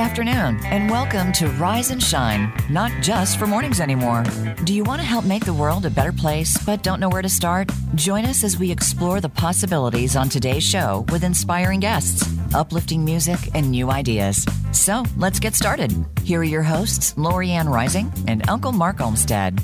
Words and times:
afternoon, 0.00 0.58
and 0.64 0.90
welcome 0.90 1.30
to 1.30 1.46
Rise 1.50 1.90
and 1.90 2.02
Shine, 2.02 2.50
not 2.70 2.90
just 3.02 3.38
for 3.38 3.46
mornings 3.46 3.80
anymore. 3.80 4.24
Do 4.64 4.72
you 4.72 4.82
want 4.82 4.98
to 5.02 5.06
help 5.06 5.26
make 5.26 5.44
the 5.44 5.52
world 5.52 5.84
a 5.84 5.90
better 5.90 6.10
place 6.10 6.56
but 6.64 6.82
don't 6.82 7.00
know 7.00 7.10
where 7.10 7.20
to 7.20 7.28
start? 7.28 7.70
Join 7.96 8.24
us 8.24 8.42
as 8.42 8.58
we 8.58 8.70
explore 8.72 9.20
the 9.20 9.28
possibilities 9.28 10.16
on 10.16 10.30
today's 10.30 10.64
show 10.64 11.04
with 11.12 11.22
inspiring 11.22 11.80
guests, 11.80 12.26
uplifting 12.54 13.04
music, 13.04 13.38
and 13.54 13.70
new 13.70 13.90
ideas. 13.90 14.46
So 14.72 15.04
let's 15.18 15.38
get 15.38 15.54
started. 15.54 15.92
Here 16.24 16.40
are 16.40 16.44
your 16.44 16.62
hosts, 16.62 17.12
Lorianne 17.14 17.70
Rising 17.70 18.10
and 18.26 18.48
Uncle 18.48 18.72
Mark 18.72 19.02
Olmstead. 19.02 19.60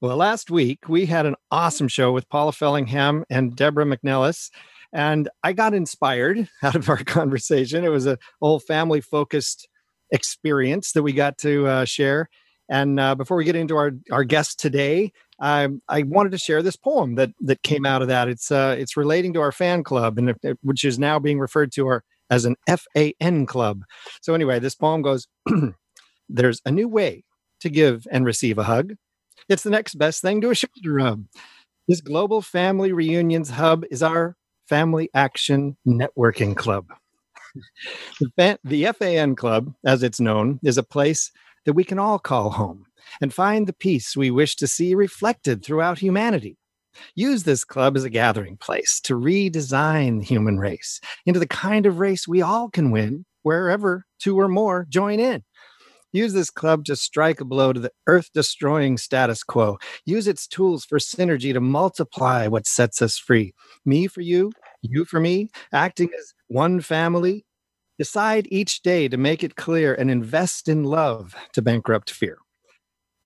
Well, 0.00 0.16
last 0.16 0.50
week 0.50 0.88
we 0.88 1.06
had 1.06 1.26
an 1.26 1.36
awesome 1.50 1.88
show 1.88 2.12
with 2.12 2.28
Paula 2.28 2.52
Fellingham 2.52 3.24
and 3.30 3.54
Deborah 3.54 3.84
McNellis. 3.84 4.50
And 4.92 5.28
I 5.42 5.52
got 5.52 5.74
inspired 5.74 6.48
out 6.62 6.74
of 6.74 6.88
our 6.88 7.04
conversation. 7.04 7.84
It 7.84 7.90
was 7.90 8.06
a 8.06 8.18
whole 8.40 8.58
family 8.58 9.00
focused 9.00 9.68
experience 10.10 10.92
that 10.92 11.02
we 11.02 11.12
got 11.12 11.38
to 11.38 11.66
uh, 11.66 11.84
share. 11.84 12.28
And 12.72 12.98
uh, 12.98 13.14
before 13.14 13.36
we 13.36 13.44
get 13.44 13.54
into 13.54 13.76
our, 13.76 13.92
our 14.10 14.24
guest 14.24 14.58
today, 14.58 15.12
I, 15.38 15.68
I 15.90 16.04
wanted 16.04 16.32
to 16.32 16.38
share 16.38 16.62
this 16.62 16.74
poem 16.74 17.16
that 17.16 17.32
that 17.42 17.62
came 17.62 17.84
out 17.84 18.00
of 18.00 18.08
that. 18.08 18.28
It's 18.28 18.50
uh, 18.50 18.74
it's 18.78 18.96
relating 18.96 19.34
to 19.34 19.42
our 19.42 19.52
fan 19.52 19.84
club, 19.84 20.16
and 20.16 20.30
it, 20.30 20.58
which 20.62 20.82
is 20.82 20.98
now 20.98 21.18
being 21.18 21.38
referred 21.38 21.70
to 21.72 21.86
our, 21.86 22.02
as 22.30 22.46
an 22.46 22.56
FAN 22.66 23.44
club. 23.44 23.82
So 24.22 24.32
anyway, 24.32 24.58
this 24.58 24.74
poem 24.74 25.02
goes: 25.02 25.28
There's 26.30 26.62
a 26.64 26.70
new 26.70 26.88
way 26.88 27.24
to 27.60 27.68
give 27.68 28.06
and 28.10 28.24
receive 28.24 28.56
a 28.56 28.62
hug. 28.62 28.94
It's 29.50 29.64
the 29.64 29.70
next 29.70 29.96
best 29.96 30.22
thing 30.22 30.40
to 30.40 30.48
a 30.48 30.54
shoulder 30.54 30.94
rub. 30.94 31.26
This 31.88 32.00
global 32.00 32.40
family 32.40 32.90
reunions 32.90 33.50
hub 33.50 33.84
is 33.90 34.02
our 34.02 34.34
Family 34.66 35.10
Action 35.12 35.76
Networking 35.86 36.56
Club. 36.56 36.86
the, 38.38 38.58
the 38.64 38.86
FAN 38.98 39.36
Club, 39.36 39.74
as 39.84 40.02
it's 40.02 40.20
known, 40.20 40.58
is 40.62 40.78
a 40.78 40.82
place 40.82 41.30
that 41.64 41.74
we 41.74 41.84
can 41.84 41.98
all 41.98 42.18
call 42.18 42.50
home 42.50 42.86
and 43.20 43.32
find 43.32 43.66
the 43.66 43.72
peace 43.72 44.16
we 44.16 44.30
wish 44.30 44.56
to 44.56 44.66
see 44.66 44.94
reflected 44.94 45.64
throughout 45.64 45.98
humanity. 45.98 46.56
Use 47.14 47.44
this 47.44 47.64
club 47.64 47.96
as 47.96 48.04
a 48.04 48.10
gathering 48.10 48.56
place 48.56 49.00
to 49.00 49.14
redesign 49.14 50.20
the 50.20 50.24
human 50.24 50.58
race 50.58 51.00
into 51.26 51.40
the 51.40 51.46
kind 51.46 51.86
of 51.86 51.98
race 51.98 52.28
we 52.28 52.42
all 52.42 52.68
can 52.68 52.90
win 52.90 53.24
wherever 53.42 54.04
two 54.18 54.38
or 54.38 54.48
more 54.48 54.86
join 54.88 55.18
in. 55.18 55.42
Use 56.12 56.34
this 56.34 56.50
club 56.50 56.84
to 56.84 56.94
strike 56.94 57.40
a 57.40 57.44
blow 57.44 57.72
to 57.72 57.80
the 57.80 57.90
earth 58.06 58.28
destroying 58.34 58.98
status 58.98 59.42
quo. 59.42 59.78
Use 60.04 60.26
its 60.26 60.46
tools 60.46 60.84
for 60.84 60.98
synergy 60.98 61.54
to 61.54 61.60
multiply 61.60 62.46
what 62.46 62.66
sets 62.66 63.00
us 63.00 63.16
free. 63.16 63.54
Me 63.86 64.06
for 64.06 64.20
you, 64.20 64.52
you 64.82 65.06
for 65.06 65.20
me, 65.20 65.48
acting 65.72 66.10
as 66.18 66.34
one 66.48 66.82
family. 66.82 67.46
Decide 68.02 68.48
each 68.50 68.82
day 68.82 69.06
to 69.06 69.16
make 69.16 69.44
it 69.44 69.54
clear 69.54 69.94
and 69.94 70.10
invest 70.10 70.66
in 70.66 70.82
love 70.82 71.36
to 71.52 71.62
bankrupt 71.62 72.10
fear. 72.10 72.38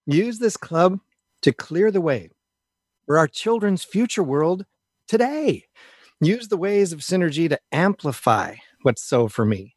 Use 0.04 0.38
this 0.38 0.58
club 0.58 1.00
to 1.40 1.50
clear 1.50 1.90
the 1.90 2.02
way 2.02 2.28
for 3.06 3.16
our 3.16 3.26
children's 3.26 3.84
future 3.84 4.22
world 4.22 4.66
today. 5.08 5.64
Use 6.20 6.48
the 6.48 6.58
ways 6.58 6.92
of 6.92 6.98
synergy 6.98 7.48
to 7.48 7.58
amplify 7.72 8.56
what's 8.82 9.02
so 9.02 9.28
for 9.28 9.46
me. 9.46 9.72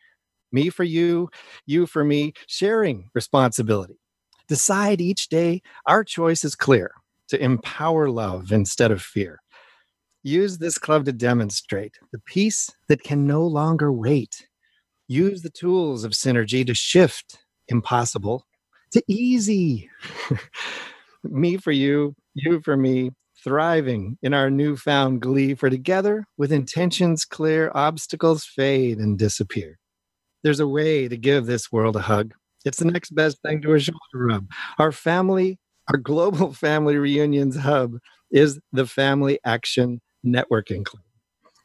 Me 0.52 0.70
for 0.70 0.84
you, 0.84 1.30
you 1.66 1.86
for 1.86 2.04
me, 2.04 2.34
sharing 2.48 3.10
responsibility. 3.14 4.02
Decide 4.50 5.00
each 5.00 5.30
day 5.30 5.62
our 5.86 6.04
choice 6.04 6.44
is 6.44 6.56
clear 6.56 6.92
to 7.30 7.42
empower 7.42 8.10
love 8.10 8.52
instead 8.52 8.92
of 8.92 9.02
fear. 9.02 9.40
Use 10.24 10.58
this 10.58 10.78
club 10.78 11.06
to 11.06 11.14
demonstrate 11.14 11.98
the 12.12 12.20
peace 12.20 12.70
that 12.90 13.02
can 13.02 13.26
no 13.26 13.48
longer 13.48 13.94
wait. 13.94 14.49
Use 15.12 15.42
the 15.42 15.50
tools 15.50 16.04
of 16.04 16.12
synergy 16.12 16.64
to 16.68 16.76
shift 16.76 17.40
impossible 17.68 18.46
to 18.92 19.02
easy. 19.08 19.90
me 21.24 21.58
for 21.58 21.72
you, 21.72 22.14
you 22.36 22.62
for 22.62 22.78
me, 22.78 23.10
thriving 23.44 24.20
in 24.22 24.36
our 24.36 24.52
newfound 24.52 25.20
glee, 25.20 25.56
for 25.56 25.68
together, 25.68 26.26
with 26.38 26.52
intentions 26.52 27.26
clear, 27.26 27.72
obstacles 27.74 28.46
fade 28.46 29.00
and 29.00 29.18
disappear. 29.18 29.80
There's 30.44 30.60
a 30.60 30.68
way 30.68 31.08
to 31.08 31.18
give 31.18 31.48
this 31.48 31.72
world 31.72 31.96
a 31.96 32.02
hug. 32.02 32.36
It's 32.64 32.78
the 32.78 32.86
next 32.86 33.16
best 33.16 33.42
thing 33.42 33.64
to 33.64 33.74
a 33.74 33.80
shoulder 33.80 33.98
rub. 34.14 34.48
Our 34.78 34.92
family, 34.92 35.58
our 35.88 35.98
global 35.98 36.54
family 36.66 36.98
reunions 36.98 37.58
hub 37.58 37.98
is 38.30 38.60
the 38.74 38.86
Family 38.86 39.40
Action 39.44 40.02
Networking 40.24 40.86
Club. 40.86 41.02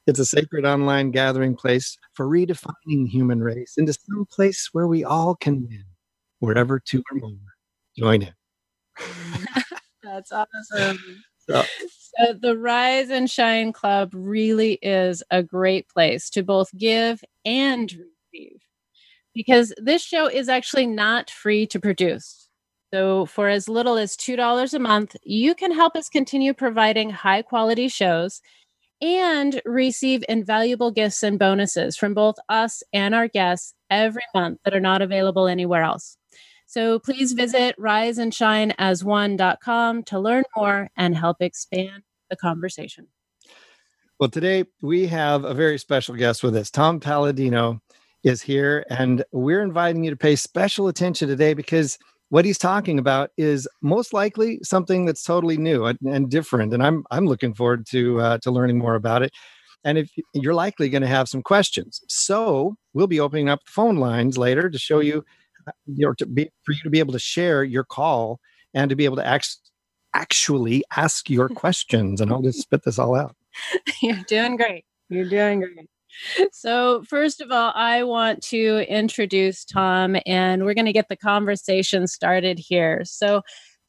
It's 0.06 0.18
a 0.18 0.24
sacred 0.24 0.66
online 0.66 1.10
gathering 1.10 1.56
place 1.56 1.96
for 2.12 2.26
redefining 2.26 3.04
the 3.04 3.06
human 3.06 3.42
race 3.42 3.74
into 3.78 3.94
some 3.94 4.26
place 4.30 4.68
where 4.72 4.86
we 4.86 5.02
all 5.02 5.34
can 5.34 5.66
win 5.66 5.84
wherever 6.40 6.78
two 6.78 7.02
or 7.10 7.18
more 7.18 7.36
join 7.96 8.22
in. 8.22 8.34
That's 10.02 10.32
awesome. 10.32 10.98
So, 11.46 11.62
so, 12.16 12.32
the 12.40 12.56
Rise 12.56 13.10
and 13.10 13.30
Shine 13.30 13.74
Club 13.74 14.12
really 14.14 14.78
is 14.80 15.22
a 15.30 15.42
great 15.42 15.86
place 15.90 16.30
to 16.30 16.42
both 16.42 16.70
give 16.74 17.22
and 17.44 17.92
receive 17.92 18.62
because 19.34 19.74
this 19.76 20.02
show 20.02 20.26
is 20.26 20.48
actually 20.48 20.86
not 20.86 21.28
free 21.28 21.66
to 21.66 21.78
produce. 21.78 22.48
So, 22.94 23.26
for 23.26 23.50
as 23.50 23.68
little 23.68 23.98
as 23.98 24.16
$2 24.16 24.72
a 24.72 24.78
month, 24.78 25.16
you 25.22 25.54
can 25.54 25.70
help 25.70 25.96
us 25.96 26.08
continue 26.08 26.54
providing 26.54 27.10
high 27.10 27.42
quality 27.42 27.88
shows 27.88 28.40
and 29.04 29.60
receive 29.66 30.24
invaluable 30.30 30.90
gifts 30.90 31.22
and 31.22 31.38
bonuses 31.38 31.94
from 31.94 32.14
both 32.14 32.36
us 32.48 32.82
and 32.94 33.14
our 33.14 33.28
guests 33.28 33.74
every 33.90 34.24
month 34.34 34.60
that 34.64 34.72
are 34.72 34.80
not 34.80 35.02
available 35.02 35.46
anywhere 35.46 35.82
else. 35.82 36.16
So 36.66 36.98
please 36.98 37.34
visit 37.34 37.78
riseandshineas1.com 37.78 40.04
to 40.04 40.18
learn 40.18 40.44
more 40.56 40.88
and 40.96 41.14
help 41.14 41.36
expand 41.40 42.02
the 42.30 42.36
conversation. 42.36 43.08
Well, 44.18 44.30
today 44.30 44.64
we 44.80 45.06
have 45.08 45.44
a 45.44 45.52
very 45.52 45.78
special 45.78 46.14
guest 46.14 46.42
with 46.42 46.56
us. 46.56 46.70
Tom 46.70 46.98
Paladino 46.98 47.82
is 48.22 48.40
here, 48.40 48.86
and 48.88 49.22
we're 49.32 49.62
inviting 49.62 50.02
you 50.02 50.12
to 50.12 50.16
pay 50.16 50.34
special 50.34 50.88
attention 50.88 51.28
today 51.28 51.52
because 51.52 51.98
what 52.34 52.44
he's 52.44 52.58
talking 52.58 52.98
about 52.98 53.30
is 53.36 53.68
most 53.80 54.12
likely 54.12 54.58
something 54.64 55.04
that's 55.04 55.22
totally 55.22 55.56
new 55.56 55.84
and, 55.84 55.96
and 56.04 56.28
different. 56.28 56.74
And 56.74 56.82
I'm 56.82 57.04
I'm 57.12 57.26
looking 57.26 57.54
forward 57.54 57.86
to 57.90 58.20
uh, 58.20 58.38
to 58.38 58.50
learning 58.50 58.76
more 58.76 58.96
about 58.96 59.22
it. 59.22 59.30
And 59.84 59.98
if 59.98 60.10
you're 60.32 60.52
likely 60.52 60.88
going 60.88 61.02
to 61.02 61.06
have 61.06 61.28
some 61.28 61.44
questions, 61.44 62.00
so 62.08 62.74
we'll 62.92 63.06
be 63.06 63.20
opening 63.20 63.48
up 63.48 63.60
the 63.64 63.70
phone 63.70 63.98
lines 63.98 64.36
later 64.36 64.68
to 64.68 64.78
show 64.80 64.98
you 64.98 65.24
you 65.86 66.06
know, 66.06 66.12
to 66.14 66.26
be 66.26 66.50
for 66.64 66.72
you 66.72 66.82
to 66.82 66.90
be 66.90 66.98
able 66.98 67.12
to 67.12 67.20
share 67.20 67.62
your 67.62 67.84
call 67.84 68.40
and 68.74 68.90
to 68.90 68.96
be 68.96 69.04
able 69.04 69.16
to 69.18 69.24
act, 69.24 69.56
actually 70.12 70.82
ask 70.96 71.30
your 71.30 71.48
questions. 71.62 72.20
And 72.20 72.32
I'll 72.32 72.42
just 72.42 72.62
spit 72.62 72.82
this 72.82 72.98
all 72.98 73.14
out. 73.14 73.36
You're 74.02 74.24
doing 74.26 74.56
great. 74.56 74.84
You're 75.08 75.28
doing 75.28 75.60
great. 75.60 75.88
So, 76.52 77.02
first 77.04 77.40
of 77.40 77.50
all, 77.50 77.72
I 77.74 78.02
want 78.02 78.42
to 78.44 78.86
introduce 78.88 79.64
Tom, 79.64 80.16
and 80.26 80.64
we're 80.64 80.74
going 80.74 80.86
to 80.86 80.92
get 80.92 81.08
the 81.08 81.16
conversation 81.16 82.06
started 82.06 82.58
here. 82.58 83.02
So, 83.04 83.42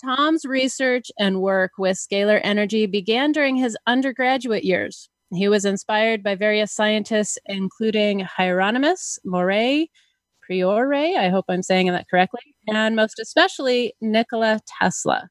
Tom's 0.04 0.46
research 0.46 1.10
and 1.18 1.42
work 1.42 1.72
with 1.78 1.98
scalar 1.98 2.42
energy 2.44 2.86
began 2.86 3.32
during 3.32 3.56
his 3.56 3.78
undergraduate 3.88 4.64
years. 4.64 5.10
He 5.34 5.48
was 5.48 5.66
inspired 5.66 6.22
by 6.22 6.36
various 6.36 6.72
scientists, 6.72 7.38
including 7.46 8.20
Hieronymus 8.20 9.20
Maurer, 9.26 9.86
Priore, 10.48 11.18
I 11.18 11.30
hope 11.30 11.46
I'm 11.50 11.64
saying 11.64 11.88
that 11.88 12.08
correctly, 12.10 12.42
and 12.68 12.96
most 12.96 13.20
especially 13.20 13.94
Nikola 14.02 14.60
Tesla, 14.68 15.28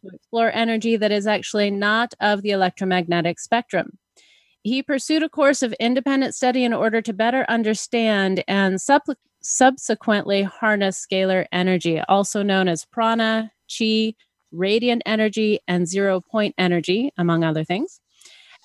to 0.00 0.14
explore 0.14 0.50
energy 0.52 0.96
that 0.96 1.12
is 1.12 1.26
actually 1.26 1.70
not 1.70 2.14
of 2.20 2.42
the 2.42 2.50
electromagnetic 2.50 3.38
spectrum. 3.40 3.98
He 4.64 4.82
pursued 4.82 5.22
a 5.22 5.28
course 5.28 5.62
of 5.62 5.74
independent 5.74 6.34
study 6.34 6.64
in 6.64 6.72
order 6.72 7.02
to 7.02 7.12
better 7.12 7.44
understand 7.50 8.42
and 8.48 8.80
sub- 8.80 9.02
subsequently 9.42 10.42
harness 10.42 11.06
scalar 11.06 11.44
energy, 11.52 12.00
also 12.08 12.42
known 12.42 12.66
as 12.66 12.86
prana, 12.86 13.52
chi, 13.68 14.14
radiant 14.52 15.02
energy, 15.04 15.60
and 15.68 15.86
zero 15.86 16.22
point 16.22 16.54
energy, 16.56 17.12
among 17.18 17.44
other 17.44 17.62
things. 17.62 18.00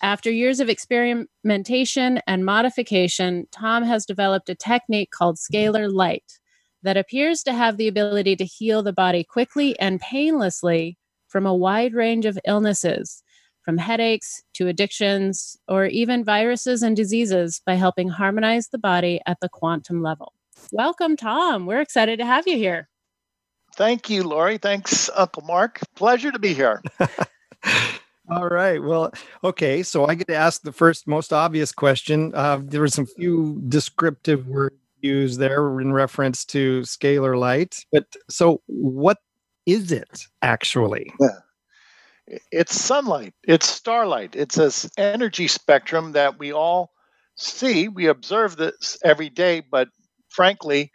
After 0.02 0.32
years 0.32 0.62
of 0.62 0.70
experimentation 0.70 2.22
and 2.26 2.46
modification, 2.46 3.48
Tom 3.52 3.84
has 3.84 4.06
developed 4.06 4.48
a 4.48 4.56
technique 4.56 5.12
called 5.12 5.36
scalar 5.36 5.92
light 5.92 6.40
that 6.82 6.96
appears 6.96 7.44
to 7.44 7.52
have 7.52 7.76
the 7.76 7.90
ability 7.90 8.38
to 8.38 8.46
heal 8.46 8.82
the 8.84 8.94
body 8.94 9.26
quickly 9.26 9.78
and 9.82 10.00
painlessly 10.00 10.98
from 11.28 11.46
a 11.46 11.54
wide 11.54 11.94
range 11.94 12.26
of 12.26 12.40
illnesses, 12.48 13.22
from 13.70 13.78
headaches 13.78 14.42
to 14.56 14.68
addictions, 14.68 15.56
or 15.68 15.86
even 15.86 16.24
viruses 16.24 16.82
and 16.82 16.98
diseases 16.98 17.62
by 17.68 17.76
helping 17.76 18.10
harmonize 18.10 18.70
the 18.70 18.80
body 18.80 19.22
at 19.28 19.38
the 19.42 19.48
quantum 19.48 20.02
level. 20.02 20.34
Welcome, 20.72 21.16
Tom. 21.16 21.68
We're 21.68 21.80
excited 21.80 22.18
to 22.18 22.26
have 22.26 22.48
you 22.48 22.58
here. 22.58 22.90
Thank 23.76 24.10
you, 24.10 24.24
Lori. 24.24 24.58
Thanks, 24.58 25.08
Uncle 25.16 25.44
Mark. 25.44 25.82
Pleasure 25.94 26.32
to 26.32 26.40
be 26.40 26.52
here. 26.56 26.82
All 28.32 28.48
right. 28.48 28.82
Well, 28.82 29.14
okay. 29.44 29.84
So 29.84 30.08
I 30.08 30.16
get 30.16 30.26
to 30.30 30.36
ask 30.36 30.64
the 30.64 30.72
first 30.72 31.08
most 31.08 31.32
obvious 31.32 31.72
question. 31.72 32.34
Uh, 32.34 32.62
there 32.64 32.82
were 32.82 32.88
some 32.88 33.06
few 33.06 33.62
descriptive 33.68 34.48
words 34.48 34.78
used 35.02 35.40
there 35.40 35.80
in 35.80 35.94
reference 35.94 36.44
to 36.46 36.82
scalar 36.82 37.38
light, 37.38 37.86
but 37.92 38.08
so 38.32 38.64
what 38.66 39.20
is 39.68 39.92
it 39.92 40.26
actually? 40.42 41.14
Yeah. 41.22 41.38
It's 42.52 42.80
sunlight. 42.80 43.34
It's 43.48 43.68
starlight. 43.68 44.36
It's 44.36 44.56
this 44.56 44.90
energy 44.98 45.48
spectrum 45.48 46.12
that 46.12 46.38
we 46.38 46.54
all 46.54 46.92
see. 47.36 47.88
We 47.88 48.08
observe 48.08 48.56
this 48.56 48.98
every 49.04 49.30
day, 49.30 49.62
but 49.62 49.90
frankly, 50.30 50.92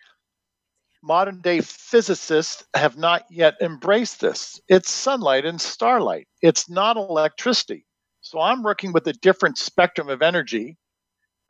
modern 1.02 1.40
day 1.40 1.60
physicists 1.60 2.64
have 2.75 2.96
not 2.96 3.25
yet 3.31 3.54
embraced 3.60 4.20
this. 4.20 4.60
It's 4.69 4.90
sunlight 4.90 5.44
and 5.44 5.60
starlight, 5.60 6.28
it's 6.40 6.70
not 6.70 6.96
electricity. 6.96 7.86
So 8.20 8.40
I'm 8.40 8.62
working 8.62 8.92
with 8.92 9.06
a 9.06 9.12
different 9.12 9.58
spectrum 9.58 10.08
of 10.08 10.22
energy. 10.22 10.78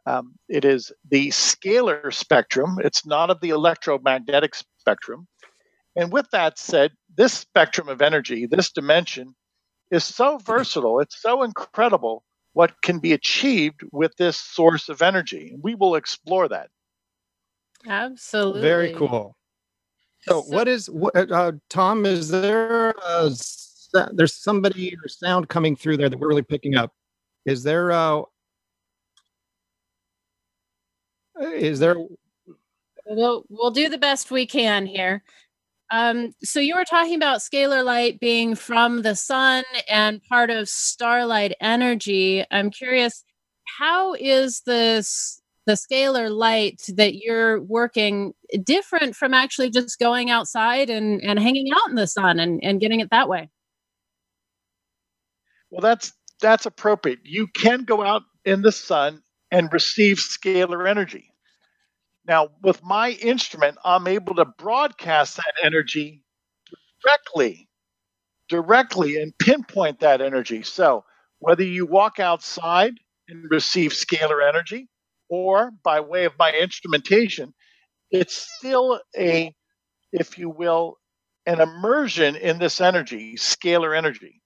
Um, 0.06 0.34
it 0.48 0.64
is 0.64 0.92
the 1.08 1.28
scalar 1.28 2.12
spectrum, 2.12 2.78
it's 2.82 3.06
not 3.06 3.30
of 3.30 3.40
the 3.40 3.50
electromagnetic 3.50 4.54
spectrum. 4.78 5.28
And 5.96 6.12
with 6.12 6.28
that 6.32 6.58
said, 6.58 6.92
this 7.16 7.32
spectrum 7.32 7.88
of 7.88 8.02
energy, 8.02 8.46
this 8.46 8.72
dimension, 8.72 9.36
is 9.90 10.04
so 10.04 10.38
versatile, 10.38 11.00
it's 11.00 11.20
so 11.20 11.42
incredible 11.42 12.24
what 12.52 12.80
can 12.82 12.98
be 12.98 13.12
achieved 13.12 13.80
with 13.92 14.16
this 14.16 14.36
source 14.36 14.88
of 14.88 15.02
energy. 15.02 15.56
We 15.60 15.74
will 15.74 15.96
explore 15.96 16.48
that. 16.48 16.68
Absolutely. 17.86 18.62
Very 18.62 18.92
cool. 18.94 19.36
So, 20.20 20.42
so 20.42 20.54
what 20.54 20.68
is 20.68 20.88
what, 20.88 21.14
uh, 21.16 21.26
uh, 21.34 21.52
Tom? 21.68 22.06
Is 22.06 22.30
there 22.30 22.90
a, 22.90 23.30
there's 24.12 24.34
somebody 24.34 24.94
or 24.94 25.08
sound 25.08 25.48
coming 25.48 25.76
through 25.76 25.98
there 25.98 26.08
that 26.08 26.18
we're 26.18 26.28
really 26.28 26.42
picking 26.42 26.76
up? 26.76 26.92
Is 27.44 27.62
there 27.62 27.92
uh 27.92 28.22
is 31.40 31.78
there 31.78 31.96
we'll 33.06 33.44
we'll 33.48 33.70
do 33.70 33.88
the 33.88 33.98
best 33.98 34.30
we 34.30 34.46
can 34.46 34.86
here. 34.86 35.22
Um, 35.90 36.32
so 36.42 36.60
you 36.60 36.74
were 36.74 36.84
talking 36.84 37.14
about 37.14 37.40
scalar 37.40 37.84
light 37.84 38.18
being 38.18 38.54
from 38.54 39.02
the 39.02 39.14
sun 39.14 39.64
and 39.88 40.22
part 40.24 40.50
of 40.50 40.68
starlight 40.68 41.54
energy. 41.60 42.44
I'm 42.50 42.70
curious, 42.70 43.22
how 43.78 44.14
is 44.14 44.62
this 44.66 45.40
the 45.66 45.74
scalar 45.74 46.30
light 46.30 46.82
that 46.88 47.16
you're 47.16 47.60
working 47.62 48.34
different 48.62 49.16
from 49.16 49.32
actually 49.32 49.70
just 49.70 49.98
going 49.98 50.30
outside 50.30 50.90
and, 50.90 51.22
and 51.22 51.38
hanging 51.38 51.70
out 51.72 51.88
in 51.88 51.94
the 51.94 52.06
sun 52.06 52.38
and, 52.38 52.60
and 52.62 52.80
getting 52.80 53.00
it 53.00 53.10
that 53.10 53.28
way? 53.28 53.48
Well, 55.70 55.80
that's 55.80 56.12
that's 56.40 56.66
appropriate. 56.66 57.20
You 57.24 57.46
can 57.48 57.84
go 57.84 58.02
out 58.02 58.22
in 58.44 58.62
the 58.62 58.72
sun 58.72 59.22
and 59.50 59.72
receive 59.72 60.18
scalar 60.18 60.88
energy. 60.88 61.33
Now, 62.26 62.48
with 62.62 62.82
my 62.82 63.10
instrument, 63.10 63.76
I'm 63.84 64.06
able 64.06 64.36
to 64.36 64.44
broadcast 64.44 65.36
that 65.36 65.54
energy 65.62 66.22
directly, 67.02 67.68
directly, 68.48 69.20
and 69.20 69.36
pinpoint 69.38 70.00
that 70.00 70.20
energy. 70.20 70.62
So, 70.62 71.04
whether 71.40 71.62
you 71.62 71.84
walk 71.84 72.20
outside 72.20 72.94
and 73.28 73.50
receive 73.50 73.92
scalar 73.92 74.46
energy, 74.46 74.88
or 75.28 75.70
by 75.82 76.00
way 76.00 76.24
of 76.24 76.32
my 76.38 76.52
instrumentation, 76.52 77.52
it's 78.10 78.48
still 78.56 79.00
a, 79.16 79.54
if 80.12 80.38
you 80.38 80.48
will, 80.48 80.98
an 81.46 81.60
immersion 81.60 82.36
in 82.36 82.58
this 82.58 82.80
energy, 82.80 83.34
scalar 83.36 83.96
energy. 83.96 84.40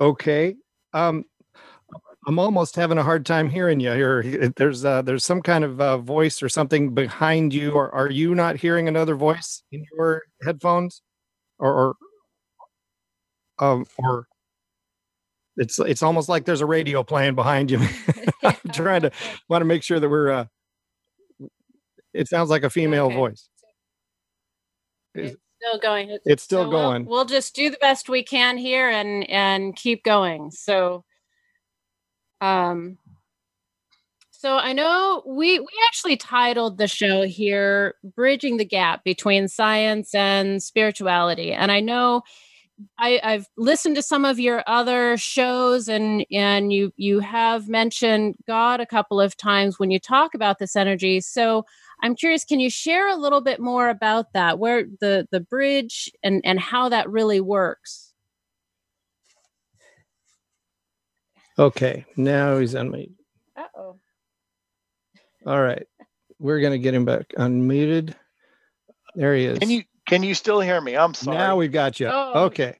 Okay. 0.00 0.54
Um, 0.92 1.24
I'm 2.28 2.38
almost 2.38 2.76
having 2.76 2.98
a 2.98 3.02
hard 3.02 3.24
time 3.24 3.48
hearing 3.48 3.80
you 3.80 3.90
here. 3.92 4.52
There's 4.54 4.84
uh, 4.84 5.00
there's 5.00 5.24
some 5.24 5.40
kind 5.40 5.64
of 5.64 5.80
uh, 5.80 5.96
voice 5.96 6.42
or 6.42 6.50
something 6.50 6.92
behind 6.92 7.54
you, 7.54 7.72
or 7.72 7.90
are 7.94 8.10
you 8.10 8.34
not 8.34 8.56
hearing 8.56 8.86
another 8.86 9.14
voice 9.14 9.62
in 9.72 9.86
your 9.94 10.24
headphones, 10.42 11.00
or 11.58 11.96
or 13.58 13.66
um, 13.66 13.86
or 13.96 14.26
it's 15.56 15.78
it's 15.78 16.02
almost 16.02 16.28
like 16.28 16.44
there's 16.44 16.60
a 16.60 16.66
radio 16.66 17.02
playing 17.02 17.34
behind 17.34 17.70
you. 17.70 17.80
I'm 18.42 18.72
trying 18.74 19.00
to 19.02 19.10
want 19.48 19.62
to 19.62 19.66
make 19.66 19.82
sure 19.82 19.98
that 19.98 20.08
we're. 20.08 20.30
Uh, 20.30 20.44
it 22.12 22.28
sounds 22.28 22.50
like 22.50 22.62
a 22.62 22.68
female 22.68 23.06
okay. 23.06 23.16
voice. 23.16 23.48
It's 25.14 25.34
still 25.62 25.80
going. 25.80 26.10
It's, 26.10 26.26
it's 26.26 26.42
still 26.42 26.64
so 26.64 26.70
going. 26.70 27.06
We'll, 27.06 27.20
we'll 27.20 27.24
just 27.24 27.54
do 27.54 27.70
the 27.70 27.78
best 27.80 28.10
we 28.10 28.22
can 28.22 28.58
here 28.58 28.90
and 28.90 29.28
and 29.30 29.74
keep 29.74 30.04
going. 30.04 30.50
So, 30.50 31.06
um, 32.40 32.98
so 34.30 34.56
I 34.56 34.72
know 34.72 35.22
we 35.26 35.58
we 35.58 35.66
actually 35.86 36.16
titled 36.16 36.78
the 36.78 36.86
show 36.86 37.22
here 37.22 37.94
"Bridging 38.14 38.56
the 38.56 38.64
Gap 38.64 39.02
Between 39.04 39.48
Science 39.48 40.14
and 40.14 40.62
Spirituality," 40.62 41.52
and 41.52 41.72
I 41.72 41.80
know 41.80 42.22
I, 42.98 43.20
I've 43.24 43.46
listened 43.56 43.96
to 43.96 44.02
some 44.02 44.24
of 44.24 44.40
your 44.40 44.64
other 44.66 45.16
shows, 45.18 45.88
and 45.88 46.26
and 46.32 46.72
you 46.72 46.92
you 46.96 47.20
have 47.20 47.68
mentioned 47.68 48.36
God 48.46 48.80
a 48.80 48.86
couple 48.86 49.20
of 49.20 49.36
times 49.36 49.78
when 49.78 49.90
you 49.90 49.98
talk 50.00 50.34
about 50.34 50.58
this 50.60 50.76
energy. 50.76 51.20
So 51.20 51.64
I'm 52.02 52.14
curious, 52.16 52.44
can 52.44 52.60
you 52.60 52.70
share 52.70 53.08
a 53.08 53.16
little 53.16 53.40
bit 53.42 53.60
more 53.60 53.88
about 53.90 54.32
that, 54.34 54.58
where 54.58 54.84
the 55.00 55.26
the 55.32 55.40
bridge 55.40 56.10
and 56.22 56.42
and 56.44 56.60
how 56.60 56.88
that 56.90 57.10
really 57.10 57.40
works? 57.40 58.07
Okay, 61.58 62.04
now 62.16 62.58
he's 62.58 62.74
unmuted. 62.74 63.14
Uh 63.56 63.64
oh. 63.76 63.96
All 65.46 65.60
right, 65.60 65.86
we're 66.38 66.60
gonna 66.60 66.78
get 66.78 66.94
him 66.94 67.04
back 67.04 67.32
unmuted. 67.36 68.14
There 69.14 69.34
he 69.34 69.46
is. 69.46 69.58
Can 69.58 69.70
you 69.70 69.82
can 70.08 70.22
you 70.22 70.34
still 70.34 70.60
hear 70.60 70.80
me? 70.80 70.96
I'm 70.96 71.14
sorry. 71.14 71.36
Now 71.36 71.56
we've 71.56 71.72
got 71.72 71.98
you. 72.00 72.08
Oh. 72.08 72.46
Okay. 72.46 72.76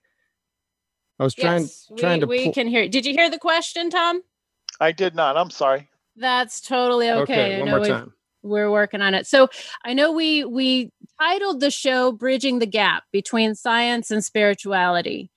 I 1.19 1.25
was 1.25 1.35
trying 1.35 1.63
yes, 1.63 1.91
trying 1.97 2.21
we, 2.21 2.21
to. 2.21 2.49
We 2.49 2.53
can 2.53 2.69
hear. 2.69 2.89
Did 2.89 3.05
you 3.05 3.13
hear 3.13 3.29
the 3.29 3.39
question, 3.39 3.91
Tom? 3.91 4.23
I 4.81 4.93
did 4.93 5.15
not. 5.15 5.37
I'm 5.37 5.51
sorry. 5.51 5.89
That's 6.17 6.61
totally 6.61 7.11
okay. 7.11 7.57
okay 7.57 7.61
one 7.61 7.71
more 7.71 7.85
time. 7.85 8.13
We're 8.43 8.71
working 8.71 9.03
on 9.03 9.15
it. 9.15 9.27
So 9.27 9.49
I 9.85 9.95
know 9.95 10.13
we 10.13 10.45
we 10.45 10.93
titled 11.21 11.61
the 11.61 11.71
show 11.71 12.13
"Bridging 12.13 12.61
the 12.61 12.67
Gap 12.67 13.03
Between 13.13 13.55
Science 13.57 14.11
and 14.13 14.25
Spirituality," 14.25 15.31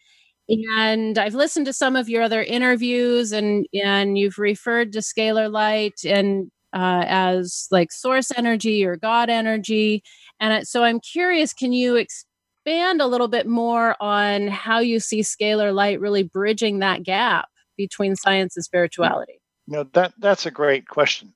and 0.77 1.17
I've 1.17 1.35
listened 1.35 1.65
to 1.67 1.73
some 1.73 1.95
of 1.95 2.09
your 2.09 2.23
other 2.23 2.43
interviews, 2.43 3.31
and 3.31 3.65
and 3.73 4.17
you've 4.17 4.37
referred 4.37 4.91
to 4.93 4.99
scalar 4.99 5.51
light 5.51 6.01
and 6.05 6.51
uh, 6.73 7.03
as 7.07 7.67
like 7.71 7.91
source 7.91 8.31
energy 8.35 8.85
or 8.85 8.95
God 8.95 9.29
energy. 9.29 10.03
And 10.39 10.67
so 10.67 10.83
I'm 10.83 10.99
curious, 10.99 11.53
can 11.53 11.73
you 11.73 11.95
expand 11.95 13.01
a 13.01 13.07
little 13.07 13.27
bit 13.27 13.47
more 13.47 13.95
on 14.01 14.47
how 14.47 14.79
you 14.79 14.99
see 14.99 15.21
scalar 15.21 15.73
light 15.73 15.99
really 15.99 16.23
bridging 16.23 16.79
that 16.79 17.03
gap 17.03 17.47
between 17.77 18.15
science 18.15 18.55
and 18.55 18.63
spirituality? 18.63 19.41
No, 19.67 19.83
that 19.93 20.13
that's 20.19 20.45
a 20.45 20.51
great 20.51 20.87
question. 20.87 21.33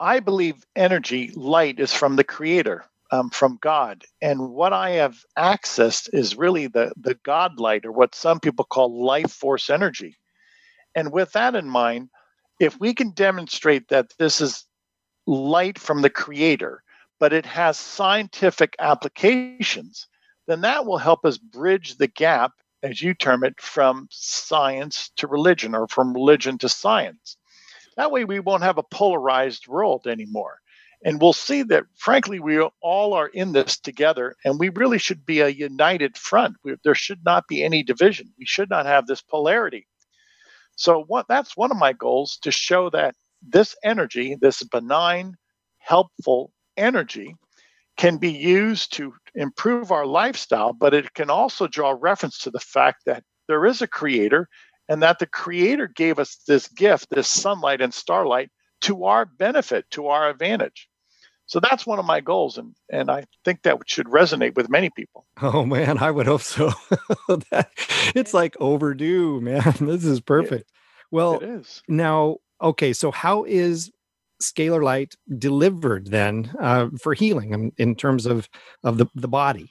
I 0.00 0.20
believe 0.20 0.66
energy, 0.74 1.30
light, 1.34 1.78
is 1.78 1.92
from 1.92 2.16
the 2.16 2.24
Creator, 2.24 2.84
um, 3.12 3.28
from 3.28 3.58
God, 3.60 4.04
and 4.22 4.50
what 4.50 4.72
I 4.72 4.90
have 4.92 5.18
accessed 5.38 6.08
is 6.12 6.34
really 6.34 6.66
the 6.66 6.92
the 6.96 7.14
God 7.22 7.60
light, 7.60 7.84
or 7.84 7.92
what 7.92 8.14
some 8.14 8.40
people 8.40 8.64
call 8.64 9.04
life 9.04 9.30
force 9.30 9.70
energy. 9.70 10.16
And 10.94 11.12
with 11.12 11.32
that 11.32 11.54
in 11.54 11.68
mind, 11.68 12.08
if 12.58 12.80
we 12.80 12.94
can 12.94 13.10
demonstrate 13.10 13.88
that 13.88 14.12
this 14.18 14.40
is 14.40 14.64
light 15.26 15.78
from 15.78 16.02
the 16.02 16.10
creator, 16.10 16.82
but 17.20 17.32
it 17.32 17.46
has 17.46 17.78
scientific 17.78 18.74
applications, 18.78 20.06
then 20.46 20.62
that 20.62 20.86
will 20.86 20.98
help 20.98 21.24
us 21.24 21.38
bridge 21.38 21.96
the 21.96 22.08
gap, 22.08 22.52
as 22.82 23.02
you 23.02 23.12
term 23.14 23.44
it, 23.44 23.60
from 23.60 24.08
science 24.10 25.10
to 25.16 25.26
religion 25.26 25.74
or 25.74 25.86
from 25.86 26.14
religion 26.14 26.56
to 26.58 26.68
science. 26.68 27.36
That 27.96 28.10
way, 28.10 28.24
we 28.24 28.40
won't 28.40 28.62
have 28.62 28.78
a 28.78 28.82
polarized 28.82 29.68
world 29.68 30.06
anymore. 30.06 30.61
And 31.04 31.20
we'll 31.20 31.32
see 31.32 31.62
that, 31.64 31.84
frankly, 31.96 32.38
we 32.38 32.60
all 32.80 33.12
are 33.14 33.26
in 33.28 33.52
this 33.52 33.78
together, 33.78 34.36
and 34.44 34.58
we 34.58 34.68
really 34.68 34.98
should 34.98 35.26
be 35.26 35.40
a 35.40 35.48
united 35.48 36.16
front. 36.16 36.56
We, 36.62 36.76
there 36.84 36.94
should 36.94 37.24
not 37.24 37.48
be 37.48 37.64
any 37.64 37.82
division. 37.82 38.32
We 38.38 38.46
should 38.46 38.70
not 38.70 38.86
have 38.86 39.06
this 39.06 39.20
polarity. 39.20 39.88
So, 40.76 41.04
what, 41.08 41.26
that's 41.28 41.56
one 41.56 41.72
of 41.72 41.76
my 41.76 41.92
goals 41.92 42.38
to 42.42 42.50
show 42.50 42.88
that 42.90 43.16
this 43.46 43.74
energy, 43.82 44.36
this 44.40 44.62
benign, 44.62 45.34
helpful 45.78 46.52
energy, 46.76 47.34
can 47.96 48.16
be 48.16 48.30
used 48.30 48.92
to 48.94 49.12
improve 49.34 49.90
our 49.90 50.06
lifestyle, 50.06 50.72
but 50.72 50.94
it 50.94 51.14
can 51.14 51.30
also 51.30 51.66
draw 51.66 51.96
reference 51.98 52.38
to 52.38 52.50
the 52.50 52.60
fact 52.60 53.02
that 53.06 53.24
there 53.48 53.66
is 53.66 53.82
a 53.82 53.86
creator 53.86 54.48
and 54.88 55.02
that 55.02 55.18
the 55.18 55.26
creator 55.26 55.88
gave 55.88 56.18
us 56.18 56.36
this 56.46 56.68
gift, 56.68 57.08
this 57.10 57.28
sunlight 57.28 57.80
and 57.80 57.92
starlight, 57.92 58.50
to 58.82 59.04
our 59.04 59.24
benefit, 59.24 59.84
to 59.90 60.08
our 60.08 60.28
advantage. 60.28 60.88
So 61.46 61.60
that's 61.60 61.86
one 61.86 61.98
of 61.98 62.04
my 62.04 62.20
goals, 62.20 62.56
and 62.58 62.74
and 62.90 63.10
I 63.10 63.24
think 63.44 63.62
that 63.62 63.78
should 63.86 64.06
resonate 64.06 64.54
with 64.54 64.68
many 64.68 64.90
people. 64.90 65.26
Oh 65.42 65.66
man, 65.66 65.98
I 65.98 66.10
would 66.10 66.26
hope 66.26 66.42
so. 66.42 66.68
that, 67.50 67.70
it's 68.14 68.32
like 68.32 68.56
overdue, 68.60 69.40
man. 69.40 69.62
This 69.80 70.04
is 70.04 70.20
perfect. 70.20 70.62
It, 70.62 70.66
well, 71.10 71.40
it 71.40 71.42
is. 71.42 71.82
now, 71.88 72.36
okay, 72.60 72.92
so 72.92 73.10
how 73.10 73.44
is 73.44 73.90
scalar 74.40 74.82
light 74.82 75.14
delivered 75.38 76.08
then 76.08 76.52
uh, 76.60 76.88
for 77.00 77.14
healing 77.14 77.52
in, 77.52 77.72
in 77.76 77.94
terms 77.96 78.24
of 78.24 78.48
of 78.84 78.98
the, 78.98 79.06
the 79.14 79.28
body? 79.28 79.70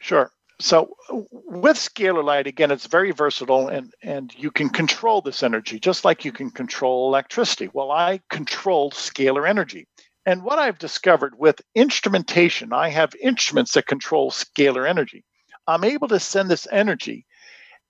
Sure. 0.00 0.30
So 0.60 0.94
with 1.10 1.76
scalar 1.76 2.22
light, 2.22 2.46
again, 2.46 2.70
it's 2.70 2.86
very 2.86 3.10
versatile 3.10 3.68
and, 3.68 3.92
and 4.02 4.32
you 4.36 4.50
can 4.50 4.68
control 4.68 5.20
this 5.20 5.42
energy 5.42 5.80
just 5.80 6.04
like 6.04 6.24
you 6.24 6.32
can 6.32 6.50
control 6.50 7.08
electricity. 7.08 7.68
Well, 7.72 7.90
I 7.90 8.20
control 8.30 8.90
scalar 8.92 9.48
energy. 9.48 9.88
And 10.26 10.42
what 10.42 10.58
I've 10.58 10.78
discovered 10.78 11.34
with 11.38 11.60
instrumentation, 11.74 12.72
I 12.72 12.88
have 12.88 13.14
instruments 13.20 13.72
that 13.72 13.86
control 13.86 14.30
scalar 14.30 14.88
energy. 14.88 15.22
I'm 15.66 15.84
able 15.84 16.08
to 16.08 16.20
send 16.20 16.50
this 16.50 16.66
energy, 16.72 17.26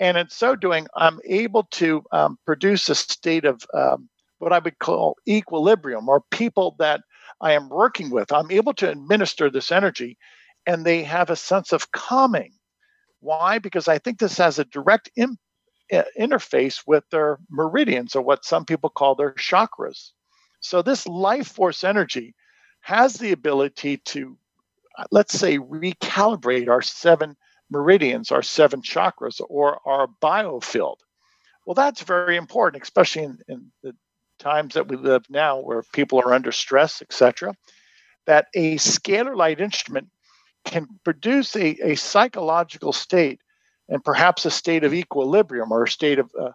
and 0.00 0.16
in 0.16 0.28
so 0.28 0.56
doing, 0.56 0.86
I'm 0.96 1.20
able 1.24 1.64
to 1.72 2.02
um, 2.12 2.38
produce 2.44 2.88
a 2.88 2.94
state 2.94 3.44
of 3.44 3.64
um, 3.72 4.08
what 4.38 4.52
I 4.52 4.58
would 4.58 4.78
call 4.78 5.16
equilibrium, 5.28 6.08
or 6.08 6.22
people 6.30 6.74
that 6.78 7.02
I 7.40 7.52
am 7.52 7.68
working 7.68 8.10
with. 8.10 8.32
I'm 8.32 8.50
able 8.50 8.74
to 8.74 8.90
administer 8.90 9.50
this 9.50 9.70
energy, 9.70 10.18
and 10.66 10.84
they 10.84 11.02
have 11.04 11.30
a 11.30 11.36
sense 11.36 11.72
of 11.72 11.92
calming. 11.92 12.52
Why? 13.20 13.58
Because 13.58 13.88
I 13.88 13.98
think 13.98 14.18
this 14.18 14.38
has 14.38 14.58
a 14.58 14.64
direct 14.64 15.10
uh, 15.18 16.02
interface 16.18 16.82
with 16.86 17.04
their 17.10 17.38
meridians, 17.50 18.14
or 18.16 18.22
what 18.22 18.44
some 18.44 18.64
people 18.64 18.90
call 18.90 19.14
their 19.14 19.32
chakras. 19.32 20.10
So, 20.64 20.80
this 20.80 21.06
life 21.06 21.48
force 21.48 21.84
energy 21.84 22.34
has 22.80 23.14
the 23.14 23.32
ability 23.32 23.98
to, 23.98 24.38
uh, 24.96 25.04
let's 25.10 25.38
say, 25.38 25.58
recalibrate 25.58 26.70
our 26.70 26.80
seven 26.80 27.36
meridians, 27.70 28.32
our 28.32 28.42
seven 28.42 28.80
chakras, 28.80 29.42
or 29.50 29.78
our 29.84 30.08
biofield. 30.22 30.96
Well, 31.66 31.74
that's 31.74 32.00
very 32.00 32.38
important, 32.38 32.82
especially 32.82 33.24
in, 33.24 33.38
in 33.46 33.72
the 33.82 33.94
times 34.38 34.72
that 34.72 34.88
we 34.88 34.96
live 34.96 35.26
now 35.28 35.60
where 35.60 35.82
people 35.92 36.18
are 36.20 36.32
under 36.32 36.50
stress, 36.50 37.02
etc. 37.02 37.54
That 38.24 38.46
a 38.54 38.76
scalar 38.76 39.36
light 39.36 39.60
instrument 39.60 40.08
can 40.64 40.86
produce 41.04 41.54
a, 41.56 41.76
a 41.90 41.94
psychological 41.94 42.94
state 42.94 43.42
and 43.90 44.02
perhaps 44.02 44.46
a 44.46 44.50
state 44.50 44.82
of 44.82 44.94
equilibrium 44.94 45.70
or 45.70 45.82
a 45.84 45.90
state 45.90 46.18
of 46.18 46.30
uh, 46.40 46.52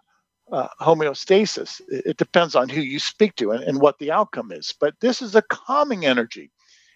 uh, 0.52 0.68
homeostasis. 0.80 1.80
It, 1.88 2.16
depends 2.16 2.54
on 2.54 2.68
who 2.68 2.80
you 2.80 2.98
speak 2.98 3.36
to 3.36 3.52
and, 3.52 3.62
and, 3.62 3.80
what 3.80 3.98
the 3.98 4.10
outcome 4.10 4.52
is. 4.52 4.74
But 4.78 4.94
this 5.00 5.22
is 5.22 5.34
a 5.34 5.42
calming 5.42 6.04
energy. 6.04 6.50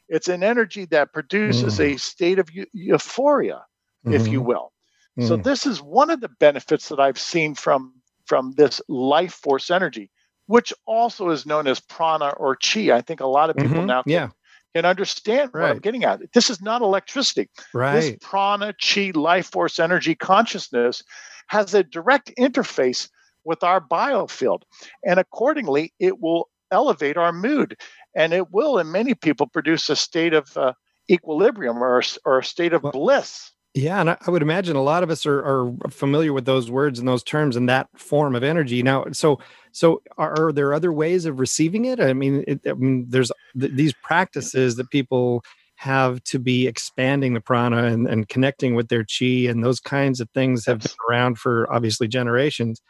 It's 0.08 0.28
an 0.28 0.42
energy 0.42 0.84
that 0.86 1.12
produces 1.12 1.78
mm. 1.78 1.94
a 1.94 1.98
state 1.98 2.38
of 2.38 2.50
eu- 2.52 2.66
euphoria, 2.72 3.64
mm-hmm. 4.04 4.14
if 4.14 4.28
you 4.28 4.40
mm-hmm. 4.40 4.48
will. 4.48 4.72
Mm. 5.18 5.28
So 5.28 5.36
this 5.36 5.66
is 5.66 5.80
one 5.80 6.10
of 6.10 6.20
the 6.20 6.28
benefits 6.28 6.88
that 6.88 7.00
I've 7.00 7.18
seen 7.18 7.54
from 7.54 7.94
from 8.26 8.52
this 8.52 8.80
life 8.88 9.34
force 9.34 9.70
energy, 9.70 10.10
which 10.46 10.72
also 10.86 11.30
is 11.30 11.46
known 11.46 11.66
as 11.66 11.78
prana 11.80 12.30
or 12.30 12.56
chi. 12.56 12.90
I 12.90 13.02
think 13.02 13.20
a 13.20 13.26
lot 13.26 13.50
of 13.50 13.56
people 13.56 13.78
mm-hmm. 13.78 13.86
now 13.86 14.02
yeah. 14.06 14.30
can 14.74 14.86
understand 14.86 15.50
right. 15.52 15.62
what 15.62 15.70
I'm 15.70 15.78
getting 15.78 16.04
at. 16.04 16.20
This 16.32 16.48
is 16.48 16.62
not 16.62 16.80
electricity. 16.80 17.50
Right. 17.74 18.00
This 18.00 18.16
prana, 18.22 18.74
chi, 18.80 19.12
life 19.14 19.50
force 19.50 19.78
energy 19.78 20.14
consciousness 20.14 21.02
has 21.48 21.74
a 21.74 21.84
direct 21.84 22.32
interface 22.38 23.08
with 23.44 23.62
our 23.62 23.80
biofield. 23.80 24.62
And 25.04 25.18
accordingly, 25.18 25.92
it 25.98 26.20
will 26.20 26.48
elevate 26.70 27.16
our 27.16 27.32
mood. 27.32 27.76
And 28.16 28.32
it 28.32 28.50
will, 28.52 28.78
in 28.78 28.90
many 28.90 29.14
people, 29.14 29.46
produce 29.46 29.88
a 29.88 29.96
state 29.96 30.34
of 30.34 30.56
uh, 30.56 30.72
equilibrium 31.10 31.82
or, 31.82 32.02
or 32.24 32.38
a 32.38 32.44
state 32.44 32.72
of 32.72 32.82
well, 32.82 32.92
bliss. 32.92 33.52
Yeah, 33.74 34.00
and 34.00 34.10
I, 34.10 34.16
would 34.28 34.42
imagine 34.42 34.76
a 34.76 34.82
lot 34.82 35.02
of 35.02 35.10
us 35.10 35.26
are, 35.26 35.40
are 35.40 35.74
familiar 35.90 36.32
with 36.32 36.44
those 36.44 36.70
words 36.70 37.00
and 37.00 37.08
those 37.08 37.24
terms 37.24 37.56
and 37.56 37.68
that 37.68 37.88
form 37.96 38.36
of 38.36 38.44
energy. 38.44 38.84
Now, 38.84 39.06
so 39.10 39.40
so 39.72 40.00
are, 40.16 40.46
are 40.48 40.52
there 40.52 40.72
other 40.72 40.92
ways 40.92 41.24
of 41.26 41.40
receiving 41.40 41.84
it? 41.84 41.98
I 41.98 42.12
mean, 42.12 42.44
it, 42.46 42.60
I 42.68 42.74
mean, 42.74 43.06
there's 43.08 43.32
th- 43.58 43.72
these 43.72 43.92
practices 43.92 44.76
that 44.76 44.90
people 44.90 45.42
have 45.74 46.22
to 46.22 46.38
be 46.38 46.68
expanding 46.68 47.34
the 47.34 47.40
prana 47.40 47.86
and, 47.86 48.06
and 48.06 48.28
connecting 48.28 48.76
with 48.76 48.88
their 48.88 49.04
chi, 49.04 49.48
and 49.48 49.64
those 49.64 49.80
kinds 49.80 50.20
of 50.20 50.30
things 50.30 50.64
have 50.66 50.78
been 50.78 50.92
around 51.10 51.38
for 51.38 51.70
obviously 51.72 52.06
generations. 52.06 52.80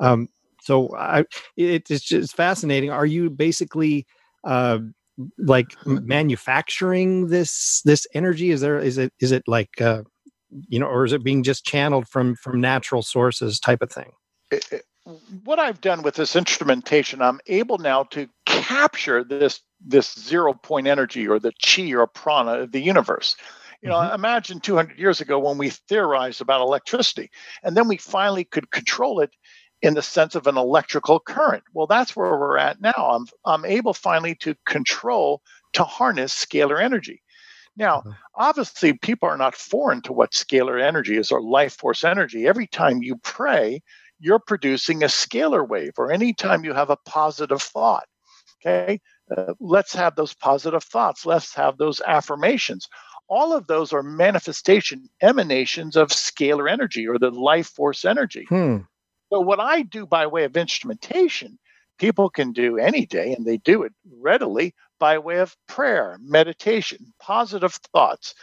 Um, 0.00 0.28
so 0.62 0.94
I, 0.96 1.20
it, 1.56 1.90
it's 1.90 2.04
just 2.04 2.36
fascinating. 2.36 2.90
Are 2.90 3.06
you 3.06 3.30
basically 3.30 4.06
uh, 4.44 4.78
like 5.38 5.66
manufacturing 5.86 7.28
this 7.28 7.82
this 7.84 8.06
energy? 8.14 8.50
Is 8.50 8.60
there 8.60 8.78
is 8.78 8.98
it 8.98 9.12
is 9.20 9.32
it 9.32 9.44
like 9.46 9.80
uh, 9.80 10.02
you 10.68 10.78
know, 10.78 10.86
or 10.86 11.04
is 11.04 11.12
it 11.12 11.24
being 11.24 11.42
just 11.42 11.64
channeled 11.64 12.08
from 12.08 12.36
from 12.36 12.60
natural 12.60 13.02
sources 13.02 13.60
type 13.60 13.82
of 13.82 13.90
thing? 13.90 14.12
It, 14.50 14.66
it, 14.70 14.84
what 15.44 15.58
I've 15.58 15.80
done 15.80 16.02
with 16.02 16.16
this 16.16 16.36
instrumentation, 16.36 17.22
I'm 17.22 17.40
able 17.46 17.78
now 17.78 18.04
to 18.04 18.28
capture 18.46 19.24
this 19.24 19.60
this 19.80 20.14
zero 20.18 20.54
point 20.54 20.86
energy 20.86 21.26
or 21.26 21.38
the 21.38 21.52
chi 21.64 21.92
or 21.92 22.06
prana 22.06 22.60
of 22.62 22.72
the 22.72 22.80
universe. 22.80 23.36
You 23.80 23.88
know, 23.88 23.94
mm-hmm. 23.94 24.14
imagine 24.14 24.58
200 24.58 24.98
years 24.98 25.20
ago 25.20 25.38
when 25.38 25.56
we 25.56 25.70
theorized 25.70 26.40
about 26.40 26.62
electricity, 26.62 27.30
and 27.62 27.76
then 27.76 27.86
we 27.86 27.96
finally 27.96 28.44
could 28.44 28.72
control 28.72 29.20
it 29.20 29.30
in 29.82 29.94
the 29.94 30.02
sense 30.02 30.34
of 30.34 30.46
an 30.46 30.56
electrical 30.56 31.20
current. 31.20 31.62
Well, 31.72 31.86
that's 31.86 32.16
where 32.16 32.30
we're 32.30 32.58
at 32.58 32.80
now. 32.80 32.92
I'm, 32.96 33.26
I'm 33.44 33.64
able 33.64 33.94
finally 33.94 34.34
to 34.36 34.54
control, 34.66 35.42
to 35.74 35.84
harness 35.84 36.34
scalar 36.34 36.82
energy. 36.82 37.22
Now, 37.76 37.98
mm-hmm. 37.98 38.10
obviously, 38.34 38.94
people 38.94 39.28
are 39.28 39.36
not 39.36 39.54
foreign 39.54 40.02
to 40.02 40.12
what 40.12 40.32
scalar 40.32 40.82
energy 40.82 41.16
is 41.16 41.30
or 41.30 41.40
life 41.40 41.74
force 41.74 42.02
energy. 42.02 42.46
Every 42.46 42.66
time 42.66 43.02
you 43.02 43.16
pray, 43.16 43.82
you're 44.18 44.40
producing 44.40 45.04
a 45.04 45.06
scalar 45.06 45.66
wave, 45.66 45.92
or 45.96 46.10
anytime 46.10 46.64
you 46.64 46.74
have 46.74 46.90
a 46.90 46.98
positive 47.06 47.62
thought. 47.62 48.06
Okay, 48.60 49.00
uh, 49.36 49.54
let's 49.60 49.94
have 49.94 50.16
those 50.16 50.34
positive 50.34 50.82
thoughts. 50.82 51.24
Let's 51.24 51.54
have 51.54 51.78
those 51.78 52.00
affirmations. 52.04 52.88
All 53.28 53.52
of 53.52 53.68
those 53.68 53.92
are 53.92 54.02
manifestation, 54.02 55.08
emanations 55.22 55.94
of 55.94 56.08
scalar 56.08 56.68
energy 56.68 57.06
or 57.06 57.18
the 57.18 57.30
life 57.30 57.68
force 57.68 58.04
energy. 58.04 58.46
Hmm. 58.48 58.78
So, 59.30 59.40
what 59.40 59.60
I 59.60 59.82
do 59.82 60.06
by 60.06 60.26
way 60.26 60.44
of 60.44 60.56
instrumentation, 60.56 61.58
people 61.98 62.30
can 62.30 62.52
do 62.52 62.78
any 62.78 63.06
day, 63.06 63.34
and 63.34 63.46
they 63.46 63.58
do 63.58 63.82
it 63.82 63.92
readily 64.10 64.74
by 64.98 65.18
way 65.18 65.38
of 65.38 65.56
prayer, 65.66 66.18
meditation, 66.20 67.12
positive 67.20 67.74
thoughts, 67.92 68.34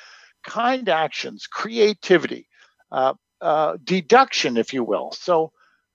kind 0.46 0.88
actions, 0.88 1.48
creativity, 1.48 2.48
uh, 2.92 3.14
uh, 3.42 3.78
deduction, 3.84 4.58
if 4.58 4.74
you 4.74 4.84
will. 4.84 5.12
So, 5.12 5.52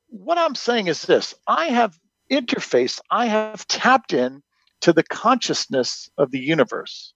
what 0.08 0.38
I'm 0.38 0.54
saying 0.56 0.88
is 0.88 1.02
this 1.02 1.34
I 1.46 1.66
have 1.66 1.98
interfaced, 2.30 3.00
I 3.10 3.26
have 3.26 3.66
tapped 3.68 4.12
in 4.12 4.42
to 4.80 4.92
the 4.92 5.02
consciousness 5.02 6.10
of 6.18 6.30
the 6.30 6.40
universe. 6.40 7.12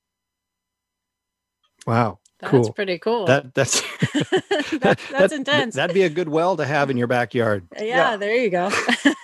Wow. 1.87 2.19
That's 2.53 2.67
cool. 2.67 2.73
pretty 2.73 2.99
cool. 2.99 3.27
That 3.27 3.55
that's 3.55 3.81
that, 4.13 4.73
that's 4.81 5.11
that, 5.11 5.33
intense. 5.33 5.75
That'd 5.75 5.95
be 5.95 6.03
a 6.03 6.11
good 6.11 6.29
well 6.29 6.57
to 6.57 6.65
have 6.65 6.91
in 6.91 6.97
your 6.97 7.07
backyard. 7.07 7.67
Yeah, 7.85 8.13
yeah. 8.13 8.17
there 8.17 8.35
you 8.35 8.51
go. 8.51 8.71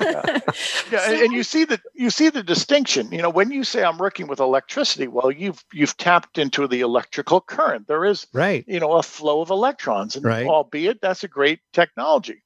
yeah, 0.01 0.39
yeah 0.91 1.07
so, 1.07 1.25
and 1.25 1.33
you 1.33 1.43
see 1.43 1.65
the 1.65 1.81
you 1.95 2.11
see 2.11 2.29
the 2.29 2.43
distinction. 2.43 3.11
You 3.11 3.23
know, 3.23 3.31
when 3.31 3.51
you 3.51 3.65
say 3.65 3.83
I'm 3.83 3.97
working 3.97 4.27
with 4.27 4.39
electricity, 4.39 5.09
well, 5.09 5.31
you've 5.31 5.65
you've 5.73 5.97
tapped 5.97 6.37
into 6.37 6.67
the 6.67 6.81
electrical 6.81 7.41
current. 7.41 7.87
There 7.89 8.05
is 8.05 8.27
right, 8.35 8.65
you 8.69 8.81
know, 8.81 8.93
a 8.93 9.03
flow 9.03 9.41
of 9.41 9.51
electrons, 9.51 10.17
and 10.17 10.25
right. 10.25 10.47
albeit 10.47 11.01
that's 11.01 11.25
a 11.25 11.29
great 11.29 11.61
technology. 11.73 12.43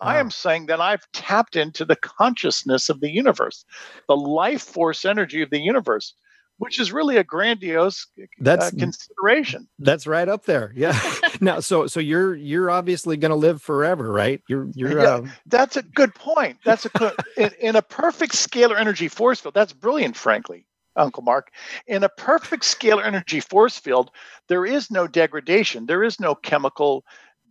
Wow. 0.00 0.08
I 0.08 0.16
ah. 0.16 0.20
am 0.20 0.30
saying 0.30 0.66
that 0.66 0.80
I've 0.80 1.10
tapped 1.12 1.56
into 1.56 1.84
the 1.84 1.96
consciousness 1.96 2.88
of 2.88 3.00
the 3.00 3.10
universe, 3.10 3.64
the 4.06 4.16
life 4.16 4.62
force 4.62 5.04
energy 5.04 5.42
of 5.42 5.50
the 5.50 5.60
universe 5.60 6.14
which 6.58 6.78
is 6.78 6.92
really 6.92 7.16
a 7.16 7.24
grandiose 7.24 8.06
uh, 8.20 8.26
that's 8.40 8.66
uh, 8.66 8.70
consideration. 8.78 9.66
That's 9.78 10.06
right 10.06 10.28
up 10.28 10.44
there. 10.44 10.72
Yeah. 10.76 10.98
now, 11.40 11.60
so 11.60 11.86
so 11.86 12.00
you're 12.00 12.34
you're 12.34 12.70
obviously 12.70 13.16
going 13.16 13.30
to 13.30 13.36
live 13.36 13.62
forever, 13.62 14.12
right? 14.12 14.42
You're 14.48 14.68
you're. 14.74 15.00
Yeah, 15.00 15.14
um... 15.14 15.32
That's 15.46 15.76
a 15.76 15.82
good 15.82 16.14
point. 16.14 16.58
That's 16.64 16.86
a 16.86 17.14
in, 17.36 17.50
in 17.60 17.76
a 17.76 17.82
perfect 17.82 18.34
scalar 18.34 18.78
energy 18.78 19.08
force 19.08 19.40
field. 19.40 19.54
That's 19.54 19.72
brilliant, 19.72 20.16
frankly. 20.16 20.66
Uncle 20.96 21.22
Mark. 21.22 21.52
In 21.86 22.02
a 22.02 22.08
perfect 22.08 22.64
scalar 22.64 23.04
energy 23.04 23.38
force 23.38 23.78
field, 23.78 24.10
there 24.48 24.66
is 24.66 24.90
no 24.90 25.06
degradation. 25.06 25.86
There 25.86 26.02
is 26.02 26.18
no 26.18 26.34
chemical 26.34 27.04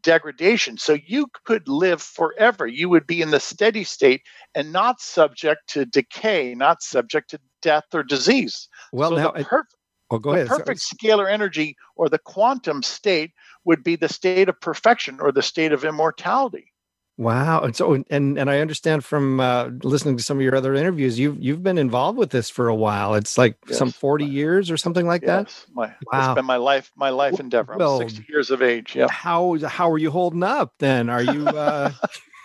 degradation. 0.07 0.77
So 0.77 0.97
you 1.05 1.27
could 1.43 1.67
live 1.67 2.01
forever. 2.01 2.65
You 2.65 2.87
would 2.87 3.05
be 3.05 3.21
in 3.21 3.31
the 3.31 3.41
steady 3.41 3.83
state 3.83 4.21
and 4.55 4.71
not 4.71 5.01
subject 5.01 5.67
to 5.73 5.85
decay, 5.85 6.55
not 6.55 6.81
subject 6.81 7.31
to 7.31 7.39
death 7.61 7.83
or 7.93 8.03
disease. 8.03 8.69
Well, 8.93 9.09
so 9.09 9.15
now 9.17 9.31
the, 9.31 9.43
perf- 9.43 9.63
Oh, 10.09 10.19
the 10.19 10.45
perfect 10.45 10.79
scalar 10.79 11.29
energy 11.29 11.75
or 11.97 12.07
the 12.07 12.19
quantum 12.19 12.81
state 12.81 13.31
would 13.65 13.83
be 13.83 13.97
the 13.97 14.07
state 14.07 14.47
of 14.47 14.61
perfection 14.61 15.19
or 15.19 15.33
the 15.33 15.41
state 15.41 15.73
of 15.73 15.83
immortality. 15.83 16.71
Wow. 17.17 17.61
And 17.61 17.75
so 17.75 17.93
and 17.93 18.37
and 18.37 18.49
I 18.49 18.59
understand 18.59 19.03
from 19.03 19.39
uh, 19.39 19.69
listening 19.83 20.17
to 20.17 20.23
some 20.23 20.37
of 20.37 20.43
your 20.43 20.55
other 20.55 20.75
interviews, 20.75 21.17
you've 21.17 21.37
you've 21.39 21.63
been 21.63 21.79
involved 21.79 22.17
with 22.17 22.29
this 22.29 22.49
for 22.49 22.67
a 22.67 22.75
while. 22.75 23.15
It's 23.15 23.39
like 23.39 23.57
yes. 23.67 23.79
some 23.79 23.91
40 23.91 24.25
years 24.25 24.69
or 24.69 24.77
something 24.77 25.07
like 25.07 25.23
yes. 25.23 25.65
that. 25.65 25.73
My 25.73 25.93
wow. 26.11 26.31
it's 26.31 26.35
been 26.35 26.45
my 26.45 26.57
life, 26.57 26.91
my 26.95 27.09
life 27.09 27.39
endeavor. 27.39 27.73
I'm 27.73 27.79
well, 27.79 27.97
60 27.97 28.25
years 28.29 28.51
of 28.51 28.61
age. 28.61 28.95
Yeah. 28.95 29.07
How 29.09 29.57
how 29.67 29.91
are 29.91 29.97
you 29.97 30.11
holding 30.11 30.43
up 30.43 30.73
then? 30.77 31.09
Are 31.09 31.23
you 31.23 31.47
uh 31.47 31.91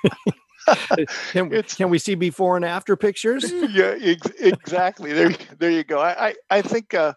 can, 1.33 1.63
can 1.63 1.91
we 1.91 1.99
see 1.99 2.15
before 2.15 2.57
and 2.57 2.65
after 2.65 2.97
pictures? 2.97 3.53
Yeah, 3.73 3.97
ex- 4.01 4.31
exactly. 4.39 5.13
There, 5.13 5.31
there 5.59 5.71
you 5.71 5.85
go. 5.85 5.99
I, 5.99 6.29
I, 6.29 6.35
I 6.51 6.63
think, 6.63 6.93
uh, 6.93 7.15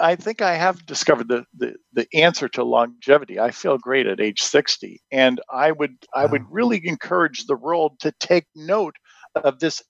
I 0.00 0.16
think 0.16 0.42
I 0.42 0.54
have 0.54 0.84
discovered 0.86 1.28
the, 1.28 1.44
the, 1.56 1.76
the 1.92 2.06
answer 2.14 2.48
to 2.50 2.64
longevity. 2.64 3.38
I 3.38 3.50
feel 3.52 3.78
great 3.78 4.06
at 4.06 4.20
age 4.20 4.42
sixty, 4.42 5.00
and 5.12 5.40
I 5.52 5.70
would, 5.72 5.94
I 6.14 6.26
would 6.26 6.44
really 6.50 6.80
encourage 6.84 7.46
the 7.46 7.56
world 7.56 8.00
to 8.00 8.12
take 8.18 8.46
note 8.56 8.96
of 9.36 9.60
this 9.60 9.82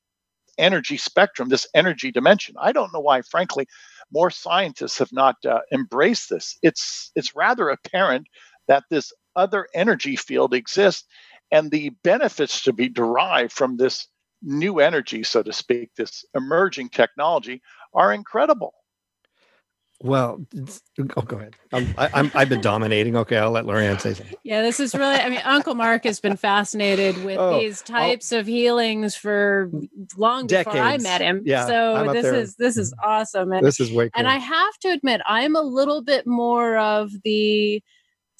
energy 0.59 0.97
spectrum, 0.97 1.49
this 1.49 1.66
energy 1.75 2.11
dimension. 2.11 2.54
I 2.61 2.73
don't 2.73 2.92
know 2.92 3.00
why, 3.00 3.23
frankly, 3.23 3.66
more 4.12 4.31
scientists 4.31 4.99
have 4.99 5.12
not 5.12 5.37
uh, 5.47 5.61
embraced 5.73 6.28
this. 6.31 6.59
It's, 6.62 7.11
it's 7.14 7.35
rather 7.35 7.69
apparent 7.69 8.26
that 8.69 8.85
this 8.90 9.12
other 9.35 9.66
energy 9.75 10.16
field 10.16 10.54
exists 10.54 11.07
and 11.52 11.71
the 11.71 11.90
benefits 12.02 12.62
to 12.62 12.73
be 12.73 12.88
derived 12.88 13.52
from 13.52 13.76
this 13.76 14.09
new 14.42 14.80
energy, 14.80 15.23
so 15.23 15.42
to 15.42 15.52
speak, 15.52 15.90
this 15.97 16.25
emerging 16.35 16.88
technology, 16.88 17.62
are 17.94 18.12
incredible. 18.12 18.75
Well, 20.02 20.44
oh, 21.16 21.23
go 21.23 21.37
ahead. 21.37 21.54
I'm, 21.73 21.94
I, 21.97 22.18
am 22.18 22.32
i 22.35 22.40
have 22.40 22.49
been 22.49 22.61
dominating. 22.61 23.14
Okay, 23.14 23.37
I'll 23.37 23.52
let 23.52 23.66
Lorianne 23.66 24.00
say 24.00 24.14
something. 24.14 24.37
Yeah, 24.42 24.61
this 24.61 24.80
is 24.80 24.97
really. 24.97 25.14
I 25.14 25.28
mean, 25.28 25.42
Uncle 25.44 25.76
Mark 25.76 26.02
has 26.02 26.18
been 26.18 26.37
fascinated 26.37 27.23
with 27.23 27.38
oh, 27.38 27.61
these 27.61 27.82
types 27.82 28.32
I'll, 28.32 28.40
of 28.40 28.49
healings 28.49 29.14
for 29.14 29.71
long 30.16 30.49
decades. 30.49 30.75
before 30.75 30.82
I 30.82 30.99
met 30.99 31.21
him. 31.21 31.42
Yeah, 31.44 31.66
so 31.66 32.12
this 32.12 32.26
is 32.26 32.56
this 32.56 32.76
is 32.76 32.92
mm-hmm. 32.92 33.11
awesome. 33.11 33.52
And, 33.52 33.64
this 33.64 33.78
is 33.78 33.92
way 33.92 34.06
cool. 34.06 34.18
And 34.18 34.26
I 34.26 34.38
have 34.38 34.76
to 34.80 34.88
admit, 34.88 35.21
I'm 35.25 35.54
a 35.54 35.62
little 35.62 36.02
bit 36.02 36.26
more 36.26 36.76
of 36.78 37.12
the 37.23 37.80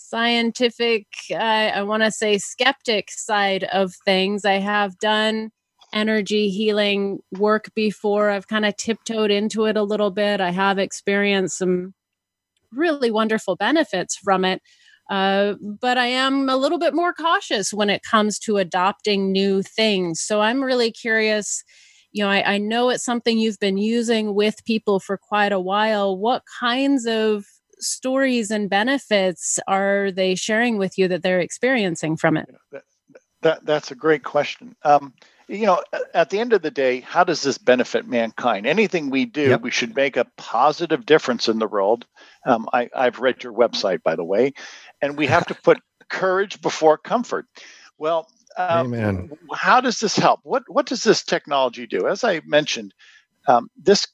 scientific, 0.09 1.07
uh, 1.31 1.35
I 1.35 1.83
want 1.83 2.03
to 2.03 2.11
say 2.11 2.39
skeptic 2.39 3.11
side 3.11 3.65
of 3.65 3.95
things. 4.05 4.45
I 4.45 4.55
have 4.55 4.99
done 4.99 5.51
energy 5.93 6.49
healing 6.49 7.21
work 7.39 7.71
before. 7.75 8.31
I've 8.31 8.49
kind 8.49 8.65
of 8.65 8.77
tiptoed 8.77 9.31
into 9.31 9.67
it 9.67 9.77
a 9.77 9.83
little 9.83 10.11
bit. 10.11 10.41
I 10.41 10.51
have 10.51 10.79
experienced 10.79 11.59
some 11.59 11.95
really 12.73 13.11
wonderful 13.11 13.57
benefits 13.57 14.17
from 14.17 14.45
it. 14.45 14.63
Uh, 15.11 15.55
but 15.61 15.99
I 15.99 16.07
am 16.07 16.49
a 16.49 16.57
little 16.57 16.79
bit 16.79 16.95
more 16.95 17.13
cautious 17.13 17.73
when 17.73 17.91
it 17.91 18.03
comes 18.03 18.39
to 18.41 18.57
adopting 18.57 19.31
new 19.31 19.63
things. 19.63 20.21
So 20.21 20.41
I'm 20.41 20.63
really 20.63 20.91
curious. 20.91 21.63
You 22.13 22.25
know, 22.25 22.31
I, 22.31 22.55
I 22.55 22.59
know 22.59 22.89
it's 22.89 23.05
something 23.05 23.39
you've 23.39 23.59
been 23.59 23.77
using 23.77 24.35
with 24.35 24.65
people 24.65 25.01
for 25.01 25.19
quite 25.19 25.53
a 25.53 25.61
while. 25.61 26.17
What 26.17 26.43
kinds 26.61 27.07
of 27.07 27.45
stories 27.83 28.51
and 28.51 28.71
benefits 28.71 29.59
are 29.67 30.11
they 30.11 30.35
sharing 30.35 30.79
with 30.79 30.97
you 30.99 31.09
that 31.09 31.23
they're 31.23 31.41
experiencing 31.41 32.17
from 32.17 32.37
it? 32.37 32.49
That, 32.71 32.85
that 33.43 33.67
that's 33.67 33.91
a 33.91 33.95
great 33.95 34.25
question. 34.25 34.75
Um, 34.85 35.13
you 35.49 35.67
know, 35.67 35.83
at 36.15 36.31
the 36.31 36.39
end 36.39 36.53
of 36.53 36.63
the 36.63 36.71
day, 36.71 37.01
how 37.01 37.25
does 37.25 37.43
this 37.43 37.59
benefit 37.59 38.07
mankind? 38.07 38.67
Anything 38.67 39.11
we 39.11 39.27
do, 39.27 39.51
yep. 39.51 39.61
we 39.61 39.71
should 39.71 39.95
make 39.95 40.17
a 40.17 40.27
positive 40.37 41.05
difference 41.05 41.49
in 41.49 41.59
the 41.59 41.67
world. 41.67 42.07
Um, 42.47 42.69
I, 42.73 42.89
I've 42.95 43.19
read 43.19 43.43
your 43.43 43.53
website, 43.53 44.03
by 44.03 44.17
the 44.17 44.25
way, 44.25 44.55
and 45.03 45.19
we 45.19 45.27
have 45.27 45.47
to 45.47 45.55
put 45.55 45.81
courage 46.09 46.61
before 46.63 46.97
comfort. 46.97 47.47
Well, 47.99 48.29
um, 48.57 48.95
Amen. 48.95 49.31
how 49.53 49.81
does 49.81 49.99
this 49.99 50.17
help? 50.17 50.41
What 50.43 50.63
what 50.69 50.87
does 50.87 51.03
this 51.03 51.23
technology 51.23 51.87
do? 51.87 52.07
As 52.07 52.25
I 52.25 52.41
mentioned, 52.47 52.95
um, 53.47 53.69
this 53.77 54.07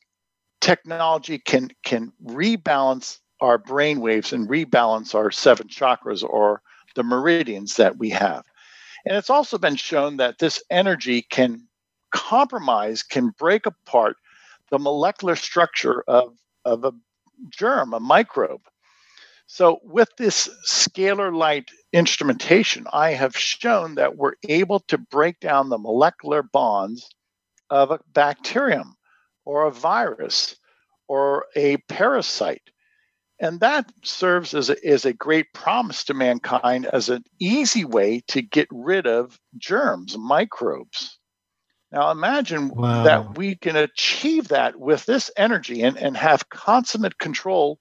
technology 0.61 1.39
can 1.39 1.71
can 1.85 2.13
rebalance 2.25 3.19
our 3.41 3.59
brain 3.59 4.01
waves 4.01 4.33
and 4.33 4.49
rebalance 4.49 5.15
our 5.15 5.31
seven 5.31 5.69
chakras 5.69 6.23
or 6.23 6.63
the 6.95 7.03
meridians 7.03 7.77
that 7.77 7.99
we 7.99 8.11
have. 8.11 8.45
And 9.05 9.17
it's 9.17 9.31
also 9.31 9.59
been 9.59 9.77
shown 9.77 10.17
that 10.17 10.39
this 10.39 10.63
energy 10.71 11.23
can 11.23 11.67
compromise, 12.11 13.03
can 13.03 13.31
break 13.39 13.67
apart 13.67 14.17
the 14.71 14.79
molecular 14.79 15.37
structure 15.37 16.03
of, 16.09 16.35
of 16.65 16.85
a 16.85 16.93
germ, 17.51 17.95
a 17.95 18.01
microbe. 18.01 18.63
So, 19.47 19.79
with 19.83 20.11
this 20.19 20.49
scalar 20.67 21.35
light 21.35 21.71
instrumentation, 21.95 22.87
I 22.93 23.13
have 23.13 23.35
shown 23.35 23.95
that 23.95 24.17
we're 24.17 24.35
able 24.47 24.81
to 24.81 24.99
break 24.99 25.41
down 25.41 25.71
the 25.71 25.79
molecular 25.79 26.43
bonds 26.43 27.09
of 27.71 27.91
a 27.91 28.01
bacterium 28.13 28.97
or 29.47 29.67
a 29.67 29.73
virus 29.73 30.57
or 31.09 31.47
a 31.57 31.79
parasite. 31.89 32.71
And 33.41 33.61
that 33.61 33.93
serves 34.03 34.53
as 34.53 34.69
a, 34.69 34.85
as 34.87 35.05
a 35.05 35.13
great 35.13 35.53
promise 35.53 36.03
to 36.05 36.15
mankind 36.15 36.87
as 36.87 37.09
an 37.09 37.23
easy 37.39 37.85
way 37.85 38.23
to 38.29 38.43
get 38.43 38.67
rid 38.71 39.07
of 39.07 39.39
germs, 39.57 40.19
microbes. 40.19 41.19
Now 41.93 42.11
imagine 42.11 42.71
wow. 42.71 43.05
that 43.05 43.39
we 43.39 43.55
can 43.55 43.77
achieve 43.77 44.49
that 44.49 44.79
with 44.79 45.07
this 45.07 45.31
energy 45.37 45.83
and, 45.83 45.97
and 45.97 46.17
have 46.17 46.49
consummate 46.51 47.19
control 47.19 47.79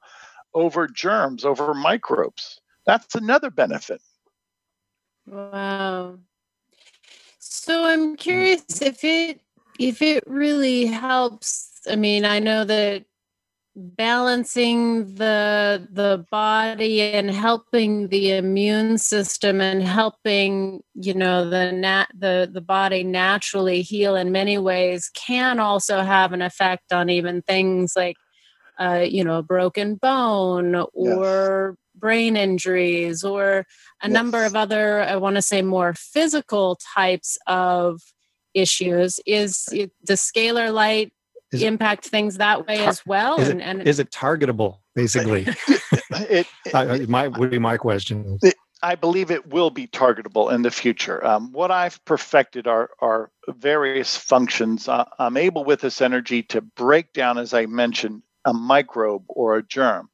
over 0.54 0.88
germs, 0.88 1.44
over 1.44 1.74
microbes. 1.74 2.62
That's 2.86 3.16
another 3.16 3.50
benefit. 3.50 4.02
Wow. 5.26 6.20
So 7.40 7.86
I'm 7.86 8.16
curious 8.16 8.82
if 8.82 9.04
it 9.04 9.42
if 9.78 10.02
it 10.02 10.24
really 10.26 10.86
helps. 10.86 11.82
I 11.90 11.96
mean, 11.96 12.26
I 12.26 12.40
know 12.40 12.64
that 12.64 13.06
balancing 13.80 15.14
the 15.16 15.88
the 15.92 16.26
body 16.32 17.00
and 17.00 17.30
helping 17.30 18.08
the 18.08 18.32
immune 18.32 18.98
system 18.98 19.62
and 19.62 19.84
helping 19.84 20.82
you 20.96 21.14
know 21.14 21.48
the 21.48 21.72
nat 21.72 22.08
the 22.18 22.50
the 22.52 22.62
body 22.62 23.04
naturally 23.04 23.84
heal 23.84 24.16
in 24.16 24.32
many 24.32 24.58
ways 24.58 25.12
can 25.14 25.60
also 25.60 26.00
have 26.00 26.34
an 26.34 26.42
effect 26.42 26.92
on 26.92 27.08
even 27.08 27.44
things 27.44 27.94
like 27.96 28.16
uh, 28.80 29.06
you 29.08 29.24
know 29.24 29.38
a 29.38 29.44
broken 29.44 29.94
bone 29.94 30.84
or 30.94 31.76
yes. 31.78 32.02
brain 32.02 32.36
injuries 32.36 33.24
or 33.24 33.60
a 34.02 34.08
yes. 34.08 34.12
number 34.12 34.44
of 34.44 34.56
other 34.56 35.02
i 35.02 35.16
want 35.16 35.36
to 35.36 35.42
say 35.42 35.62
more 35.62 35.94
physical 35.94 36.80
types 36.96 37.38
of 37.46 38.02
issues 38.56 39.20
is 39.28 39.66
it, 39.72 39.92
the 40.04 40.14
scalar 40.14 40.74
light 40.74 41.12
is 41.52 41.64
impact 41.64 42.06
it, 42.06 42.10
things 42.10 42.38
that 42.38 42.68
way 42.68 42.78
tar- 42.78 42.90
as 42.90 43.06
well. 43.06 43.40
Is, 43.40 43.50
and, 43.50 43.62
and 43.62 43.82
it, 43.82 43.88
is 43.88 44.00
it 44.00 44.12
targetable, 44.12 44.80
basically? 44.96 45.48
it, 46.12 46.48
it, 46.66 47.10
my 47.10 47.28
would 47.28 47.50
be 47.50 47.60
my 47.60 47.78
question. 47.78 48.40
I 48.84 48.96
believe 48.96 49.32
it 49.32 49.48
will 49.48 49.72
be 49.72 49.88
targetable 49.88 50.52
in 50.54 50.62
the 50.62 50.70
future. 50.70 51.26
Um, 51.26 51.52
what 51.52 51.72
I've 51.72 52.04
perfected 52.06 52.68
are 52.68 52.92
are 53.00 53.32
various 53.48 54.16
functions. 54.16 54.88
Uh, 54.88 55.06
I'm 55.18 55.38
able 55.38 55.64
with 55.64 55.82
this 55.82 56.02
energy 56.02 56.44
to 56.44 56.62
break 56.62 57.14
down, 57.14 57.38
as 57.38 57.54
I 57.54 57.66
mentioned, 57.66 58.22
a 58.46 58.54
microbe 58.54 59.26
or 59.28 59.58
a 59.58 59.64
germ. 59.64 60.10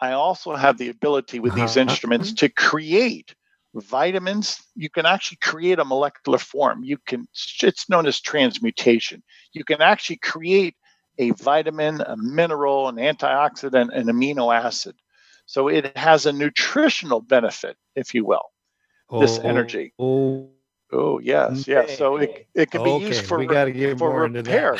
I 0.00 0.12
also 0.12 0.54
have 0.54 0.78
the 0.78 0.88
ability 0.88 1.40
with 1.40 1.54
these 1.54 1.76
uh-huh. 1.76 1.80
instruments 1.80 2.32
to 2.34 2.48
create 2.48 3.34
vitamins 3.80 4.62
you 4.74 4.90
can 4.90 5.06
actually 5.06 5.38
create 5.42 5.78
a 5.78 5.84
molecular 5.84 6.38
form. 6.38 6.84
You 6.84 6.98
can 7.06 7.26
it's 7.62 7.88
known 7.88 8.06
as 8.06 8.20
transmutation. 8.20 9.22
You 9.52 9.64
can 9.64 9.80
actually 9.80 10.16
create 10.16 10.74
a 11.18 11.30
vitamin 11.30 12.00
a 12.00 12.16
mineral 12.16 12.88
an 12.88 12.96
antioxidant 12.96 13.96
an 13.96 14.06
amino 14.06 14.54
acid. 14.54 14.94
So 15.46 15.68
it 15.68 15.96
has 15.96 16.26
a 16.26 16.32
nutritional 16.32 17.20
benefit 17.20 17.76
if 17.94 18.14
you 18.14 18.24
will 18.24 18.50
this 19.20 19.38
oh, 19.38 19.42
energy. 19.42 19.92
oh, 19.98 20.50
oh 20.92 21.18
yes 21.20 21.66
yes. 21.66 21.96
So 21.96 22.16
it, 22.16 22.46
it 22.54 22.70
can 22.70 22.82
be 22.82 22.90
okay. 22.90 23.06
used 23.06 23.24
for, 23.24 23.38
we 23.38 23.46
got 23.46 23.66
to 23.66 23.72
get 23.72 23.98
for 23.98 24.28
repair 24.28 24.78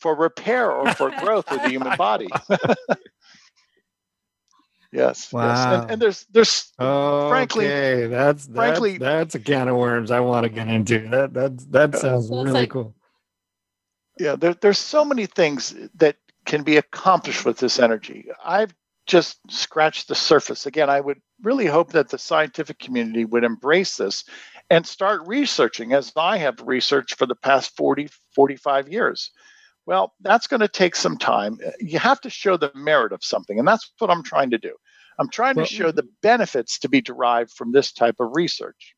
for 0.00 0.14
repair 0.14 0.70
or 0.70 0.92
for 0.94 1.10
growth 1.20 1.50
of 1.50 1.62
the 1.62 1.68
human 1.68 1.96
body 1.96 2.28
Yes. 4.94 5.32
Wow. 5.32 5.48
Yes. 5.48 5.66
And, 5.66 5.90
and, 5.90 6.02
there's 6.02 6.24
there's 6.30 6.72
oh, 6.78 7.28
frankly 7.28 7.66
okay. 7.66 8.06
that's, 8.06 8.46
that's 8.46 8.56
frankly 8.56 8.96
that's 8.96 9.34
a 9.34 9.40
can 9.40 9.66
of 9.66 9.76
worms 9.76 10.12
I 10.12 10.20
want 10.20 10.44
to 10.44 10.48
get 10.48 10.68
into. 10.68 11.00
That 11.08 11.34
that 11.34 11.72
that 11.72 11.96
sounds 11.96 12.30
really 12.30 12.52
like, 12.52 12.70
cool. 12.70 12.94
Yeah, 14.20 14.36
there, 14.36 14.54
there's 14.54 14.78
so 14.78 15.04
many 15.04 15.26
things 15.26 15.74
that 15.96 16.16
can 16.46 16.62
be 16.62 16.76
accomplished 16.76 17.44
with 17.44 17.58
this 17.58 17.80
energy. 17.80 18.26
I've 18.44 18.72
just 19.06 19.38
scratched 19.50 20.06
the 20.06 20.14
surface. 20.14 20.64
Again, 20.64 20.88
I 20.88 21.00
would 21.00 21.20
really 21.42 21.66
hope 21.66 21.90
that 21.90 22.10
the 22.10 22.18
scientific 22.18 22.78
community 22.78 23.24
would 23.24 23.42
embrace 23.42 23.96
this 23.96 24.24
and 24.70 24.86
start 24.86 25.26
researching 25.26 25.92
as 25.92 26.12
I 26.14 26.38
have 26.38 26.60
researched 26.60 27.18
for 27.18 27.26
the 27.26 27.34
past 27.34 27.76
40, 27.76 28.08
45 28.34 28.88
years. 28.88 29.32
Well, 29.86 30.14
that's 30.20 30.46
going 30.46 30.60
to 30.60 30.68
take 30.68 30.94
some 30.94 31.18
time. 31.18 31.58
You 31.80 31.98
have 31.98 32.20
to 32.20 32.30
show 32.30 32.56
the 32.56 32.70
merit 32.74 33.12
of 33.12 33.24
something, 33.24 33.58
and 33.58 33.66
that's 33.66 33.90
what 33.98 34.10
I'm 34.10 34.22
trying 34.22 34.50
to 34.50 34.58
do. 34.58 34.74
I'm 35.18 35.28
trying 35.28 35.56
well, 35.56 35.66
to 35.66 35.74
show 35.74 35.90
the 35.92 36.08
benefits 36.22 36.78
to 36.80 36.88
be 36.88 37.00
derived 37.00 37.50
from 37.52 37.72
this 37.72 37.92
type 37.92 38.16
of 38.20 38.30
research. 38.34 38.94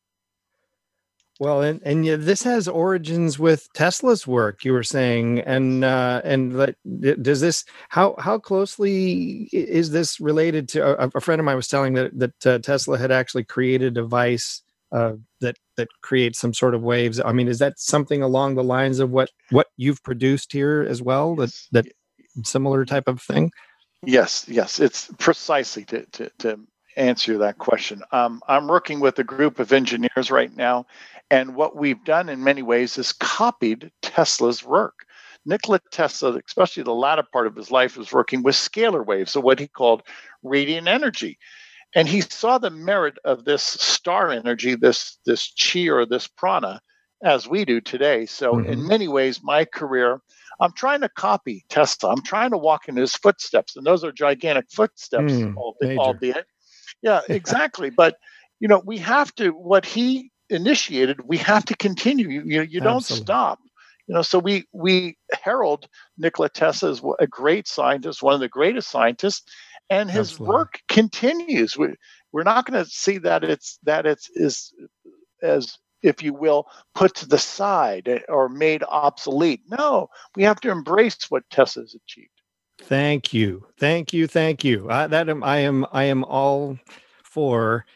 Well, 1.38 1.60
and 1.60 1.82
and 1.82 2.06
this 2.06 2.42
has 2.44 2.66
origins 2.66 3.38
with 3.38 3.68
Tesla's 3.74 4.26
work. 4.26 4.64
You 4.64 4.72
were 4.72 4.82
saying, 4.82 5.40
and 5.40 5.84
uh, 5.84 6.22
and 6.24 6.74
does 7.20 7.42
this 7.42 7.64
how 7.90 8.14
how 8.18 8.38
closely 8.38 9.50
is 9.52 9.90
this 9.90 10.18
related 10.18 10.66
to? 10.70 11.02
A, 11.02 11.10
a 11.14 11.20
friend 11.20 11.38
of 11.38 11.44
mine 11.44 11.56
was 11.56 11.68
telling 11.68 11.92
that 11.94 12.18
that 12.18 12.46
uh, 12.46 12.58
Tesla 12.60 12.96
had 12.96 13.10
actually 13.12 13.44
created 13.44 13.88
a 13.88 14.00
device 14.02 14.62
uh, 14.92 15.12
that 15.42 15.58
that 15.76 15.88
creates 16.00 16.38
some 16.38 16.54
sort 16.54 16.74
of 16.74 16.82
waves. 16.82 17.20
I 17.20 17.32
mean, 17.32 17.48
is 17.48 17.58
that 17.58 17.78
something 17.78 18.22
along 18.22 18.54
the 18.54 18.64
lines 18.64 18.98
of 18.98 19.10
what 19.10 19.30
what 19.50 19.66
you've 19.76 20.02
produced 20.02 20.52
here 20.52 20.86
as 20.88 21.02
well? 21.02 21.36
That 21.36 21.52
that 21.72 21.86
similar 22.44 22.86
type 22.86 23.08
of 23.08 23.20
thing. 23.20 23.50
Yes, 24.06 24.46
yes, 24.48 24.78
it's 24.78 25.10
precisely 25.18 25.84
to 25.86 26.06
to, 26.12 26.30
to 26.38 26.60
answer 26.96 27.38
that 27.38 27.58
question. 27.58 28.02
Um, 28.12 28.40
I'm 28.48 28.68
working 28.68 29.00
with 29.00 29.18
a 29.18 29.24
group 29.24 29.58
of 29.58 29.72
engineers 29.72 30.30
right 30.30 30.54
now, 30.54 30.86
and 31.30 31.56
what 31.56 31.76
we've 31.76 32.02
done 32.04 32.28
in 32.28 32.42
many 32.44 32.62
ways 32.62 32.98
is 32.98 33.12
copied 33.12 33.90
Tesla's 34.02 34.64
work. 34.64 35.06
Nikola 35.44 35.80
Tesla, 35.90 36.38
especially 36.46 36.84
the 36.84 36.92
latter 36.92 37.24
part 37.32 37.46
of 37.46 37.56
his 37.56 37.70
life, 37.70 37.96
was 37.96 38.12
working 38.12 38.42
with 38.42 38.54
scalar 38.54 39.04
waves, 39.04 39.32
so 39.32 39.40
what 39.40 39.58
he 39.58 39.66
called 39.66 40.02
radiant 40.42 40.88
energy. 40.88 41.38
And 41.94 42.08
he 42.08 42.20
saw 42.20 42.58
the 42.58 42.70
merit 42.70 43.18
of 43.24 43.44
this 43.44 43.62
star 43.62 44.30
energy, 44.30 44.76
this 44.76 45.18
this 45.26 45.52
chi 45.52 45.88
or 45.88 46.06
this 46.06 46.28
prana, 46.28 46.80
as 47.24 47.48
we 47.48 47.64
do 47.64 47.80
today. 47.80 48.26
So 48.26 48.54
mm-hmm. 48.54 48.72
in 48.72 48.86
many 48.86 49.08
ways, 49.08 49.40
my 49.42 49.64
career, 49.64 50.20
I'm 50.60 50.72
trying 50.72 51.00
to 51.02 51.08
copy 51.08 51.64
Tesla. 51.68 52.10
I'm 52.10 52.22
trying 52.22 52.50
to 52.50 52.58
walk 52.58 52.88
in 52.88 52.96
his 52.96 53.14
footsteps, 53.14 53.76
and 53.76 53.86
those 53.86 54.04
are 54.04 54.12
gigantic 54.12 54.66
footsteps, 54.70 55.32
mm, 55.32 55.56
albeit, 55.56 55.98
albeit. 55.98 56.46
Yeah, 57.02 57.20
exactly. 57.28 57.90
but 57.90 58.16
you 58.60 58.68
know, 58.68 58.82
we 58.84 58.98
have 58.98 59.34
to 59.36 59.50
what 59.50 59.84
he 59.84 60.30
initiated. 60.48 61.20
We 61.26 61.36
have 61.38 61.64
to 61.66 61.76
continue. 61.76 62.28
You 62.28 62.42
you, 62.44 62.62
you 62.62 62.80
don't 62.80 62.96
Absolutely. 62.96 63.24
stop. 63.24 63.58
You 64.06 64.14
know, 64.14 64.22
so 64.22 64.38
we 64.38 64.64
we 64.72 65.16
herald 65.42 65.88
Nikola 66.16 66.48
Tesla 66.48 66.90
as 66.90 67.02
a 67.18 67.26
great 67.26 67.66
scientist, 67.66 68.22
one 68.22 68.34
of 68.34 68.40
the 68.40 68.48
greatest 68.48 68.88
scientists, 68.88 69.50
and 69.90 70.10
his 70.10 70.30
Absolutely. 70.30 70.54
work 70.54 70.80
continues. 70.88 71.76
We, 71.76 71.88
we're 72.32 72.44
not 72.44 72.66
going 72.66 72.82
to 72.82 72.90
see 72.90 73.18
that 73.18 73.44
it's 73.44 73.78
that 73.82 74.06
it's 74.06 74.30
is 74.34 74.72
as 75.42 75.76
if 76.06 76.22
you 76.22 76.32
will, 76.32 76.68
put 76.94 77.14
to 77.16 77.26
the 77.26 77.38
side 77.38 78.08
eh, 78.08 78.20
or 78.28 78.48
made 78.48 78.82
obsolete. 78.84 79.62
No, 79.68 80.08
we 80.34 80.42
have 80.44 80.60
to 80.60 80.70
embrace 80.70 81.30
what 81.30 81.48
Tesla's 81.50 81.94
achieved. 81.94 82.30
Thank 82.82 83.32
you, 83.32 83.66
thank 83.78 84.12
you, 84.12 84.26
thank 84.26 84.64
you. 84.64 84.90
I, 84.90 85.06
that 85.06 85.28
am, 85.28 85.42
I 85.42 85.58
am 85.58 85.86
I 85.92 86.04
am 86.04 86.24
all 86.24 86.78
for 87.24 87.86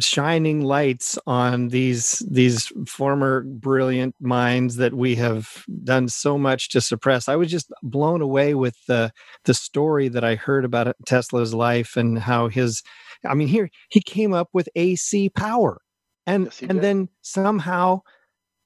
shining 0.00 0.62
lights 0.62 1.18
on 1.26 1.68
these 1.68 2.22
these 2.30 2.72
former 2.86 3.42
brilliant 3.42 4.14
minds 4.20 4.76
that 4.76 4.94
we 4.94 5.14
have 5.14 5.64
done 5.84 6.08
so 6.08 6.36
much 6.36 6.68
to 6.70 6.80
suppress. 6.80 7.28
I 7.28 7.36
was 7.36 7.50
just 7.50 7.72
blown 7.82 8.20
away 8.20 8.54
with 8.54 8.76
the 8.86 9.12
the 9.44 9.54
story 9.54 10.08
that 10.08 10.24
I 10.24 10.34
heard 10.34 10.64
about 10.64 10.96
Tesla's 11.06 11.54
life 11.54 11.96
and 11.96 12.18
how 12.18 12.48
his 12.48 12.82
I 13.26 13.34
mean 13.34 13.48
here 13.48 13.70
he 13.88 14.00
came 14.00 14.32
up 14.32 14.48
with 14.52 14.68
AC 14.74 15.30
power 15.30 15.80
and 16.26 16.44
yes, 16.44 16.60
and 16.60 16.74
did. 16.74 16.82
then 16.82 17.08
somehow 17.22 18.02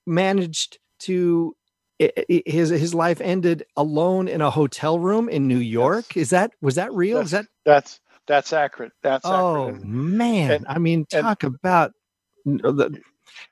managed 0.07 0.79
to 1.01 1.55
his 1.99 2.69
his 2.69 2.95
life 2.95 3.21
ended 3.21 3.65
alone 3.77 4.29
in 4.29 4.41
a 4.41 4.51
hotel 4.51 4.99
room 4.99 5.29
in 5.29 5.49
New 5.49 5.59
York. 5.59 6.15
Yes. 6.15 6.23
Is 6.23 6.31
that 6.31 6.53
was 6.61 6.75
that 6.75 6.93
real? 6.93 7.19
That's, 7.19 7.27
Is 7.27 7.33
that 7.33 7.47
that's 7.65 8.01
that's 8.27 8.53
accurate. 8.53 8.93
That's 9.03 9.25
oh 9.25 9.69
accurate. 9.69 9.85
man! 9.85 10.51
And, 10.51 10.67
I 10.69 10.79
mean, 10.79 11.07
talk 11.07 11.43
and, 11.43 11.55
about 11.55 11.93
the, 12.45 13.01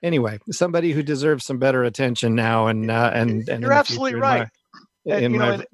anyway. 0.03 0.39
Somebody 0.51 0.93
who 0.93 1.03
deserves 1.03 1.47
some 1.47 1.59
better 1.59 1.85
attention 1.85 2.35
now, 2.35 2.67
and 2.67 2.91
uh, 2.91 3.11
and 3.15 3.49
and 3.49 3.63
you're 3.63 3.73
absolutely 3.73 4.21
right. 4.21 4.49
My, 5.07 5.15
and, 5.15 5.37
my, 5.37 5.57
know, 5.57 5.65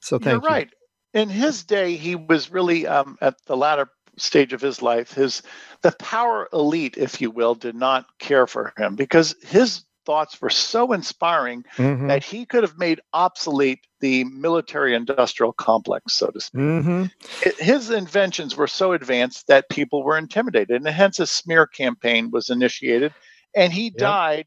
so 0.00 0.18
thank 0.18 0.42
you're 0.42 0.50
you. 0.50 0.56
right. 0.56 0.70
In 1.14 1.28
his 1.28 1.64
day, 1.64 1.96
he 1.96 2.14
was 2.14 2.50
really 2.50 2.86
um, 2.86 3.18
at 3.20 3.34
the 3.46 3.56
latter 3.56 3.88
stage 4.18 4.52
of 4.52 4.60
his 4.60 4.82
life. 4.82 5.12
His 5.12 5.42
the 5.82 5.92
power 5.92 6.48
elite, 6.52 6.96
if 6.96 7.20
you 7.20 7.30
will, 7.30 7.54
did 7.54 7.74
not 7.74 8.06
care 8.18 8.46
for 8.46 8.72
him 8.76 8.96
because 8.96 9.34
his 9.42 9.84
thoughts 10.04 10.40
were 10.40 10.50
so 10.50 10.92
inspiring 10.92 11.64
mm-hmm. 11.76 12.08
that 12.08 12.24
he 12.24 12.44
could 12.44 12.62
have 12.62 12.78
made 12.78 13.00
obsolete 13.12 13.80
the 14.00 14.24
military 14.24 14.94
industrial 14.94 15.52
complex, 15.52 16.14
so 16.14 16.28
to 16.28 16.40
speak. 16.40 16.60
Mm-hmm. 16.60 17.04
It, 17.42 17.60
his 17.60 17.90
inventions 17.90 18.56
were 18.56 18.66
so 18.66 18.92
advanced 18.92 19.46
that 19.46 19.68
people 19.68 20.02
were 20.02 20.18
intimidated, 20.18 20.76
and 20.76 20.88
hence 20.88 21.20
a 21.20 21.26
smear 21.26 21.66
campaign 21.66 22.30
was 22.30 22.50
initiated, 22.50 23.14
and 23.54 23.72
he 23.72 23.84
yep. 23.84 23.96
died 23.96 24.46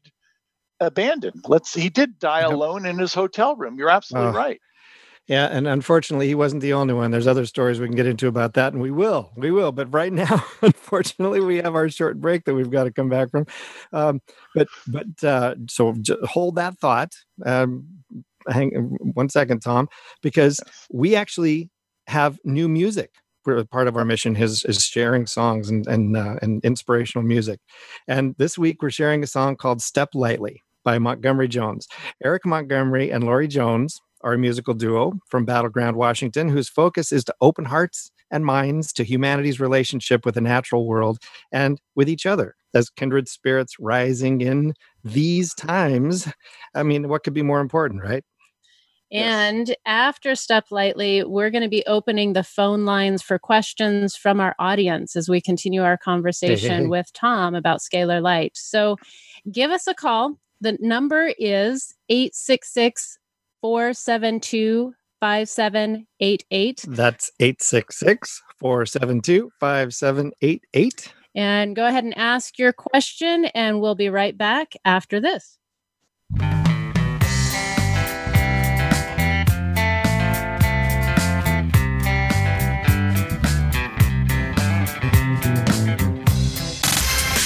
abandoned. 0.80 1.44
Let's 1.46 1.72
he 1.72 1.88
did 1.88 2.18
die 2.18 2.42
yep. 2.42 2.52
alone 2.52 2.84
in 2.86 2.98
his 2.98 3.14
hotel 3.14 3.56
room. 3.56 3.78
You're 3.78 3.90
absolutely 3.90 4.30
uh, 4.30 4.32
right. 4.32 4.60
Yeah, 5.28 5.46
and 5.46 5.66
unfortunately, 5.66 6.28
he 6.28 6.36
wasn't 6.36 6.62
the 6.62 6.72
only 6.72 6.94
one. 6.94 7.10
There's 7.10 7.26
other 7.26 7.46
stories 7.46 7.80
we 7.80 7.86
can 7.88 7.96
get 7.96 8.06
into 8.06 8.28
about 8.28 8.54
that, 8.54 8.72
and 8.72 8.80
we 8.80 8.92
will, 8.92 9.32
we 9.36 9.50
will. 9.50 9.72
But 9.72 9.92
right 9.92 10.12
now, 10.12 10.44
unfortunately, 10.62 11.40
we 11.40 11.56
have 11.56 11.74
our 11.74 11.88
short 11.88 12.20
break 12.20 12.44
that 12.44 12.54
we've 12.54 12.70
got 12.70 12.84
to 12.84 12.92
come 12.92 13.08
back 13.08 13.30
from. 13.30 13.44
Um, 13.92 14.20
but 14.54 14.68
but 14.86 15.24
uh, 15.24 15.56
so 15.68 15.94
hold 16.24 16.54
that 16.56 16.78
thought. 16.78 17.12
Um, 17.44 17.86
hang 18.48 18.70
one 19.14 19.28
second, 19.28 19.60
Tom, 19.60 19.88
because 20.22 20.60
we 20.92 21.16
actually 21.16 21.70
have 22.06 22.38
new 22.44 22.68
music. 22.68 23.10
Part 23.70 23.88
of 23.88 23.96
our 23.96 24.04
mission 24.04 24.36
is 24.36 24.64
is 24.64 24.82
sharing 24.84 25.26
songs 25.26 25.68
and 25.70 25.86
and 25.88 26.16
uh, 26.16 26.36
and 26.40 26.64
inspirational 26.64 27.24
music. 27.26 27.58
And 28.06 28.36
this 28.38 28.56
week, 28.56 28.80
we're 28.80 28.90
sharing 28.90 29.24
a 29.24 29.26
song 29.28 29.56
called 29.56 29.82
"Step 29.82 30.10
Lightly." 30.14 30.62
by 30.84 31.00
Montgomery 31.00 31.48
Jones. 31.48 31.88
Eric 32.22 32.46
Montgomery 32.46 33.10
and 33.10 33.24
Laurie 33.24 33.48
Jones 33.48 34.00
are 34.26 34.32
a 34.32 34.38
musical 34.38 34.74
duo 34.74 35.12
from 35.28 35.44
Battleground, 35.44 35.96
Washington, 35.96 36.48
whose 36.48 36.68
focus 36.68 37.12
is 37.12 37.22
to 37.24 37.34
open 37.40 37.64
hearts 37.64 38.10
and 38.28 38.44
minds 38.44 38.92
to 38.94 39.04
humanity's 39.04 39.60
relationship 39.60 40.26
with 40.26 40.34
the 40.34 40.40
natural 40.40 40.84
world 40.84 41.18
and 41.52 41.80
with 41.94 42.08
each 42.08 42.26
other 42.26 42.56
as 42.74 42.90
kindred 42.90 43.28
spirits 43.28 43.76
rising 43.78 44.40
in 44.40 44.74
these 45.04 45.54
times. 45.54 46.28
I 46.74 46.82
mean, 46.82 47.08
what 47.08 47.22
could 47.22 47.34
be 47.34 47.42
more 47.42 47.60
important, 47.60 48.02
right? 48.02 48.24
And 49.12 49.68
yes. 49.68 49.76
after 49.86 50.34
Step 50.34 50.64
Lightly, 50.72 51.22
we're 51.22 51.50
going 51.50 51.62
to 51.62 51.68
be 51.68 51.86
opening 51.86 52.32
the 52.32 52.42
phone 52.42 52.84
lines 52.84 53.22
for 53.22 53.38
questions 53.38 54.16
from 54.16 54.40
our 54.40 54.56
audience 54.58 55.14
as 55.14 55.28
we 55.28 55.40
continue 55.40 55.84
our 55.84 55.96
conversation 55.96 56.88
with 56.88 57.12
Tom 57.12 57.54
about 57.54 57.78
scalar 57.78 58.20
light. 58.20 58.56
So 58.56 58.96
give 59.52 59.70
us 59.70 59.86
a 59.86 59.94
call. 59.94 60.40
The 60.60 60.76
number 60.80 61.32
is 61.38 61.94
866 62.08 63.18
472 63.60 64.94
5788. 65.20 66.84
That's 66.88 67.30
866 67.40 68.42
472 68.58 69.50
5788. 69.58 71.12
And 71.34 71.76
go 71.76 71.86
ahead 71.86 72.04
and 72.04 72.16
ask 72.16 72.58
your 72.58 72.72
question, 72.72 73.46
and 73.46 73.80
we'll 73.80 73.94
be 73.94 74.08
right 74.08 74.36
back 74.36 74.72
after 74.84 75.20
this. 75.20 75.58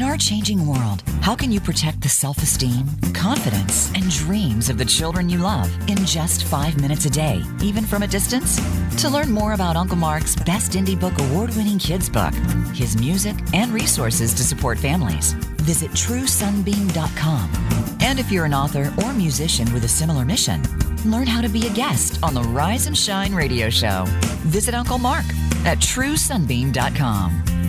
In 0.00 0.06
our 0.06 0.16
changing 0.16 0.66
world, 0.66 1.02
how 1.20 1.36
can 1.36 1.52
you 1.52 1.60
protect 1.60 2.00
the 2.00 2.08
self 2.08 2.38
esteem, 2.38 2.86
confidence, 3.12 3.92
and 3.94 4.08
dreams 4.08 4.70
of 4.70 4.78
the 4.78 4.84
children 4.86 5.28
you 5.28 5.36
love 5.36 5.70
in 5.90 6.06
just 6.06 6.44
five 6.44 6.80
minutes 6.80 7.04
a 7.04 7.10
day, 7.10 7.42
even 7.60 7.84
from 7.84 8.02
a 8.02 8.06
distance? 8.06 8.58
To 9.02 9.10
learn 9.10 9.30
more 9.30 9.52
about 9.52 9.76
Uncle 9.76 9.98
Mark's 9.98 10.34
Best 10.36 10.72
Indie 10.72 10.98
Book 10.98 11.12
award 11.18 11.50
winning 11.54 11.78
kids 11.78 12.08
book, 12.08 12.32
his 12.72 12.96
music, 12.96 13.36
and 13.52 13.74
resources 13.74 14.32
to 14.32 14.42
support 14.42 14.78
families, 14.78 15.34
visit 15.68 15.90
TrueSunbeam.com. 15.90 17.50
And 18.00 18.18
if 18.18 18.32
you're 18.32 18.46
an 18.46 18.54
author 18.54 18.90
or 19.04 19.12
musician 19.12 19.70
with 19.70 19.84
a 19.84 19.88
similar 19.88 20.24
mission, 20.24 20.62
Learn 21.04 21.26
how 21.26 21.40
to 21.40 21.48
be 21.48 21.66
a 21.66 21.72
guest 21.72 22.18
on 22.22 22.34
the 22.34 22.42
Rise 22.42 22.86
and 22.86 22.96
Shine 22.96 23.34
radio 23.34 23.70
show. 23.70 24.04
Visit 24.48 24.74
Uncle 24.74 24.98
Mark 24.98 25.24
at 25.64 25.78
truesunbeam.com. 25.78 27.59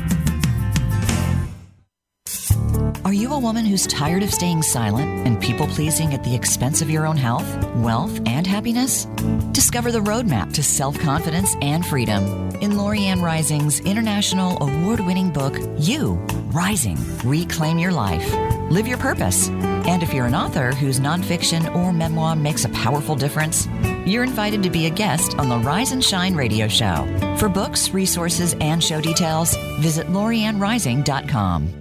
Are 3.11 3.23
you 3.23 3.33
a 3.33 3.39
woman 3.39 3.65
who's 3.65 3.85
tired 3.87 4.23
of 4.23 4.33
staying 4.33 4.61
silent 4.61 5.27
and 5.27 5.37
people 5.41 5.67
pleasing 5.67 6.13
at 6.13 6.23
the 6.23 6.33
expense 6.33 6.81
of 6.81 6.89
your 6.89 7.05
own 7.05 7.17
health, 7.17 7.45
wealth, 7.75 8.21
and 8.25 8.47
happiness? 8.47 9.03
Discover 9.51 9.91
the 9.91 9.99
roadmap 9.99 10.53
to 10.53 10.63
self 10.63 10.97
confidence 10.97 11.53
and 11.61 11.85
freedom 11.85 12.23
in 12.61 12.71
Lorianne 12.71 13.21
Rising's 13.21 13.81
international 13.81 14.63
award 14.63 15.01
winning 15.01 15.29
book, 15.29 15.57
You 15.77 16.13
Rising 16.53 16.97
Reclaim 17.25 17.79
Your 17.79 17.91
Life. 17.91 18.33
Live 18.71 18.87
your 18.87 18.97
purpose. 18.97 19.49
And 19.49 20.01
if 20.01 20.13
you're 20.13 20.27
an 20.27 20.33
author 20.33 20.71
whose 20.71 21.01
nonfiction 21.01 21.75
or 21.75 21.91
memoir 21.91 22.37
makes 22.37 22.63
a 22.63 22.69
powerful 22.69 23.17
difference, 23.17 23.67
you're 24.05 24.23
invited 24.23 24.63
to 24.63 24.69
be 24.69 24.85
a 24.85 24.89
guest 24.89 25.37
on 25.37 25.49
the 25.49 25.57
Rise 25.57 25.91
and 25.91 26.01
Shine 26.01 26.33
radio 26.33 26.69
show. 26.69 27.05
For 27.37 27.49
books, 27.49 27.89
resources, 27.89 28.55
and 28.61 28.81
show 28.81 29.01
details, 29.01 29.57
visit 29.81 30.07
LorianneRising.com. 30.07 31.80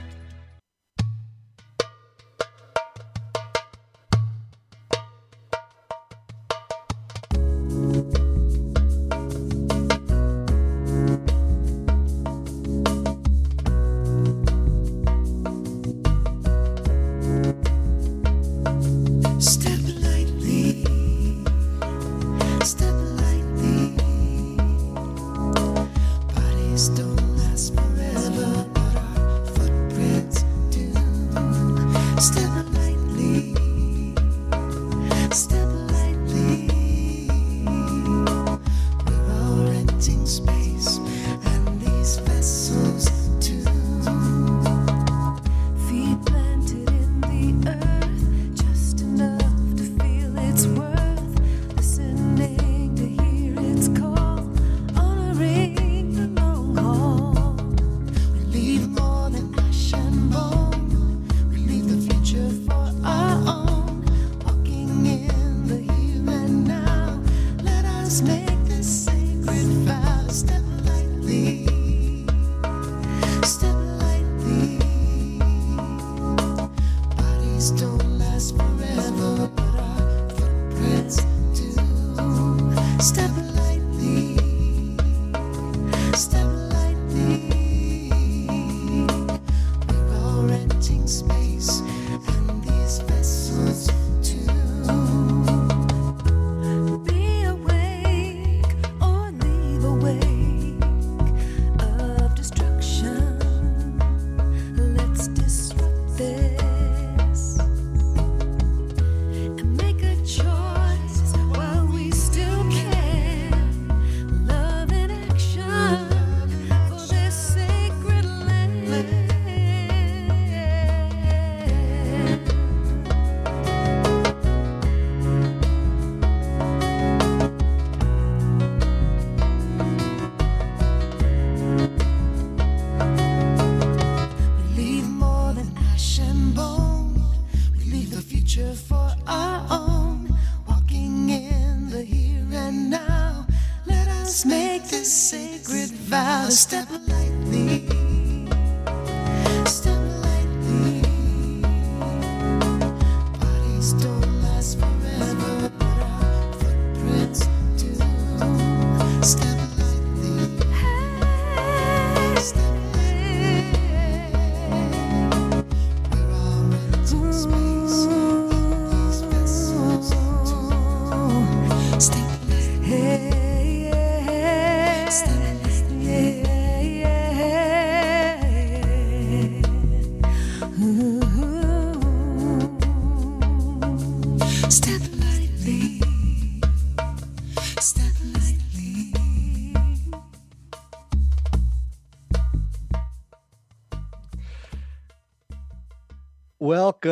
us 144.31 144.45
make 144.45 144.83
this 144.85 145.11
sacred 145.11 145.91
vow 145.91 146.45
to 146.45 146.51
step 146.51 146.87
lightly. 146.89 148.00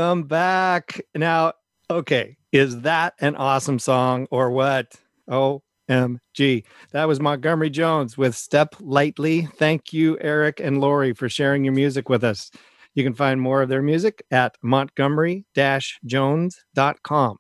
Welcome 0.09 0.23
back. 0.23 1.01
Now, 1.13 1.53
okay, 1.87 2.35
is 2.51 2.81
that 2.81 3.13
an 3.21 3.35
awesome 3.35 3.77
song 3.77 4.25
or 4.31 4.49
what? 4.49 4.95
OMG. 5.29 6.63
That 6.93 7.07
was 7.07 7.19
Montgomery 7.19 7.69
Jones 7.69 8.17
with 8.17 8.35
Step 8.35 8.73
Lightly. 8.79 9.45
Thank 9.57 9.93
you, 9.93 10.17
Eric 10.19 10.61
and 10.61 10.81
Lori, 10.81 11.13
for 11.13 11.29
sharing 11.29 11.63
your 11.63 11.75
music 11.75 12.09
with 12.09 12.23
us. 12.23 12.49
You 12.95 13.03
can 13.03 13.13
find 13.13 13.39
more 13.39 13.61
of 13.61 13.69
their 13.69 13.83
music 13.83 14.23
at 14.31 14.57
montgomery 14.63 15.45
jones.com. 15.55 17.37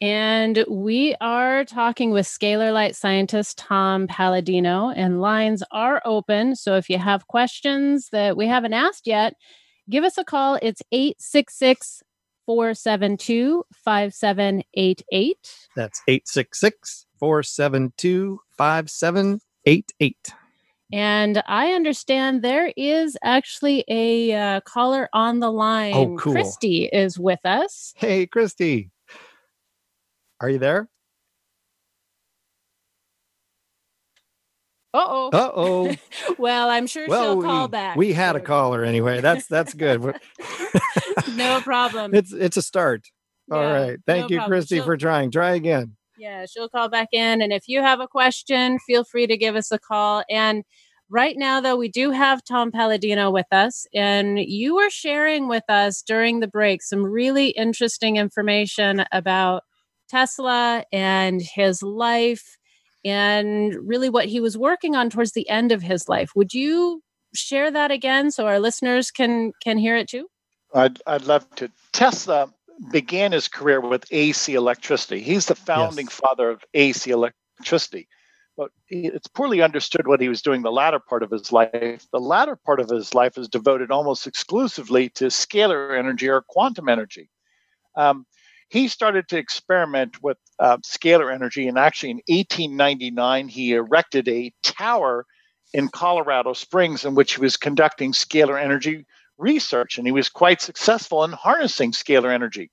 And 0.00 0.64
we 0.68 1.14
are 1.20 1.64
talking 1.64 2.10
with 2.10 2.26
scalar 2.26 2.72
light 2.72 2.96
scientist 2.96 3.56
Tom 3.56 4.08
Paladino, 4.08 4.90
and 4.90 5.20
lines 5.20 5.62
are 5.70 6.02
open. 6.04 6.56
So 6.56 6.74
if 6.74 6.90
you 6.90 6.98
have 6.98 7.28
questions 7.28 8.08
that 8.10 8.36
we 8.36 8.48
haven't 8.48 8.72
asked 8.72 9.06
yet, 9.06 9.34
give 9.90 10.04
us 10.04 10.18
a 10.18 10.24
call. 10.24 10.58
It's 10.62 10.82
866 10.92 12.02
472 12.46 13.64
5788. 13.72 15.56
That's 15.74 16.02
866 16.06 17.06
472 17.18 18.40
5788. 18.56 20.16
And 20.92 21.42
I 21.48 21.72
understand 21.72 22.42
there 22.42 22.72
is 22.76 23.16
actually 23.24 23.84
a 23.88 24.32
uh, 24.32 24.60
caller 24.60 25.08
on 25.12 25.40
the 25.40 25.50
line. 25.50 25.94
Oh, 25.94 26.16
cool. 26.16 26.32
Christy 26.32 26.84
is 26.84 27.18
with 27.18 27.44
us. 27.44 27.92
Hey, 27.96 28.26
Christy. 28.26 28.90
Are 30.40 30.48
you 30.48 30.58
there? 30.58 30.88
Uh-oh. 34.94 35.30
Uh-oh. 35.32 35.94
well, 36.38 36.70
I'm 36.70 36.86
sure 36.86 37.06
well, 37.08 37.34
she'll 37.34 37.42
call 37.42 37.66
we, 37.66 37.70
back. 37.70 37.96
We 37.96 38.12
had 38.12 38.36
a 38.36 38.40
caller 38.40 38.84
anyway. 38.84 39.20
That's 39.20 39.46
that's 39.46 39.74
good. 39.74 40.02
no 41.34 41.60
problem. 41.60 42.14
It's 42.14 42.32
it's 42.32 42.56
a 42.56 42.62
start. 42.62 43.06
Yeah, 43.48 43.56
All 43.56 43.64
right. 43.64 43.98
Thank 44.06 44.22
no 44.22 44.28
you, 44.28 44.36
problem. 44.38 44.50
Christy, 44.50 44.76
she'll, 44.76 44.84
for 44.84 44.96
trying. 44.96 45.30
Try 45.30 45.54
again. 45.54 45.96
Yeah, 46.18 46.46
she'll 46.46 46.68
call 46.68 46.88
back 46.88 47.08
in. 47.12 47.42
And 47.42 47.52
if 47.52 47.68
you 47.68 47.82
have 47.82 48.00
a 48.00 48.08
question, 48.08 48.78
feel 48.86 49.04
free 49.04 49.26
to 49.26 49.36
give 49.36 49.54
us 49.54 49.70
a 49.70 49.78
call. 49.78 50.24
And 50.30 50.64
right 51.10 51.36
now, 51.36 51.60
though, 51.60 51.76
we 51.76 51.88
do 51.88 52.10
have 52.10 52.42
Tom 52.42 52.72
Paladino 52.72 53.30
with 53.30 53.46
us. 53.52 53.86
And 53.94 54.38
you 54.38 54.74
were 54.76 54.90
sharing 54.90 55.46
with 55.46 55.64
us 55.68 56.02
during 56.02 56.40
the 56.40 56.48
break 56.48 56.82
some 56.82 57.04
really 57.04 57.48
interesting 57.50 58.16
information 58.16 59.04
about 59.12 59.62
Tesla 60.08 60.84
and 60.92 61.42
his 61.42 61.82
life 61.82 62.56
and 63.06 63.76
really 63.86 64.10
what 64.10 64.26
he 64.26 64.40
was 64.40 64.58
working 64.58 64.96
on 64.96 65.08
towards 65.08 65.32
the 65.32 65.48
end 65.48 65.70
of 65.70 65.80
his 65.80 66.08
life. 66.08 66.30
Would 66.34 66.52
you 66.52 67.02
share 67.34 67.70
that 67.70 67.92
again 67.92 68.32
so 68.32 68.46
our 68.46 68.58
listeners 68.58 69.12
can 69.12 69.52
can 69.62 69.78
hear 69.78 69.96
it 69.96 70.08
too? 70.08 70.26
I'd, 70.74 71.00
I'd 71.06 71.24
love 71.24 71.48
to. 71.56 71.70
Tesla 71.92 72.52
began 72.90 73.30
his 73.30 73.46
career 73.46 73.80
with 73.80 74.04
AC 74.10 74.52
electricity. 74.52 75.20
He's 75.20 75.46
the 75.46 75.54
founding 75.54 76.06
yes. 76.06 76.14
father 76.14 76.50
of 76.50 76.64
AC 76.74 77.10
electricity. 77.10 78.08
But 78.56 78.70
it's 78.88 79.28
poorly 79.28 79.62
understood 79.62 80.08
what 80.08 80.20
he 80.20 80.28
was 80.28 80.42
doing 80.42 80.62
the 80.62 80.72
latter 80.72 80.98
part 80.98 81.22
of 81.22 81.30
his 81.30 81.52
life. 81.52 82.06
The 82.10 82.20
latter 82.20 82.56
part 82.56 82.80
of 82.80 82.88
his 82.88 83.14
life 83.14 83.38
is 83.38 83.48
devoted 83.48 83.90
almost 83.90 84.26
exclusively 84.26 85.10
to 85.10 85.26
scalar 85.26 85.96
energy 85.96 86.28
or 86.28 86.42
quantum 86.42 86.88
energy. 86.88 87.30
Um, 87.96 88.26
he 88.68 88.88
started 88.88 89.28
to 89.28 89.38
experiment 89.38 90.22
with 90.22 90.38
uh, 90.58 90.78
scalar 90.78 91.32
energy, 91.32 91.68
and 91.68 91.78
actually 91.78 92.10
in 92.10 92.22
1899, 92.26 93.48
he 93.48 93.72
erected 93.72 94.28
a 94.28 94.52
tower 94.62 95.24
in 95.72 95.88
Colorado 95.88 96.52
Springs 96.52 97.04
in 97.04 97.14
which 97.14 97.34
he 97.34 97.40
was 97.40 97.56
conducting 97.56 98.12
scalar 98.12 98.60
energy 98.60 99.06
research, 99.38 99.98
and 99.98 100.06
he 100.06 100.12
was 100.12 100.28
quite 100.28 100.60
successful 100.60 101.22
in 101.24 101.32
harnessing 101.32 101.92
scalar 101.92 102.32
energy. 102.32 102.70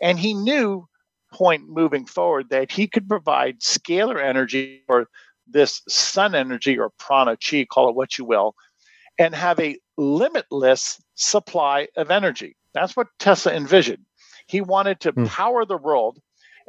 And 0.00 0.18
he 0.18 0.34
knew, 0.34 0.88
point 1.32 1.68
moving 1.68 2.06
forward, 2.06 2.50
that 2.50 2.72
he 2.72 2.88
could 2.88 3.08
provide 3.08 3.60
scalar 3.60 4.22
energy 4.22 4.82
or 4.88 5.08
this 5.46 5.82
sun 5.88 6.34
energy 6.34 6.78
or 6.78 6.90
prana 6.98 7.36
chi, 7.36 7.66
call 7.70 7.88
it 7.88 7.94
what 7.94 8.18
you 8.18 8.24
will, 8.24 8.54
and 9.18 9.34
have 9.34 9.60
a 9.60 9.78
limitless 9.96 11.00
supply 11.14 11.88
of 11.96 12.10
energy. 12.10 12.56
That's 12.74 12.96
what 12.96 13.08
Tesla 13.18 13.52
envisioned. 13.52 14.05
He 14.46 14.60
wanted 14.60 15.00
to 15.00 15.12
mm. 15.12 15.28
power 15.28 15.64
the 15.64 15.76
world, 15.76 16.18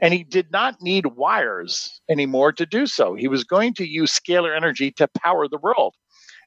and 0.01 0.13
he 0.13 0.23
did 0.23 0.51
not 0.51 0.81
need 0.81 1.05
wires 1.05 2.01
anymore 2.09 2.51
to 2.53 2.65
do 2.65 2.87
so. 2.87 3.15
He 3.15 3.27
was 3.27 3.43
going 3.43 3.73
to 3.75 3.87
use 3.87 4.11
scalar 4.11 4.55
energy 4.55 4.91
to 4.93 5.07
power 5.07 5.47
the 5.47 5.59
world. 5.59 5.95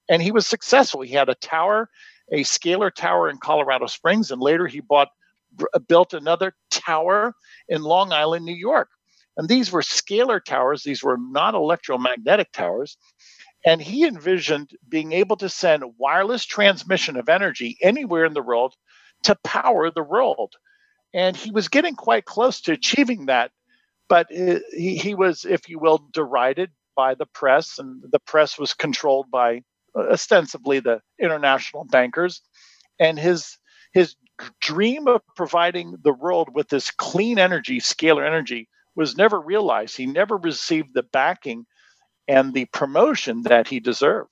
And 0.08 0.22
he 0.22 0.32
was 0.32 0.46
successful. 0.46 1.02
He 1.02 1.12
had 1.12 1.28
a 1.28 1.36
tower, 1.36 1.88
a 2.32 2.40
scalar 2.40 2.92
tower 2.92 3.28
in 3.28 3.38
Colorado 3.38 3.86
Springs, 3.86 4.30
and 4.30 4.42
later 4.42 4.66
he 4.66 4.80
bought 4.80 5.08
uh, 5.74 5.78
built 5.80 6.14
another 6.14 6.54
tower 6.70 7.34
in 7.68 7.82
Long 7.82 8.12
Island, 8.12 8.44
New 8.44 8.54
York. 8.54 8.88
And 9.36 9.48
these 9.48 9.72
were 9.72 9.82
scalar 9.82 10.44
towers, 10.44 10.82
these 10.82 11.02
were 11.02 11.16
not 11.18 11.54
electromagnetic 11.54 12.52
towers. 12.52 12.96
And 13.64 13.80
he 13.80 14.06
envisioned 14.06 14.70
being 14.88 15.12
able 15.12 15.36
to 15.36 15.48
send 15.48 15.84
wireless 15.98 16.44
transmission 16.44 17.16
of 17.16 17.28
energy 17.28 17.76
anywhere 17.82 18.24
in 18.24 18.34
the 18.34 18.42
world 18.42 18.74
to 19.24 19.36
power 19.44 19.90
the 19.90 20.02
world 20.02 20.54
and 21.12 21.36
he 21.36 21.50
was 21.50 21.68
getting 21.68 21.94
quite 21.94 22.24
close 22.24 22.60
to 22.60 22.72
achieving 22.72 23.26
that 23.26 23.50
but 24.10 24.26
he, 24.30 24.96
he 24.96 25.14
was 25.14 25.44
if 25.44 25.68
you 25.68 25.78
will 25.78 26.04
derided 26.12 26.70
by 26.96 27.14
the 27.14 27.26
press 27.26 27.78
and 27.78 28.02
the 28.10 28.18
press 28.18 28.58
was 28.58 28.74
controlled 28.74 29.30
by 29.30 29.62
uh, 29.96 30.00
ostensibly 30.10 30.80
the 30.80 31.00
international 31.18 31.84
bankers. 31.84 32.42
And 32.98 33.18
his 33.18 33.56
his 33.92 34.16
dream 34.60 35.06
of 35.06 35.22
providing 35.36 35.96
the 36.02 36.12
world 36.12 36.48
with 36.52 36.68
this 36.68 36.90
clean 36.90 37.38
energy 37.38 37.78
scalar 37.78 38.26
energy 38.26 38.68
was 38.96 39.16
never 39.16 39.40
realized. 39.40 39.96
He 39.96 40.06
never 40.06 40.36
received 40.36 40.90
the 40.92 41.04
backing 41.04 41.64
and 42.28 42.52
the 42.52 42.66
promotion 42.66 43.42
that 43.42 43.68
he 43.68 43.80
deserved 43.80 44.30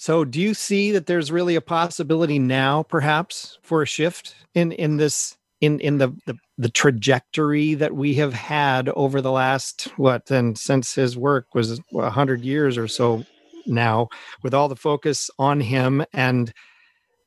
so, 0.00 0.24
do 0.24 0.40
you 0.40 0.54
see 0.54 0.92
that 0.92 1.06
there's 1.06 1.32
really 1.32 1.56
a 1.56 1.60
possibility 1.60 2.38
now, 2.38 2.84
perhaps, 2.84 3.58
for 3.62 3.82
a 3.82 3.86
shift 3.86 4.36
in 4.54 4.70
in 4.70 4.96
this 4.96 5.36
in 5.60 5.80
in 5.80 5.98
the 5.98 6.08
the, 6.24 6.36
the 6.56 6.68
trajectory 6.68 7.74
that 7.74 7.96
we 7.96 8.14
have 8.14 8.32
had 8.32 8.88
over 8.90 9.20
the 9.20 9.32
last 9.32 9.88
what 9.96 10.30
and 10.30 10.56
since 10.56 10.94
his 10.94 11.16
work 11.16 11.52
was 11.52 11.80
a 11.96 12.10
hundred 12.10 12.42
years 12.42 12.78
or 12.78 12.86
so 12.86 13.24
now, 13.66 14.08
with 14.44 14.54
all 14.54 14.68
the 14.68 14.76
focus 14.76 15.30
on 15.36 15.60
him 15.60 16.04
and 16.12 16.52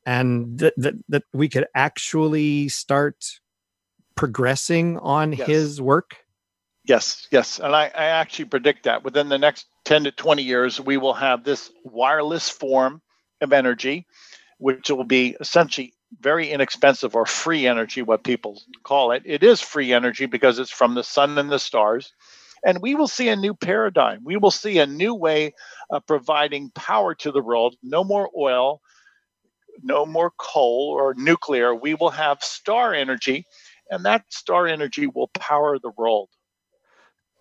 and 0.06 0.58
that 0.58 0.72
that, 0.78 0.94
that 1.10 1.24
we 1.34 1.50
could 1.50 1.66
actually 1.74 2.70
start 2.70 3.22
progressing 4.14 4.96
on 4.98 5.34
yes. 5.34 5.46
his 5.46 5.80
work. 5.80 6.21
Yes, 6.84 7.28
yes, 7.30 7.60
and 7.60 7.76
I, 7.76 7.84
I 7.86 8.06
actually 8.06 8.46
predict 8.46 8.84
that 8.84 9.04
within 9.04 9.30
the 9.30 9.38
next 9.38 9.66
10 9.86 10.04
to 10.06 10.12
20 10.12 10.42
years, 10.42 10.80
we 10.80 10.98
will 10.98 11.14
have 11.14 11.44
this 11.44 11.70
wireless 11.84 12.50
form 12.50 13.02
of 13.40 13.54
energy, 13.54 14.08
which 14.58 14.90
will 14.90 15.04
be 15.04 15.36
essentially 15.40 15.94
very 16.20 16.50
inexpensive 16.50 17.14
or 17.16 17.26
free 17.26 17.68
energy, 17.68 18.02
what 18.02 18.24
people 18.24 18.60
call 18.84 19.12
it. 19.12 19.22
It 19.26 19.44
is 19.44 19.60
free 19.60 19.92
energy 19.94 20.26
because 20.26 20.58
it's 20.58 20.72
from 20.72 20.94
the 20.96 21.04
sun 21.04 21.38
and 21.38 21.52
the 21.52 21.60
stars. 21.60 22.12
And 22.66 22.82
we 22.82 22.96
will 22.96 23.08
see 23.08 23.28
a 23.28 23.36
new 23.36 23.54
paradigm. 23.54 24.20
We 24.24 24.36
will 24.36 24.50
see 24.50 24.80
a 24.80 24.86
new 24.86 25.14
way 25.14 25.54
of 25.90 26.06
providing 26.06 26.70
power 26.74 27.14
to 27.16 27.32
the 27.32 27.42
world. 27.42 27.76
No 27.82 28.04
more 28.04 28.28
oil, 28.36 28.82
no 29.82 30.06
more 30.06 30.32
coal 30.38 30.90
or 30.96 31.14
nuclear. 31.14 31.74
We 31.74 31.94
will 31.94 32.10
have 32.10 32.42
star 32.42 32.94
energy, 32.94 33.46
and 33.90 34.04
that 34.06 34.24
star 34.30 34.66
energy 34.68 35.06
will 35.08 35.28
power 35.28 35.78
the 35.78 35.92
world 35.96 36.28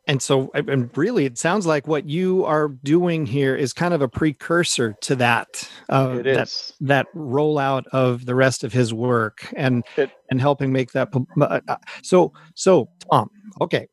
and 0.07 0.21
so 0.21 0.51
and 0.53 0.95
really 0.97 1.25
it 1.25 1.37
sounds 1.37 1.65
like 1.65 1.87
what 1.87 2.09
you 2.09 2.43
are 2.45 2.69
doing 2.83 3.25
here 3.25 3.55
is 3.55 3.73
kind 3.73 3.93
of 3.93 4.01
a 4.01 4.07
precursor 4.07 4.95
to 5.01 5.15
that 5.15 5.69
uh, 5.89 6.17
it 6.19 6.27
is. 6.27 6.73
that 6.79 6.87
that 6.87 7.15
rollout 7.15 7.85
of 7.87 8.25
the 8.25 8.35
rest 8.35 8.63
of 8.63 8.73
his 8.73 8.93
work 8.93 9.51
and 9.55 9.83
it, 9.97 10.09
and 10.29 10.41
helping 10.41 10.71
make 10.71 10.91
that 10.91 11.09
uh, 11.39 11.59
uh, 11.67 11.75
so 12.03 12.33
so 12.55 12.89
tom 13.11 13.29
okay 13.59 13.87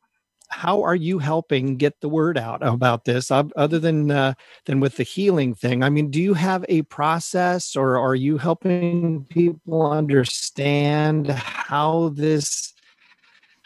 how 0.50 0.82
are 0.82 0.94
you 0.94 1.18
helping 1.18 1.76
get 1.76 2.00
the 2.00 2.08
word 2.08 2.38
out 2.38 2.66
about 2.66 3.04
this 3.04 3.30
other 3.30 3.78
than 3.78 4.10
uh, 4.10 4.32
than 4.64 4.80
with 4.80 4.96
the 4.96 5.02
healing 5.02 5.54
thing 5.54 5.82
i 5.82 5.90
mean 5.90 6.10
do 6.10 6.22
you 6.22 6.34
have 6.34 6.64
a 6.68 6.82
process 6.82 7.76
or 7.76 7.98
are 7.98 8.14
you 8.14 8.38
helping 8.38 9.24
people 9.28 9.90
understand 9.90 11.28
how 11.28 12.08
this 12.14 12.72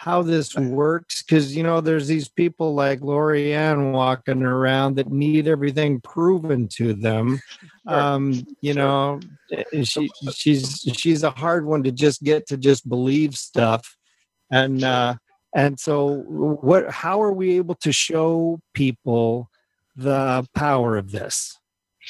how 0.03 0.21
this 0.21 0.57
works 0.57 1.23
because 1.23 1.55
you 1.55 1.63
know 1.63 1.81
there's 1.81 2.09
these 2.09 2.29
people 2.29 2.75
like 2.75 2.99
Lorianne 2.99 3.93
walking 3.93 4.43
around 4.43 4.97
that 4.97 5.13
need 5.13 5.47
everything 5.47 6.01
proven 6.01 6.67
to 6.77 6.93
them. 6.93 7.41
Um, 7.85 8.47
you 8.61 8.75
sure. 8.75 8.83
know, 8.83 9.21
eh, 9.51 9.83
she 9.83 10.09
she's 10.33 10.83
she's 10.95 11.25
a 11.25 11.31
hard 11.31 11.67
one 11.67 11.83
to 11.83 11.91
just 11.91 12.23
get 12.23 12.47
to 12.47 12.57
just 12.57 12.89
believe 12.89 13.35
stuff, 13.35 13.97
and 14.53 14.85
uh, 14.85 15.17
and 15.53 15.81
so 15.81 16.23
what? 16.29 16.89
How 16.93 17.21
are 17.21 17.33
we 17.33 17.57
able 17.57 17.75
to 17.83 17.91
show 17.91 18.61
people 18.73 19.51
the 19.97 20.47
power 20.55 20.97
of 20.97 21.11
this? 21.11 21.59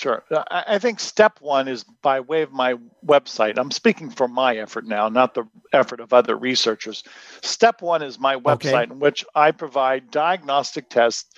Sure. 0.03 0.25
Uh, 0.33 0.43
I 0.51 0.81
think 0.81 0.99
step 0.99 1.41
one 1.41 1.69
is 1.69 1.85
by 2.03 2.19
way 2.19 2.43
of 2.43 2.51
my 2.51 2.75
website. 3.07 3.57
I'm 3.57 3.71
speaking 3.71 4.11
for 4.11 4.27
my 4.27 4.57
effort 4.57 4.85
now, 4.85 5.09
not 5.09 5.35
the 5.35 5.45
effort 5.73 6.01
of 6.01 6.13
other 6.13 6.37
researchers. 6.37 7.05
Step 7.41 7.83
one 7.83 8.03
is 8.03 8.19
my 8.19 8.35
website, 8.35 8.87
okay. 8.87 8.93
in 8.95 8.99
which 8.99 9.25
I 9.37 9.53
provide 9.53 10.11
diagnostic 10.11 10.91
tests 10.91 11.31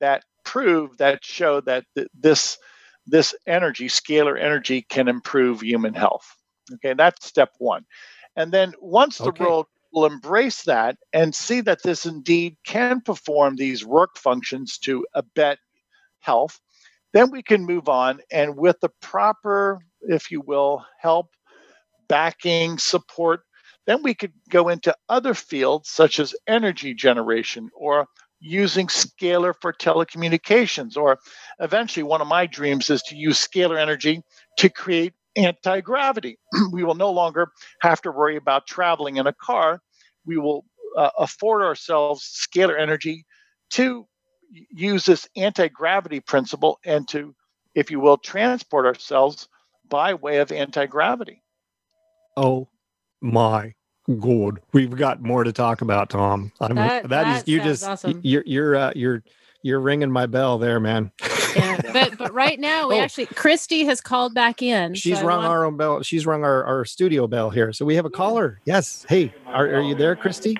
that 0.00 0.22
prove 0.44 0.98
that 0.98 1.24
show 1.24 1.62
that 1.62 1.86
th- 1.96 2.08
this 2.12 2.58
this 3.06 3.34
energy, 3.46 3.88
scalar 3.88 4.38
energy, 4.38 4.82
can 4.82 5.08
improve 5.08 5.62
human 5.62 5.94
health. 5.94 6.26
Okay, 6.74 6.92
that's 6.92 7.26
step 7.26 7.52
one. 7.56 7.86
And 8.36 8.52
then 8.52 8.74
once 8.82 9.16
the 9.16 9.28
okay. 9.28 9.44
world 9.44 9.66
will 9.94 10.04
embrace 10.04 10.62
that 10.64 10.98
and 11.14 11.34
see 11.34 11.62
that 11.62 11.82
this 11.82 12.04
indeed 12.04 12.58
can 12.66 13.00
perform 13.00 13.56
these 13.56 13.82
work 13.82 14.18
functions 14.18 14.76
to 14.80 15.06
abet 15.14 15.56
health 16.20 16.60
then 17.14 17.30
we 17.30 17.42
can 17.42 17.64
move 17.64 17.88
on 17.88 18.20
and 18.30 18.56
with 18.56 18.78
the 18.80 18.90
proper, 19.00 19.78
if 20.02 20.30
you 20.30 20.42
will, 20.42 20.84
help, 21.00 21.28
backing, 22.08 22.76
support, 22.76 23.40
then 23.86 24.02
we 24.02 24.14
could 24.14 24.32
go 24.50 24.68
into 24.68 24.94
other 25.08 25.32
fields 25.32 25.88
such 25.90 26.18
as 26.18 26.34
energy 26.46 26.92
generation 26.92 27.70
or 27.74 28.06
using 28.40 28.88
scalar 28.88 29.54
for 29.60 29.72
telecommunications. 29.72 30.96
Or 30.96 31.18
eventually, 31.60 32.02
one 32.02 32.20
of 32.20 32.26
my 32.26 32.46
dreams 32.46 32.90
is 32.90 33.00
to 33.02 33.16
use 33.16 33.38
scalar 33.38 33.80
energy 33.80 34.22
to 34.58 34.68
create 34.68 35.14
anti 35.36 35.80
gravity. 35.80 36.36
we 36.72 36.82
will 36.82 36.96
no 36.96 37.12
longer 37.12 37.48
have 37.80 38.02
to 38.02 38.10
worry 38.10 38.36
about 38.36 38.66
traveling 38.66 39.18
in 39.18 39.26
a 39.26 39.32
car. 39.32 39.80
We 40.26 40.36
will 40.38 40.64
uh, 40.96 41.10
afford 41.18 41.62
ourselves 41.62 42.48
scalar 42.52 42.78
energy 42.78 43.24
to 43.70 44.06
use 44.70 45.04
this 45.04 45.28
anti 45.36 45.68
gravity 45.68 46.20
principle 46.20 46.78
and 46.84 47.06
to, 47.08 47.34
if 47.74 47.90
you 47.90 48.00
will, 48.00 48.16
transport 48.16 48.86
ourselves 48.86 49.48
by 49.88 50.14
way 50.14 50.38
of 50.38 50.52
anti 50.52 50.86
gravity. 50.86 51.42
Oh 52.36 52.68
my 53.20 53.74
god, 54.18 54.60
we've 54.72 54.96
got 54.96 55.22
more 55.22 55.44
to 55.44 55.52
talk 55.52 55.80
about, 55.80 56.10
Tom. 56.10 56.52
I'm, 56.60 56.74
that, 56.76 57.08
that 57.08 57.36
is 57.36 57.48
you 57.48 57.60
just 57.62 57.84
awesome. 57.84 58.20
you're 58.22 58.44
you're 58.46 58.76
uh, 58.76 58.92
you're 58.94 59.22
you're 59.62 59.80
ringing 59.80 60.10
my 60.10 60.26
bell 60.26 60.58
there, 60.58 60.78
man. 60.78 61.10
yeah, 61.56 61.80
but 61.92 62.18
but 62.18 62.32
right 62.32 62.60
now 62.60 62.88
we 62.88 62.94
oh. 62.98 63.00
actually 63.00 63.26
Christy 63.26 63.84
has 63.86 64.00
called 64.00 64.34
back 64.34 64.62
in. 64.62 64.94
She's 64.94 65.18
so 65.18 65.26
rung 65.26 65.38
want... 65.38 65.50
our 65.50 65.64
own 65.64 65.76
bell. 65.76 66.02
She's 66.02 66.26
rung 66.26 66.44
our, 66.44 66.64
our 66.64 66.84
studio 66.84 67.26
bell 67.26 67.50
here. 67.50 67.72
So 67.72 67.84
we 67.84 67.94
have 67.96 68.04
a 68.04 68.10
caller. 68.10 68.60
Yes. 68.64 69.06
Hey, 69.08 69.32
are, 69.46 69.66
are 69.66 69.82
you 69.82 69.94
there, 69.94 70.16
Christy? 70.16 70.56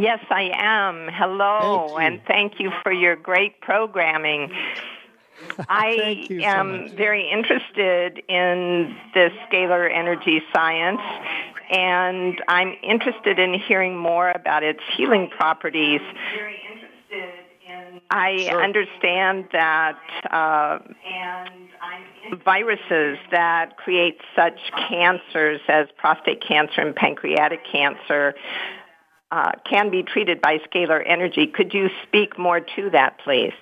Yes, 0.00 0.24
I 0.30 0.50
am. 0.54 1.08
Hello, 1.12 1.94
thank 1.96 2.00
and 2.00 2.26
thank 2.26 2.60
you 2.60 2.70
for 2.84 2.92
your 2.92 3.16
great 3.16 3.60
programming. 3.60 4.52
I 5.68 6.26
am 6.30 6.90
very 6.96 7.28
interested 7.28 8.22
in 8.28 8.96
the 9.14 9.30
scalar 9.46 9.92
energy 9.92 10.40
science, 10.54 11.00
and 11.70 12.40
I'm 12.46 12.74
interested 12.82 13.40
in 13.40 13.54
hearing 13.54 13.96
more 13.96 14.30
about 14.30 14.62
its 14.62 14.80
healing 14.96 15.30
properties. 15.30 16.00
I 18.10 18.46
sure. 18.48 18.62
understand 18.62 19.48
that 19.52 19.98
uh, 20.30 20.78
viruses 22.44 23.18
that 23.30 23.76
create 23.76 24.18
such 24.36 24.58
cancers 24.88 25.60
as 25.68 25.88
prostate 25.96 26.42
cancer 26.46 26.80
and 26.82 26.94
pancreatic 26.94 27.60
cancer 27.70 28.34
uh, 29.30 29.52
can 29.68 29.90
be 29.90 30.02
treated 30.02 30.40
by 30.40 30.58
scalar 30.58 31.02
energy. 31.06 31.46
Could 31.46 31.74
you 31.74 31.90
speak 32.02 32.38
more 32.38 32.60
to 32.60 32.90
that, 32.90 33.18
please? 33.18 33.52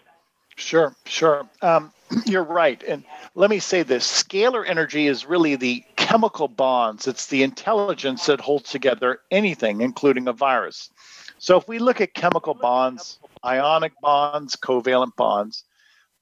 Sure, 0.57 0.95
sure. 1.05 1.49
Um, 1.63 1.93
you're 2.27 2.45
right. 2.45 2.83
And 2.85 3.05
let 3.35 3.51
me 3.51 3.59
say 3.59 3.83
this 3.83 4.07
scalar 4.07 4.65
energy 4.67 5.07
is 5.07 5.27
really 5.27 5.57
the 5.57 5.85
chemical 5.97 6.49
bonds, 6.49 7.09
it's 7.09 7.27
the 7.27 7.43
intelligence 7.43 8.27
that 8.27 8.41
holds 8.41 8.71
together 8.71 9.21
anything, 9.31 9.81
including 9.81 10.29
a 10.29 10.33
virus. 10.33 10.91
So 11.39 11.59
if 11.59 11.69
we 11.69 11.79
look 11.79 12.01
at 12.01 12.15
chemical 12.15 12.55
bonds, 12.55 13.19
ionic 13.45 13.93
bonds, 14.01 14.57
covalent 14.57 15.17
bonds, 15.17 15.65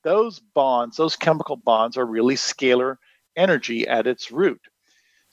those 0.03 0.39
bonds, 0.39 0.97
those 0.97 1.17
chemical 1.17 1.57
bonds, 1.57 1.97
are 1.97 2.07
really 2.07 2.35
scalar 2.35 2.97
energy 3.37 3.87
at 3.87 4.07
its 4.07 4.33
root. 4.33 4.61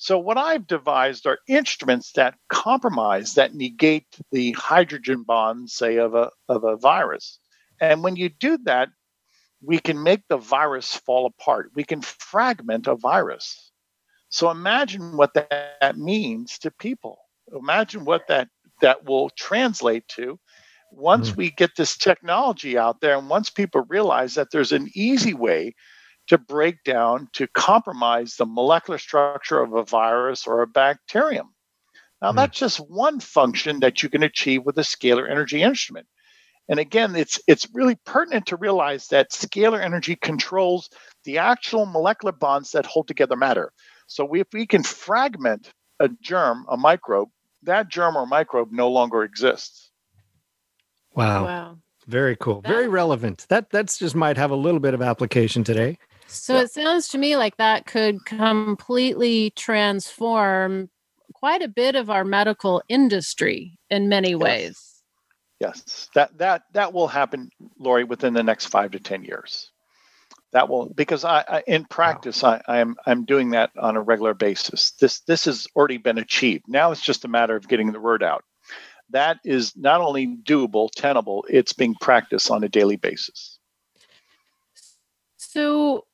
So, 0.02 0.18
what 0.18 0.40
I've 0.40 0.66
devised 0.66 1.28
are 1.28 1.38
instruments 1.48 2.14
that 2.14 2.34
compromise, 2.50 3.36
that 3.36 3.54
negate 3.54 4.08
the 4.32 4.52
hydrogen 4.54 5.22
bonds, 5.22 5.76
say, 5.76 5.98
of 5.98 6.16
a, 6.16 6.32
of 6.50 6.64
a 6.64 6.76
virus. 6.76 7.38
And 7.80 8.04
when 8.04 8.16
you 8.16 8.30
do 8.30 8.58
that, 8.64 8.90
we 9.62 9.78
can 9.78 10.02
make 10.02 10.24
the 10.28 10.38
virus 10.38 10.96
fall 10.96 11.28
apart. 11.28 11.70
We 11.76 11.84
can 11.84 12.02
fragment 12.02 12.88
a 12.88 12.96
virus. 12.96 13.72
So 14.30 14.50
imagine 14.50 15.18
what 15.18 15.36
that 15.36 15.98
means 16.00 16.58
to 16.60 16.72
people. 16.72 17.20
Imagine 17.56 18.04
what 18.04 18.28
that 18.28 18.48
that 18.82 19.06
will 19.06 19.30
translate 19.30 20.08
to 20.08 20.40
once 20.92 21.30
mm-hmm. 21.30 21.38
we 21.38 21.52
get 21.52 21.76
this 21.78 21.96
technology 21.96 22.76
out 22.76 23.02
there 23.02 23.16
and 23.16 23.30
once 23.30 23.52
people 23.52 23.86
realize 23.88 24.34
that 24.34 24.48
there's 24.52 24.72
an 24.72 24.90
easy 24.96 25.36
way 25.36 25.76
to 26.32 26.38
break 26.38 26.82
down 26.86 27.28
to 27.34 27.46
compromise 27.48 28.38
the 28.38 28.46
molecular 28.46 28.98
structure 28.98 29.60
of 29.62 29.74
a 29.74 29.84
virus 29.84 30.48
or 30.48 30.62
a 30.62 30.68
bacterium. 30.68 31.54
Now 32.22 32.30
mm-hmm. 32.30 32.38
that's 32.38 32.58
just 32.58 32.78
one 32.78 33.20
function 33.20 33.82
that 33.82 34.02
you 34.02 34.08
can 34.08 34.24
achieve 34.24 34.66
with 34.66 34.78
a 34.78 34.82
scalar 34.82 35.30
energy 35.30 35.62
instrument. 35.62 36.08
And 36.70 36.80
again, 36.80 37.18
it's 37.18 37.42
it's 37.50 37.68
really 37.74 37.98
pertinent 38.06 38.46
to 38.46 38.56
realize 38.56 39.08
that 39.08 39.32
scalar 39.32 39.84
energy 39.84 40.16
controls 40.16 40.90
the 41.26 41.38
actual 41.40 41.86
molecular 41.86 42.32
bonds 42.32 42.72
that 42.72 42.86
hold 42.86 43.10
together 43.10 43.36
matter. 43.36 43.74
So 44.08 44.34
if 44.34 44.48
we 44.54 44.66
can 44.66 44.84
fragment 44.84 45.74
a 46.00 46.08
germ, 46.22 46.66
a 46.70 46.78
microbe, 46.78 47.28
that 47.64 47.90
germ 47.90 48.16
or 48.16 48.26
microbe 48.26 48.72
no 48.72 48.90
longer 48.90 49.24
exists. 49.24 49.92
Wow. 51.14 51.44
Wow. 51.44 51.78
Very 52.08 52.38
cool. 52.38 52.62
That, 52.62 52.70
Very 52.70 52.88
relevant. 52.88 53.48
That 53.50 53.70
that's 53.70 53.98
just 53.98 54.16
might 54.16 54.38
have 54.38 54.52
a 54.52 54.56
little 54.56 54.80
bit 54.80 54.94
of 54.94 55.02
application 55.02 55.66
today. 55.66 55.98
So 56.32 56.56
yeah. 56.56 56.62
it 56.62 56.72
sounds 56.72 57.10
to 57.10 57.18
me 57.18 57.36
like 57.36 57.58
that 57.58 57.86
could 57.86 58.26
completely 58.26 59.52
transform 59.52 60.90
quite 61.34 61.62
a 61.62 61.68
bit 61.68 61.96
of 61.96 62.10
our 62.10 62.24
medical 62.24 62.82
industry 62.88 63.78
in 63.90 64.08
many 64.08 64.32
yes. 64.32 64.40
ways. 64.40 65.04
Yes, 65.60 66.10
that 66.16 66.38
that 66.40 66.64
that 66.74 66.94
will 66.94 67.08
happen, 67.08 67.50
Lori, 67.78 68.04
within 68.04 68.34
the 68.34 68.44
next 68.44 68.68
five 68.68 68.92
to 68.92 69.00
ten 69.00 69.24
years. 69.24 69.72
That 70.54 70.70
will 70.70 70.92
because 70.94 71.24
I, 71.24 71.44
I 71.48 71.64
in 71.68 71.86
practice 71.86 72.42
wow. 72.42 72.62
I, 72.68 72.80
I'm 72.80 72.96
I'm 73.06 73.26
doing 73.26 73.52
that 73.52 73.72
on 73.78 73.96
a 73.96 74.02
regular 74.02 74.34
basis. 74.34 74.92
This 74.92 75.20
this 75.22 75.46
has 75.46 75.68
already 75.76 75.98
been 75.98 76.18
achieved. 76.18 76.66
Now 76.68 76.92
it's 76.92 77.02
just 77.02 77.26
a 77.26 77.28
matter 77.28 77.56
of 77.56 77.68
getting 77.68 77.92
the 77.92 78.00
word 78.00 78.24
out. 78.24 78.44
That 79.12 79.40
is 79.44 79.76
not 79.76 80.02
only 80.02 80.26
doable, 80.28 80.90
tenable, 80.96 81.46
it's 81.50 81.74
being 81.74 81.96
practiced 82.00 82.50
on 82.50 82.64
a 82.64 82.70
daily 82.70 82.96
basis. 82.96 83.60
So 85.36 86.06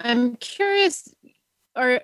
I'm 0.00 0.36
curious, 0.36 1.12
are 1.76 2.02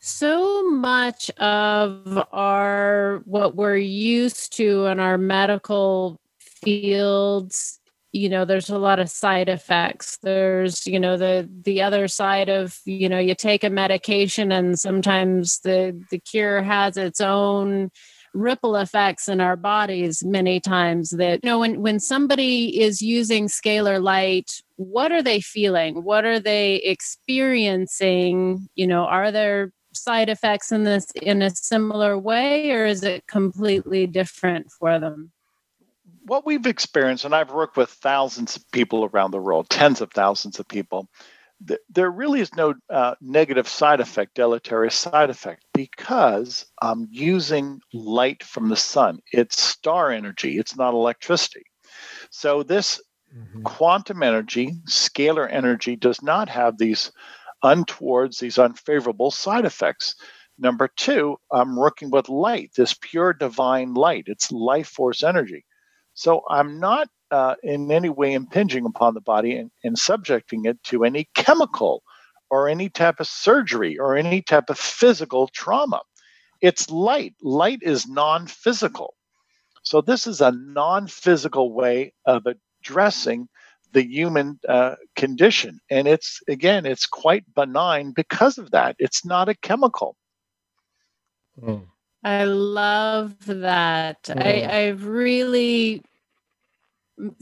so 0.00 0.68
much 0.70 1.30
of 1.38 2.26
our 2.32 3.22
what 3.24 3.54
we're 3.54 3.76
used 3.76 4.56
to 4.56 4.86
in 4.86 5.00
our 5.00 5.16
medical 5.16 6.20
fields 6.40 7.80
you 8.12 8.28
know 8.28 8.44
there's 8.44 8.68
a 8.68 8.78
lot 8.78 8.98
of 8.98 9.10
side 9.10 9.48
effects. 9.48 10.18
There's 10.22 10.86
you 10.86 11.00
know 11.00 11.16
the 11.16 11.48
the 11.64 11.82
other 11.82 12.08
side 12.08 12.48
of 12.48 12.78
you 12.84 13.08
know 13.08 13.18
you 13.18 13.34
take 13.34 13.64
a 13.64 13.70
medication 13.70 14.52
and 14.52 14.78
sometimes 14.78 15.60
the 15.60 15.98
the 16.10 16.18
cure 16.18 16.62
has 16.62 16.96
its 16.96 17.20
own 17.20 17.90
ripple 18.34 18.76
effects 18.76 19.28
in 19.28 19.40
our 19.40 19.56
bodies 19.56 20.24
many 20.24 20.58
times 20.58 21.10
that 21.10 21.40
you 21.42 21.50
know 21.50 21.58
when 21.58 21.82
when 21.82 22.00
somebody 22.00 22.80
is 22.80 23.02
using 23.02 23.46
scalar 23.46 24.02
light 24.02 24.62
what 24.90 25.12
are 25.12 25.22
they 25.22 25.40
feeling? 25.40 26.02
What 26.02 26.24
are 26.24 26.40
they 26.40 26.76
experiencing? 26.76 28.68
You 28.74 28.86
know 28.86 29.04
are 29.04 29.30
there 29.30 29.72
side 29.94 30.28
effects 30.28 30.72
in 30.72 30.84
this 30.84 31.10
in 31.20 31.42
a 31.42 31.50
similar 31.50 32.18
way 32.18 32.70
or 32.70 32.86
is 32.86 33.02
it 33.02 33.26
completely 33.26 34.06
different 34.06 34.70
for 34.70 34.98
them? 34.98 35.32
What 36.24 36.46
we've 36.46 36.66
experienced 36.66 37.24
and 37.24 37.34
i've 37.34 37.50
worked 37.50 37.76
with 37.76 37.90
thousands 37.90 38.54
of 38.54 38.70
people 38.70 39.04
around 39.12 39.32
the 39.32 39.40
world 39.40 39.68
tens 39.68 40.00
of 40.00 40.12
thousands 40.12 40.60
of 40.60 40.68
people 40.68 41.08
th- 41.66 41.80
there 41.90 42.10
really 42.10 42.40
is 42.40 42.54
no 42.54 42.74
uh, 42.90 43.14
negative 43.20 43.68
side 43.68 44.00
effect 44.00 44.34
deleterious 44.34 44.94
side 44.94 45.30
effect 45.30 45.64
because 45.74 46.66
i'm 46.80 47.06
using 47.10 47.80
light 47.92 48.42
from 48.42 48.68
the 48.68 48.76
sun 48.76 49.18
it's 49.32 49.62
star 49.62 50.10
energy 50.10 50.58
it's 50.58 50.76
not 50.76 50.94
electricity 50.94 51.64
so 52.30 52.62
this 52.62 53.00
mm-hmm. 53.36 53.62
quantum 53.62 54.22
energy 54.22 54.72
scalar 54.88 55.48
energy 55.50 55.96
does 55.96 56.22
not 56.22 56.48
have 56.48 56.78
these 56.78 57.12
untowards, 57.62 58.38
these 58.38 58.58
unfavorable 58.58 59.30
side 59.30 59.64
effects. 59.64 60.14
Number 60.58 60.88
two, 60.96 61.38
I'm 61.50 61.76
working 61.76 62.10
with 62.10 62.28
light, 62.28 62.72
this 62.76 62.94
pure 63.00 63.32
divine 63.32 63.94
light. 63.94 64.24
It's 64.26 64.52
life 64.52 64.88
force 64.88 65.22
energy. 65.22 65.64
So 66.14 66.42
I'm 66.50 66.78
not 66.78 67.08
uh, 67.32 67.54
in 67.62 67.90
any 67.90 68.10
way 68.10 68.34
impinging 68.34 68.84
upon 68.84 69.14
the 69.14 69.20
body 69.20 69.56
and, 69.56 69.70
and 69.82 69.98
subjecting 69.98 70.66
it 70.66 70.80
to 70.84 71.04
any 71.04 71.28
chemical 71.34 72.02
or 72.50 72.68
any 72.68 72.90
type 72.90 73.18
of 73.18 73.26
surgery 73.26 73.98
or 73.98 74.14
any 74.14 74.42
type 74.42 74.68
of 74.68 74.78
physical 74.78 75.48
trauma. 75.48 76.02
It's 76.60 76.90
light. 76.90 77.34
Light 77.42 77.80
is 77.82 78.06
non 78.06 78.46
physical. 78.46 79.14
So 79.82 80.00
this 80.02 80.26
is 80.26 80.40
a 80.40 80.52
non 80.52 81.08
physical 81.08 81.72
way 81.72 82.12
of 82.26 82.46
addressing 82.46 83.48
the 83.92 84.06
human 84.06 84.60
uh, 84.68 84.96
condition. 85.16 85.80
And 85.90 86.06
it's, 86.06 86.40
again, 86.48 86.86
it's 86.86 87.06
quite 87.06 87.44
benign 87.54 88.12
because 88.12 88.58
of 88.58 88.70
that. 88.70 88.96
It's 88.98 89.24
not 89.24 89.48
a 89.48 89.54
chemical. 89.54 90.16
Mm. 91.60 91.86
I 92.24 92.44
love 92.44 93.34
that. 93.46 94.22
Mm. 94.24 94.42
I, 94.44 94.86
I've 94.86 95.06
really, 95.06 96.02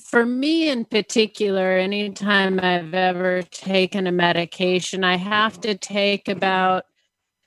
for 0.03 0.27
me 0.27 0.69
in 0.69 0.85
particular, 0.85 1.73
anytime 1.79 2.61
I've 2.61 2.95
ever 2.95 3.43
taken 3.43 4.07
a 4.07 4.13
medication, 4.13 5.05
I 5.05 5.17
have 5.17 5.61
to 5.63 5.77
take 5.77 6.29
about 6.29 6.85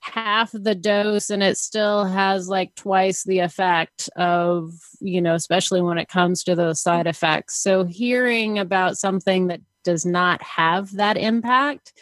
half 0.04 0.52
the 0.52 0.76
dose 0.76 1.30
and 1.30 1.42
it 1.42 1.58
still 1.58 2.04
has 2.04 2.50
like 2.50 2.76
twice 2.76 3.24
the 3.24 3.40
effect 3.40 4.10
of 4.18 4.74
you 5.00 5.22
know 5.22 5.34
especially 5.34 5.82
when 5.82 5.98
it 5.98 6.10
comes 6.10 6.44
to 6.44 6.56
those 6.56 6.82
side 6.82 7.08
effects 7.08 7.56
so 7.64 7.86
hearing 7.86 8.60
about 8.60 8.98
something 8.98 9.48
that 9.48 9.62
does 9.86 10.06
not 10.06 10.44
have 10.44 10.92
that 10.92 11.16
impact 11.16 11.94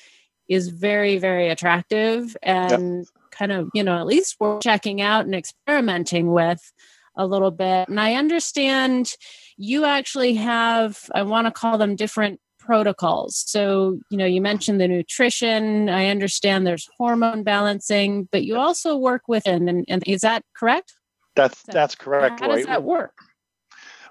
is 0.50 0.70
very 0.70 1.20
very 1.20 1.48
attractive 1.50 2.36
and 2.42 2.98
yep. 2.98 3.08
kind 3.30 3.52
of 3.52 3.70
you 3.76 3.84
know 3.84 4.00
at 4.00 4.08
least 4.08 4.36
we're 4.40 4.60
checking 4.62 5.00
out 5.00 5.26
and 5.26 5.36
experimenting 5.36 6.32
with 6.32 6.74
a 7.16 7.26
little 7.26 7.52
bit. 7.52 7.90
And 7.90 8.00
I 8.00 8.16
understand 8.16 9.14
you 9.58 9.86
actually 9.86 10.36
have, 10.36 11.00
I 11.14 11.24
want 11.24 11.48
to 11.48 11.52
call 11.52 11.78
them 11.78 11.96
different 11.96 12.40
protocols. 12.60 13.44
So, 13.48 14.00
you 14.10 14.18
know, 14.18 14.26
you 14.26 14.42
mentioned 14.42 14.80
the 14.80 14.88
nutrition. 14.88 15.90
I 15.90 16.08
understand 16.08 16.66
there's 16.66 16.88
hormone 16.98 17.44
balancing, 17.44 18.30
but 18.32 18.44
you 18.44 18.58
also 18.58 18.96
work 18.96 19.24
within, 19.28 19.68
and, 19.68 19.86
and 19.88 20.04
is 20.06 20.22
that 20.22 20.44
correct? 20.56 20.94
That's 21.36 21.64
that's 21.64 21.96
correct. 21.96 22.42
How 22.42 22.50
does 22.50 22.66
that 22.66 22.84
work? 22.84 23.14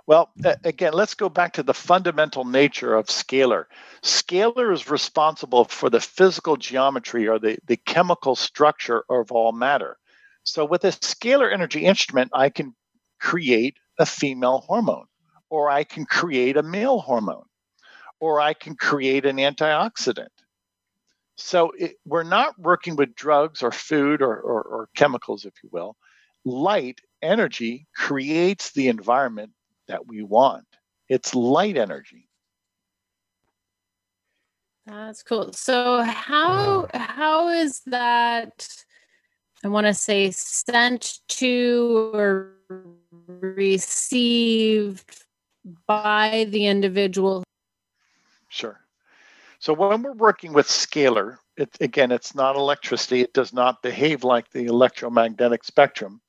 Well, 0.07 0.33
again, 0.65 0.93
let's 0.93 1.15
go 1.15 1.29
back 1.29 1.53
to 1.53 1.63
the 1.63 1.75
fundamental 1.75 2.45
nature 2.45 2.95
of 2.95 3.07
scalar. 3.07 3.67
Scalar 4.03 4.73
is 4.73 4.91
responsible 4.91 5.67
for 5.67 5.89
the 5.89 6.01
physical 6.01 6.57
geometry 6.57 7.29
or 7.29 7.39
the, 7.39 7.59
the 7.67 7.77
chemical 7.77 8.35
structure 8.35 9.05
of 9.09 9.31
all 9.31 9.53
matter. 9.53 9.99
So, 10.43 10.65
with 10.65 10.85
a 10.85 10.89
scalar 10.89 11.53
energy 11.53 11.85
instrument, 11.85 12.31
I 12.35 12.49
can 12.49 12.75
create 13.21 13.77
a 13.99 14.07
female 14.07 14.59
hormone, 14.67 15.07
or 15.51 15.71
I 15.71 15.85
can 15.85 16.05
create 16.05 16.57
a 16.57 16.63
male 16.63 17.01
hormone, 17.01 17.47
or 18.21 18.41
I 18.41 18.55
can 18.55 18.75
create 18.77 19.27
an 19.27 19.37
antioxidant. 19.37 20.29
So, 21.37 21.73
it, 21.79 21.97
we're 22.05 22.23
not 22.23 22.59
working 22.59 22.97
with 22.97 23.15
drugs 23.15 23.63
or 23.63 23.73
food 23.73 24.21
or, 24.21 24.37
or, 24.37 24.63
or 24.63 24.89
chemicals, 24.95 25.45
if 25.45 25.55
you 25.63 25.71
will. 25.73 25.97
Light 26.45 27.01
energy 27.23 27.87
creates 27.97 28.73
the 28.73 28.89
environment 28.89 29.53
that 29.89 30.07
we 30.07 30.23
want. 30.23 30.67
It's 31.09 31.35
light 31.35 31.77
energy. 31.77 32.29
That's 34.87 35.23
cool. 35.23 35.53
So 35.53 36.03
how 36.03 36.87
how 36.95 37.49
is 37.49 37.81
that 37.87 38.67
I 39.63 39.69
want 39.69 39.87
to 39.87 39.95
say 39.95 40.31
sent 40.31 41.21
to 41.29 42.11
or 42.15 42.53
received 43.27 45.25
by 45.87 46.47
the 46.49 46.67
individual? 46.67 47.45
Sure. 48.49 48.81
So 49.59 49.75
when 49.75 50.03
we're 50.03 50.13
working 50.13 50.53
with 50.53 50.67
scalar, 50.67 51.37
it, 51.57 51.77
again, 51.81 52.11
it's 52.11 52.35
not 52.35 52.57
electricity. 52.57 53.21
It 53.21 53.35
does 53.35 53.53
not 53.53 53.83
behave 53.83 54.25
like 54.25 54.51
the 54.51 54.65
electromagnetic 54.65 55.65
spectrum. 55.65 56.21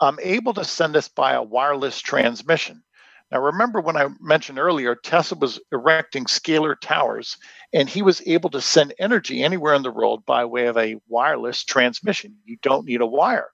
I'm 0.00 0.18
able 0.20 0.52
to 0.54 0.64
send 0.64 0.94
this 0.94 1.08
by 1.08 1.32
a 1.32 1.42
wireless 1.42 2.00
transmission. 2.00 2.82
Now, 3.30 3.40
remember 3.40 3.80
when 3.80 3.96
I 3.96 4.08
mentioned 4.20 4.58
earlier, 4.58 4.94
Tesla 4.94 5.38
was 5.38 5.58
erecting 5.72 6.26
scalar 6.26 6.76
towers, 6.80 7.36
and 7.72 7.88
he 7.88 8.02
was 8.02 8.22
able 8.26 8.50
to 8.50 8.60
send 8.60 8.94
energy 8.98 9.42
anywhere 9.42 9.74
in 9.74 9.82
the 9.82 9.90
world 9.90 10.24
by 10.26 10.44
way 10.44 10.66
of 10.66 10.76
a 10.76 10.96
wireless 11.08 11.64
transmission. 11.64 12.36
You 12.44 12.56
don't 12.62 12.86
need 12.86 13.00
a 13.00 13.06
wire. 13.06 13.50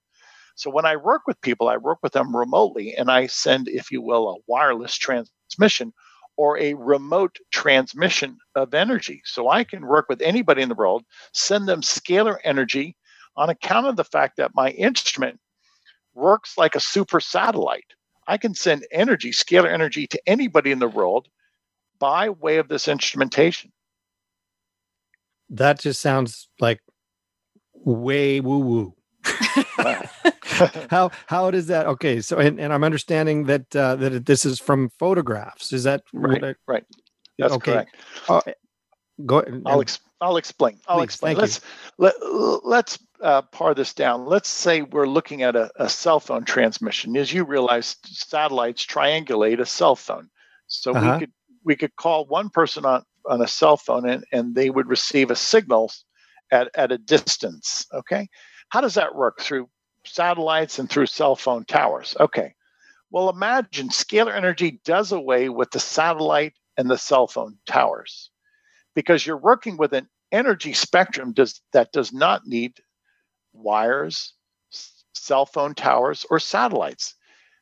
So 0.55 0.71
when 0.71 0.85
I 0.85 0.97
work 0.97 1.23
with 1.27 1.41
people, 1.41 1.69
I 1.69 1.77
work 1.77 1.99
with 2.03 2.13
them 2.13 2.37
remotely, 2.37 2.95
and 2.95 3.11
I 3.11 3.27
send, 3.27 3.69
if 3.69 3.91
you 3.91 4.03
will, 4.03 4.29
a 4.29 4.41
wireless 4.47 4.97
transmission 4.97 5.93
or 6.37 6.59
a 6.59 6.75
remote 6.75 7.39
transmission 7.51 8.39
of 8.55 8.75
energy. 8.75 9.23
So 9.25 9.49
I 9.49 9.65
can 9.65 9.87
work 9.87 10.07
with 10.09 10.23
anybody 10.23 10.63
in 10.63 10.69
the 10.69 10.75
world, 10.75 11.05
send 11.33 11.69
them 11.69 11.83
scalar 11.83 12.39
energy 12.45 12.97
on 13.37 13.51
account 13.51 13.87
of 13.87 13.97
the 13.97 14.05
fact 14.05 14.37
that 14.37 14.55
my 14.55 14.71
instrument 14.71 15.41
works 16.15 16.57
like 16.59 16.75
a 16.75 16.81
super 16.81 17.21
satellite. 17.21 17.95
I 18.27 18.39
can 18.39 18.55
send 18.55 18.87
energy, 18.93 19.31
scalar 19.31 19.73
energy, 19.73 20.07
to 20.07 20.21
anybody 20.27 20.71
in 20.71 20.79
the 20.79 20.89
world 20.89 21.29
by 21.99 22.29
way 22.29 22.59
of 22.59 22.69
this 22.69 22.89
instrumentation. 22.89 23.73
That 25.51 25.81
just 25.81 26.01
sounds 26.01 26.49
like 26.61 26.81
way 27.75 28.41
woo 28.41 28.59
woo. 28.59 28.95
how 30.91 31.11
how 31.27 31.51
does 31.51 31.67
that 31.69 31.87
okay 31.87 32.21
so 32.21 32.39
and, 32.39 32.59
and 32.59 32.73
i'm 32.73 32.85
understanding 32.85 33.45
that 33.45 33.75
uh 33.77 33.95
that 33.97 34.27
this 34.27 34.45
is 34.45 34.59
from 34.59 34.91
photographs 34.99 35.73
is 35.73 35.85
that 35.85 36.03
right 36.13 36.43
I, 36.43 36.55
right 36.67 36.85
that's 37.39 37.55
okay 37.55 37.73
correct. 37.73 37.97
Uh, 38.29 38.41
go 39.25 39.45
i'll 39.67 39.81
ex- 39.81 40.01
i'll 40.21 40.37
explain 40.37 40.79
i'll 40.89 40.99
Please, 40.99 41.05
explain 41.05 41.37
let's 41.37 41.61
you. 41.99 42.05
let, 42.05 42.15
let's 42.65 42.99
uh, 43.23 43.43
par 43.43 43.73
this 43.75 43.95
down, 43.95 44.27
let's 44.27 44.49
say 44.49 44.83
we're 44.83 45.07
looking 45.07 45.43
at 45.43 45.55
a, 45.55 45.71
a, 45.77 45.89
cell 45.89 46.19
phone 46.19 46.45
transmission. 46.45 47.17
As 47.17 47.33
you 47.33 47.45
realize, 47.45 47.97
satellites 48.05 48.85
triangulate 48.85 49.61
a 49.61 49.67
cell 49.67 49.95
phone. 49.95 50.29
So 50.67 50.93
uh-huh. 50.93 51.13
we 51.13 51.19
could 51.21 51.33
we 51.65 51.77
could 51.77 51.97
call 51.97 52.27
one 52.27 52.51
person 52.51 52.85
on, 52.85 53.05
on 53.27 53.41
a 53.41 53.47
cell 53.47 53.77
phone 53.77 54.09
and, 54.09 54.25
and 54.33 54.55
they 54.55 54.71
would 54.71 54.89
receive 54.89 55.31
a 55.31 55.37
signal 55.37 55.93
at, 56.51 56.69
at 56.75 56.91
a 56.91 56.99
distance. 56.99 57.87
Okay. 57.95 58.29
How 58.73 58.81
does 58.81 58.95
that 58.95 59.15
work? 59.15 59.39
Through 59.39 59.69
satellites 60.07 60.79
and 60.79 60.89
through 60.89 61.05
cell 61.05 61.37
phone 61.37 61.67
towers. 61.67 62.17
Okay. 62.19 62.55
Well, 63.11 63.29
imagine 63.29 63.91
scalar 63.91 64.35
energy 64.35 64.81
does 64.87 65.13
away 65.13 65.51
with 65.51 65.73
the 65.73 65.79
satellite 65.79 66.55
and 66.79 66.89
the 66.89 66.97
cell 66.97 67.27
phone 67.27 67.59
towers 67.67 68.31
because 68.95 69.27
you're 69.27 69.37
working 69.37 69.77
with 69.77 69.93
an 69.93 70.09
energy 70.33 70.73
spectrum 70.73 71.35
does, 71.35 71.61
that 71.75 71.93
does 71.93 72.15
not 72.15 72.47
need 72.47 72.73
wires, 73.53 74.33
cell 75.15 75.45
phone 75.45 75.75
towers, 75.75 76.25
or 76.31 76.41
satellites. 76.41 77.15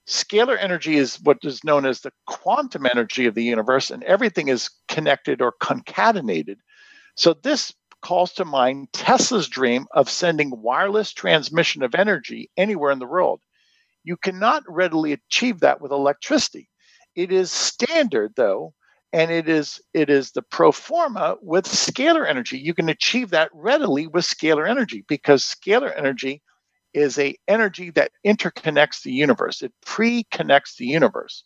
Scalar 0.06 0.56
energy 0.60 0.94
is 0.94 1.20
what 1.22 1.38
is 1.42 1.64
known 1.64 1.86
as 1.86 2.02
the 2.02 2.12
quantum 2.28 2.86
energy 2.86 3.26
of 3.26 3.34
the 3.34 3.42
universe, 3.42 3.90
and 3.90 4.04
everything 4.04 4.46
is 4.46 4.70
connected 4.86 5.42
or 5.42 5.54
concatenated. 5.60 6.58
So, 7.16 7.34
this 7.34 7.74
calls 8.02 8.32
to 8.34 8.44
mind 8.44 8.92
Tesla's 8.92 9.48
dream 9.48 9.86
of 9.92 10.10
sending 10.10 10.62
wireless 10.62 11.12
transmission 11.12 11.82
of 11.82 11.94
energy 11.94 12.50
anywhere 12.56 12.90
in 12.92 12.98
the 12.98 13.06
world. 13.06 13.40
You 14.04 14.16
cannot 14.16 14.62
readily 14.68 15.12
achieve 15.12 15.60
that 15.60 15.80
with 15.80 15.92
electricity. 15.92 16.68
It 17.14 17.32
is 17.32 17.52
standard, 17.52 18.32
though, 18.36 18.74
and 19.12 19.30
it 19.30 19.48
is 19.48 19.80
it 19.92 20.08
is 20.10 20.32
the 20.32 20.42
pro 20.42 20.72
forma 20.72 21.36
with 21.42 21.64
scalar 21.64 22.28
energy 22.28 22.58
you 22.58 22.74
can 22.74 22.88
achieve 22.88 23.30
that 23.30 23.50
readily 23.52 24.06
with 24.06 24.24
scalar 24.24 24.68
energy 24.68 25.04
because 25.08 25.44
scalar 25.44 25.96
energy 25.96 26.42
is 26.94 27.18
a 27.18 27.36
energy 27.48 27.90
that 27.90 28.12
interconnects 28.26 29.02
the 29.02 29.12
universe 29.12 29.62
it 29.62 29.72
pre-connects 29.84 30.76
the 30.76 30.86
universe 30.86 31.44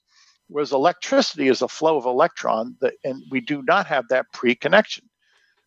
whereas 0.48 0.72
electricity 0.72 1.48
is 1.48 1.62
a 1.62 1.68
flow 1.68 1.96
of 1.96 2.04
electron 2.04 2.76
that, 2.80 2.94
and 3.04 3.22
we 3.30 3.40
do 3.40 3.62
not 3.62 3.86
have 3.86 4.04
that 4.08 4.26
pre-connection 4.32 5.04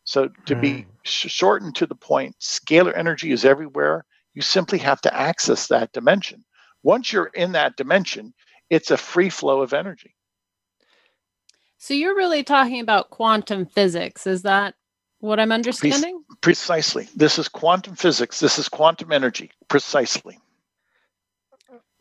so 0.07 0.29
to 0.45 0.55
mm. 0.55 0.61
be 0.61 0.73
hmm. 0.81 0.89
sh- 1.03 1.29
shortened 1.29 1.75
to 1.75 1.85
the 1.85 1.95
point 1.95 2.35
scalar 2.39 2.95
energy 2.97 3.31
is 3.31 3.45
everywhere 3.45 4.05
you 4.33 4.41
simply 4.41 4.79
have 4.79 5.01
to 5.01 5.13
access 5.15 5.67
that 5.67 5.91
dimension 5.91 6.43
once 6.83 7.11
you're 7.11 7.31
in 7.33 7.51
that 7.51 7.75
dimension 7.75 8.33
it's 8.69 8.91
a 8.91 8.97
free 8.97 9.29
flow 9.29 9.61
of 9.61 9.73
energy 9.73 10.15
so 11.77 11.93
you're 11.93 12.15
really 12.15 12.43
talking 12.43 12.79
about 12.79 13.11
quantum 13.11 13.65
physics. 13.65 14.27
Is 14.27 14.41
that 14.41 14.75
what 15.19 15.39
I'm 15.39 15.51
understanding? 15.51 16.23
Pre- 16.27 16.53
precisely. 16.53 17.07
This 17.15 17.37
is 17.39 17.47
quantum 17.47 17.95
physics. 17.95 18.39
This 18.39 18.57
is 18.59 18.67
quantum 18.67 19.11
energy. 19.11 19.51
Precisely. 19.67 20.39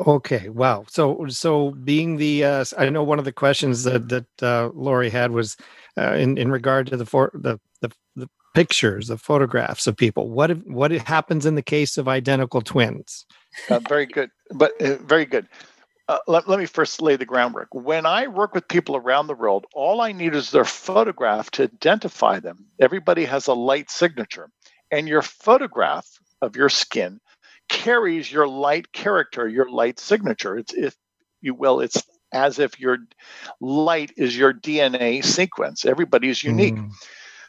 Okay. 0.05 0.49
Wow. 0.49 0.85
So, 0.89 1.27
so 1.29 1.71
being 1.71 2.17
the, 2.17 2.45
uh, 2.45 2.65
I 2.77 2.91
know 2.91 3.03
one 3.03 3.19
of 3.19 3.25
the 3.25 3.33
questions 3.33 3.85
that 3.85 4.09
that 4.11 4.43
uh, 4.43 4.71
Lori 4.75 5.09
had 5.09 5.31
was 5.31 5.57
uh, 5.97 6.13
in 6.13 6.37
in 6.37 6.51
regard 6.51 6.89
to 6.89 6.97
the 6.97 7.07
for 7.07 7.31
the, 7.33 7.59
the 7.81 7.91
the 8.15 8.29
pictures, 8.55 9.09
the 9.09 9.17
photographs 9.17 9.87
of 9.87 9.97
people. 9.97 10.29
What 10.29 10.51
if, 10.51 10.59
what 10.67 10.91
happens 10.91 11.47
in 11.47 11.55
the 11.55 11.63
case 11.63 11.97
of 11.97 12.09
identical 12.09 12.61
twins? 12.61 13.25
Uh, 13.71 13.79
very 13.89 14.05
good, 14.05 14.31
but 14.53 14.79
uh, 14.83 14.97
very 14.97 15.25
good 15.25 15.49
uh, 16.09 16.19
let, 16.27 16.49
let 16.49 16.59
me 16.59 16.67
first 16.67 17.03
lay 17.03 17.17
the 17.17 17.25
groundwork. 17.25 17.69
When 17.73 18.07
I 18.07 18.29
work 18.29 18.55
with 18.55 18.69
people 18.69 18.97
around 18.97 19.27
the 19.27 19.35
world, 19.35 19.67
all 19.75 20.01
I 20.01 20.13
need 20.13 20.35
is 20.35 20.51
their 20.51 20.65
photograph 20.65 21.51
to 21.53 21.65
identify 21.65 22.39
them. 22.39 22.67
Everybody 22.81 23.25
has 23.25 23.47
a 23.47 23.55
light 23.55 23.91
signature, 23.91 24.51
and 24.91 25.09
your 25.09 25.23
photograph 25.23 26.07
of 26.43 26.55
your 26.55 26.69
skin 26.69 27.21
carries 27.69 28.31
your 28.31 28.49
light 28.49 28.93
character, 28.93 29.49
your 29.49 29.71
light 29.71 29.99
signature. 29.99 30.57
It's, 30.57 30.75
if 30.75 30.97
you 31.41 31.55
will, 31.55 31.81
it's 31.81 32.03
as 32.33 32.59
if 32.59 32.79
your 32.79 32.99
light 33.61 34.13
is 34.17 34.37
your 34.37 34.53
DNA 34.53 35.25
sequence. 35.25 35.85
Everybody 35.85 36.29
is 36.29 36.43
unique. 36.43 36.75
Mm. 36.75 36.93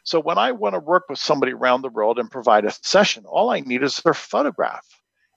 So 0.04 0.20
when 0.20 0.38
I 0.38 0.54
want 0.54 0.74
to 0.76 0.80
work 0.80 1.04
with 1.10 1.20
somebody 1.20 1.52
around 1.52 1.82
the 1.82 1.90
world 1.90 2.18
and 2.18 2.32
provide 2.32 2.66
a 2.66 2.72
session, 2.72 3.26
all 3.26 3.50
I 3.50 3.60
need 3.60 3.84
is 3.84 3.98
their 3.98 4.14
photograph. 4.14 4.86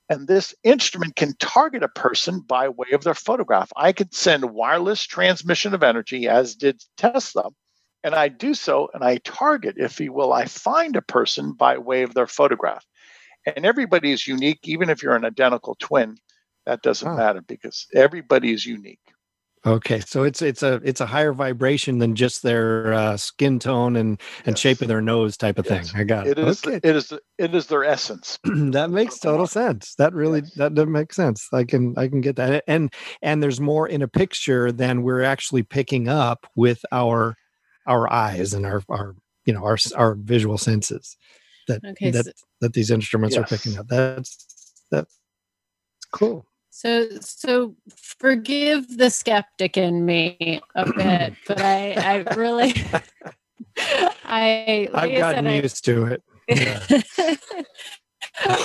And 0.09 0.27
this 0.27 0.55
instrument 0.65 1.17
can 1.17 1.35
target 1.39 1.83
a 1.83 1.89
person 1.89 2.41
by 2.41 2.69
way 2.69 2.89
of 2.93 3.05
their 3.05 3.15
photograph. 3.15 3.73
I 3.77 3.93
could 3.93 4.15
send 4.15 4.45
wireless 4.45 5.05
transmission 5.05 5.73
of 5.73 5.83
energy, 5.83 6.29
as 6.29 6.57
did 6.57 6.83
Tesla, 6.97 7.51
and 8.03 8.15
I 8.15 8.29
do 8.29 8.55
so 8.55 8.91
and 8.95 9.05
I 9.05 9.19
target, 9.19 9.75
if 9.79 10.01
you 10.01 10.13
will, 10.13 10.33
I 10.33 10.47
find 10.47 10.97
a 10.97 11.03
person 11.03 11.53
by 11.53 11.79
way 11.79 12.03
of 12.03 12.15
their 12.15 12.27
photograph. 12.27 12.85
And 13.47 13.65
everybody 13.65 14.13
is 14.13 14.27
unique, 14.27 14.61
even 14.65 14.91
if 14.91 15.03
you're 15.03 15.17
an 15.17 15.25
identical 15.25 15.77
twin, 15.79 16.17
that 16.67 16.83
doesn't 16.83 17.17
matter 17.17 17.41
because 17.41 17.87
everybody 17.95 18.53
is 18.53 18.67
unique. 18.67 19.01
Okay, 19.67 20.01
so 20.01 20.23
it's 20.23 20.41
it's 20.41 20.63
a 20.63 20.81
it's 20.83 21.03
a 21.03 21.07
higher 21.07 21.35
vibration 21.35 21.99
than 21.99 22.15
just 22.15 22.43
their 22.43 22.95
uh, 22.95 23.17
skin 23.19 23.59
tone 23.59 23.95
and 23.95 24.19
and 24.47 24.55
yes. 24.55 24.59
shape 24.59 24.81
of 24.81 24.89
their 24.89 25.03
nose 25.03 25.37
type 25.37 25.59
of 25.59 25.67
yes. 25.69 25.91
thing. 25.91 26.01
I 26.01 26.05
got 26.05 26.27
it. 26.27 26.39
It 26.39 26.49
is 26.49 26.67
okay. 26.67 26.81
it 26.83 26.97
is 26.97 27.13
it 27.37 27.55
is 27.55 27.67
their 27.67 27.85
essence. 27.85 28.39
that 28.45 28.89
makes 28.91 29.19
total 29.19 29.47
sense. 29.47 29.95
That 29.97 30.15
really 30.15 30.41
yes. 30.41 30.55
that 30.55 30.75
does 30.75 30.87
make 30.87 31.13
sense. 31.13 31.47
I 31.53 31.65
can 31.65 31.93
I 31.99 32.09
can 32.09 32.23
get 32.23 32.37
that. 32.37 32.65
And 32.67 32.91
and 33.21 33.43
there's 33.43 33.61
more 33.61 33.87
in 33.87 34.01
a 34.01 34.09
picture 34.09 34.73
than 34.73 35.03
we're 35.03 35.23
actually 35.23 35.63
picking 35.63 36.09
up 36.09 36.47
with 36.57 36.83
our 36.91 37.37
our 37.87 38.11
eyes 38.11 38.55
and 38.55 38.65
our 38.65 38.83
our 38.89 39.15
you 39.45 39.53
know 39.53 39.63
our 39.63 39.77
our 39.95 40.15
visual 40.15 40.57
senses 40.57 41.19
that 41.71 41.85
okay, 41.85 42.11
that 42.11 42.27
so, 42.27 42.33
that 42.61 42.73
these 42.73 42.91
instruments 42.91 43.37
are 43.37 43.45
picking 43.45 43.79
up. 43.79 43.87
That's 43.89 44.85
that's 44.91 45.19
cool. 46.13 46.47
So, 46.71 47.09
so 47.21 47.75
forgive 47.95 48.97
the 48.97 49.11
skeptic 49.11 49.77
in 49.77 50.07
me 50.07 50.61
a 50.75 50.93
bit, 50.93 51.35
but 51.47 51.61
I, 51.61 51.93
I 51.93 52.35
really, 52.35 52.73
I, 54.25 54.89
like 54.93 55.13
I've 55.13 55.19
gotten 55.19 55.47
used 55.47 55.85
to 55.85 56.07
it. 56.07 56.23
Yeah. 56.49 56.81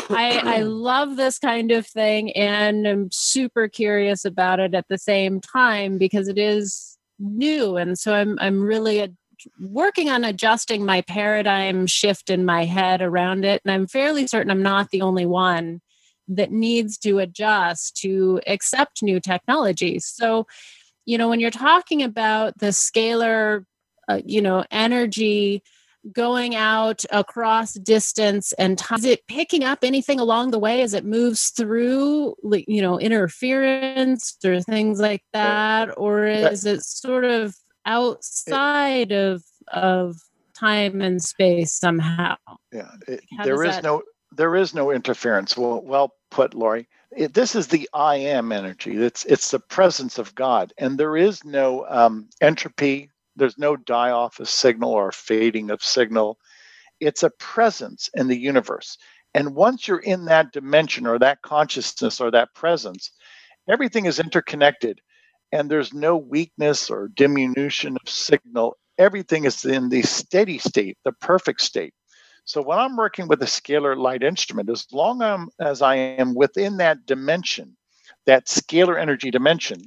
I, 0.10 0.42
I 0.44 0.60
love 0.60 1.18
this 1.18 1.40
kind 1.40 1.72
of 1.72 1.86
thing 1.86 2.32
and 2.34 2.88
I'm 2.88 3.10
super 3.12 3.68
curious 3.68 4.24
about 4.24 4.60
it 4.60 4.74
at 4.74 4.88
the 4.88 4.98
same 4.98 5.42
time 5.42 5.98
because 5.98 6.28
it 6.28 6.38
is 6.38 6.98
new. 7.20 7.76
And 7.76 7.98
so 7.98 8.14
I'm, 8.14 8.38
I'm 8.40 8.62
really 8.62 9.00
a, 9.00 9.10
working 9.60 10.10
on 10.10 10.24
adjusting 10.24 10.86
my 10.86 11.02
paradigm 11.02 11.88
shift 11.88 12.30
in 12.30 12.46
my 12.46 12.66
head 12.66 13.02
around 13.02 13.46
it. 13.46 13.62
And 13.64 13.72
I'm 13.72 13.88
fairly 13.88 14.28
certain 14.28 14.52
I'm 14.52 14.64
not 14.64 14.90
the 14.92 15.02
only 15.02 15.26
one 15.26 15.82
that 16.28 16.52
needs 16.52 16.98
to 17.00 17.20
adjust 17.20 17.98
to 17.98 18.42
accept 18.48 19.04
new 19.04 19.20
technologies. 19.20 20.06
So, 20.06 20.48
you 21.06 21.18
know, 21.18 21.30
when 21.30 21.40
you're 21.40 21.52
talking 21.52 22.02
about 22.02 22.58
the 22.58 22.68
scalar, 22.68 23.66
uh, 24.08 24.22
you 24.26 24.42
know, 24.42 24.66
energy 24.72 25.64
going 26.12 26.56
out 26.56 27.04
across 27.12 27.74
distance 27.74 28.54
and 28.54 28.78
time, 28.78 29.00
is 29.00 29.06
it 29.06 29.28
picking 29.28 29.64
up 29.64 29.80
anything 29.84 30.20
along 30.20 30.52
the 30.52 30.60
way 30.60 30.82
as 30.82 30.94
it 30.94 31.06
moves 31.06 31.50
through, 31.50 32.36
you 32.68 32.82
know, 32.82 33.00
interference 33.00 34.38
or 34.44 34.62
things 34.62 35.00
like 35.00 35.24
that, 35.34 35.94
or 35.98 36.26
is 36.26 36.66
it 36.66 36.84
sort 36.84 37.26
of 37.26 37.56
outside 37.86 39.12
of 39.12 39.44
of 39.70 40.18
time 40.54 41.02
and 41.02 41.22
space 41.22 41.74
somehow? 41.74 42.36
Yeah, 42.72 42.92
it, 43.08 43.22
there 43.44 43.64
is 43.64 43.76
that... 43.76 43.84
no 43.84 44.04
there 44.36 44.56
is 44.56 44.74
no 44.74 44.92
interference. 44.92 45.56
Well, 45.56 45.82
well 45.82 46.14
put, 46.30 46.54
Lori. 46.54 46.88
It, 47.16 47.34
this 47.34 47.56
is 47.56 47.68
the 47.68 47.90
I 47.94 48.18
am 48.18 48.52
energy. 48.52 48.98
It's 48.98 49.26
it's 49.26 49.52
the 49.52 49.60
presence 49.60 50.18
of 50.18 50.36
God, 50.36 50.74
and 50.78 50.98
there 50.98 51.16
is 51.16 51.46
no 51.46 51.86
um, 51.88 52.30
entropy. 52.42 53.12
There's 53.36 53.58
no 53.58 53.76
die 53.76 54.12
off 54.12 54.40
of 54.40 54.50
signal 54.50 54.92
or 54.92 55.12
fading 55.12 55.70
of 55.70 55.84
signal. 55.84 56.38
It's 57.00 57.24
a 57.24 57.30
presence 57.32 58.10
in 58.14 58.28
the 58.28 58.38
universe. 58.38 58.98
And 59.34 59.54
once 59.54 59.86
you're 59.86 60.00
in 60.00 60.26
that 60.26 60.54
dimension 60.54 61.06
or 61.06 61.20
that 61.20 61.42
consciousness 61.42 62.22
or 62.22 62.32
that 62.32 62.54
presence, 62.54 63.12
everything 63.68 64.06
is 64.06 64.18
interconnected 64.18 65.02
and 65.56 65.72
there's 65.72 65.94
no 65.94 66.18
weakness 66.18 66.90
or 66.90 67.08
diminution 67.16 67.96
of 67.96 68.10
signal. 68.10 68.76
Everything 68.98 69.46
is 69.46 69.64
in 69.64 69.88
the 69.88 70.02
steady 70.02 70.58
state, 70.58 70.98
the 71.06 71.14
perfect 71.14 71.62
state. 71.62 71.94
So 72.44 72.62
when 72.62 72.78
I'm 72.78 72.98
working 72.98 73.30
with 73.30 73.42
a 73.42 73.46
scalar 73.46 73.96
light 73.96 74.22
instrument, 74.22 74.70
as 74.70 74.86
long 74.92 75.50
as 75.62 75.82
I 75.82 75.96
am 75.96 76.36
within 76.36 76.76
that 76.78 77.06
dimension, 77.06 77.78
that 78.26 78.48
scalar 78.48 79.00
energy 79.00 79.32
dimension, 79.32 79.80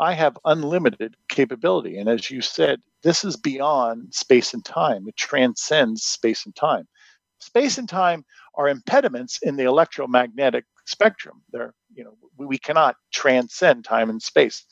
I 0.00 0.12
have 0.14 0.36
unlimited 0.44 1.16
capability. 1.28 1.98
And 1.98 2.08
as 2.08 2.28
you 2.28 2.40
said, 2.40 2.80
this 3.04 3.24
is 3.24 3.36
beyond 3.36 4.12
space 4.12 4.52
and 4.54 4.64
time. 4.64 5.06
It 5.06 5.16
transcends 5.16 6.02
space 6.02 6.44
and 6.44 6.54
time. 6.56 6.88
Space 7.38 7.78
and 7.78 7.88
time 7.88 8.24
are 8.56 8.68
impediments 8.68 9.38
in 9.42 9.56
the 9.56 9.64
electromagnetic 9.64 10.64
spectrum. 10.86 11.42
They're, 11.52 11.74
you 11.94 12.04
know, 12.04 12.16
we 12.36 12.58
cannot 12.58 12.96
transcend 13.12 13.84
time 13.84 14.10
and 14.10 14.22
space. 14.22 14.64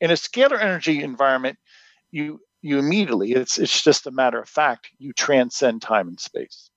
In 0.00 0.10
a 0.10 0.14
scalar 0.14 0.60
energy 0.60 1.02
environment, 1.02 1.58
you 2.10 2.40
you 2.62 2.78
immediately, 2.78 3.32
it's 3.32 3.58
it's 3.58 3.82
just 3.82 4.06
a 4.06 4.10
matter 4.10 4.38
of 4.38 4.48
fact, 4.48 4.88
you 4.98 5.12
transcend 5.14 5.80
time 5.82 6.08
and 6.08 6.20
space. 6.20 6.70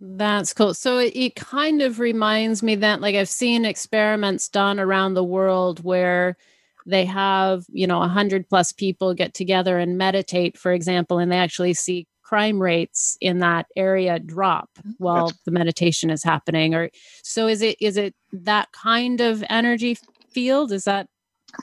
That's 0.00 0.52
cool. 0.52 0.74
So 0.74 0.98
it, 0.98 1.12
it, 1.16 1.34
kind 1.34 1.80
of 1.80 1.98
reminds 1.98 2.62
me 2.62 2.74
that, 2.76 3.00
like, 3.00 3.14
I've 3.14 3.28
seen 3.28 3.64
experiments 3.64 4.48
done 4.48 4.78
around 4.78 5.14
the 5.14 5.24
world 5.24 5.82
where 5.82 6.36
they 6.84 7.04
have, 7.06 7.64
you 7.70 7.86
know, 7.86 8.02
a 8.02 8.08
hundred 8.08 8.48
plus 8.48 8.72
people 8.72 9.14
get 9.14 9.34
together 9.34 9.78
and 9.78 9.96
meditate, 9.96 10.58
for 10.58 10.72
example, 10.72 11.18
and 11.18 11.32
they 11.32 11.38
actually 11.38 11.74
see 11.74 12.06
crime 12.24 12.60
rates 12.60 13.16
in 13.20 13.38
that 13.38 13.66
area 13.76 14.18
drop 14.18 14.70
while 14.98 15.26
That's- 15.26 15.42
the 15.44 15.50
meditation 15.52 16.10
is 16.10 16.24
happening. 16.24 16.74
Or 16.74 16.90
so 17.22 17.46
is 17.46 17.62
it? 17.62 17.76
Is 17.80 17.96
it 17.96 18.14
that 18.32 18.72
kind 18.72 19.20
of 19.20 19.44
energy 19.48 19.98
field? 20.30 20.72
Is 20.72 20.84
that 20.84 21.06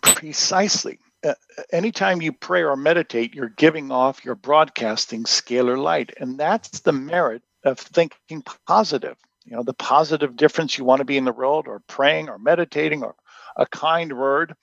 precisely? 0.01 0.99
Uh, 1.23 1.33
anytime 1.71 2.21
you 2.21 2.31
pray 2.31 2.63
or 2.63 2.75
meditate, 2.75 3.35
you're 3.35 3.49
giving 3.49 3.91
off, 3.91 4.25
you're 4.25 4.33
broadcasting 4.35 5.23
scalar 5.23 5.77
light, 5.77 6.11
and 6.19 6.39
that's 6.39 6.79
the 6.79 6.91
merit 6.91 7.43
of 7.63 7.77
thinking 7.77 8.43
positive. 8.65 9.17
You 9.45 9.55
know, 9.55 9.63
the 9.63 9.73
positive 9.73 10.35
difference 10.35 10.77
you 10.77 10.85
want 10.85 10.99
to 10.99 11.05
be 11.05 11.17
in 11.17 11.25
the 11.25 11.31
world, 11.31 11.67
or 11.67 11.81
praying, 11.87 12.29
or 12.29 12.39
meditating, 12.39 13.03
or 13.03 13.15
a 13.55 13.65
kind 13.65 14.17
word. 14.17 14.55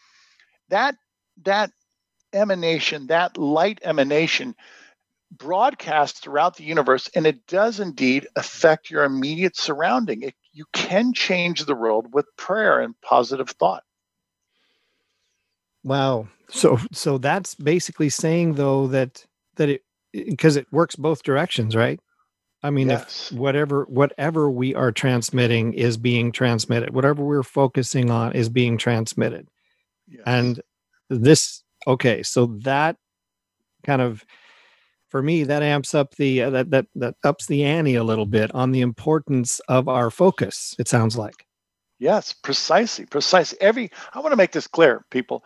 That 0.68 0.96
that 1.44 1.70
emanation, 2.32 3.06
that 3.08 3.36
light 3.38 3.80
emanation, 3.84 4.54
broadcasts 5.30 6.20
throughout 6.20 6.56
the 6.56 6.64
universe, 6.64 7.08
and 7.14 7.26
it 7.26 7.46
does 7.46 7.80
indeed 7.80 8.26
affect 8.36 8.90
your 8.90 9.04
immediate 9.04 9.56
surrounding. 9.56 10.22
It, 10.22 10.34
you 10.52 10.64
can 10.72 11.12
change 11.12 11.64
the 11.64 11.74
world 11.74 12.12
with 12.12 12.26
prayer 12.36 12.80
and 12.80 12.94
positive 13.02 13.50
thought. 13.50 13.82
Wow. 15.84 16.28
So 16.50 16.78
so 16.92 17.18
that's 17.18 17.54
basically 17.54 18.08
saying 18.08 18.54
though 18.54 18.86
that 18.88 19.24
that 19.56 19.68
it 19.68 19.82
because 20.12 20.56
it 20.56 20.66
works 20.72 20.96
both 20.96 21.22
directions, 21.22 21.76
right? 21.76 22.00
I 22.62 22.70
mean, 22.70 22.88
yes. 22.88 23.30
if 23.30 23.38
whatever 23.38 23.84
whatever 23.84 24.50
we 24.50 24.74
are 24.74 24.90
transmitting 24.90 25.74
is 25.74 25.96
being 25.96 26.32
transmitted, 26.32 26.94
whatever 26.94 27.24
we're 27.24 27.42
focusing 27.42 28.10
on 28.10 28.32
is 28.32 28.48
being 28.48 28.78
transmitted, 28.78 29.48
yes. 30.08 30.22
and 30.26 30.60
this 31.08 31.62
okay, 31.86 32.22
so 32.22 32.46
that 32.62 32.96
kind 33.84 34.02
of 34.02 34.24
for 35.08 35.22
me 35.22 35.44
that 35.44 35.62
amps 35.62 35.94
up 35.94 36.14
the 36.16 36.42
uh, 36.42 36.50
that 36.50 36.70
that 36.70 36.86
that 36.94 37.14
ups 37.24 37.46
the 37.46 37.64
ante 37.64 37.94
a 37.94 38.04
little 38.04 38.26
bit 38.26 38.54
on 38.54 38.72
the 38.72 38.80
importance 38.80 39.60
of 39.68 39.88
our 39.88 40.10
focus. 40.10 40.74
It 40.78 40.88
sounds 40.88 41.16
like. 41.16 41.46
Yes, 41.98 42.32
precisely, 42.32 43.06
precisely. 43.06 43.60
Every 43.60 43.90
I 44.14 44.20
want 44.20 44.32
to 44.32 44.36
make 44.36 44.52
this 44.52 44.66
clear, 44.66 45.04
people 45.10 45.44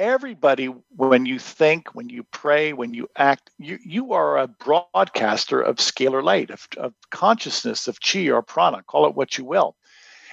everybody 0.00 0.66
when 0.96 1.26
you 1.26 1.38
think 1.38 1.94
when 1.94 2.08
you 2.08 2.24
pray 2.32 2.72
when 2.72 2.94
you 2.94 3.06
act 3.18 3.50
you, 3.58 3.78
you 3.84 4.14
are 4.14 4.38
a 4.38 4.48
broadcaster 4.48 5.60
of 5.60 5.76
scalar 5.76 6.24
light 6.24 6.50
of, 6.50 6.66
of 6.78 6.94
consciousness 7.10 7.86
of 7.86 8.00
chi 8.00 8.30
or 8.30 8.40
prana 8.40 8.82
call 8.84 9.06
it 9.06 9.14
what 9.14 9.36
you 9.36 9.44
will 9.44 9.76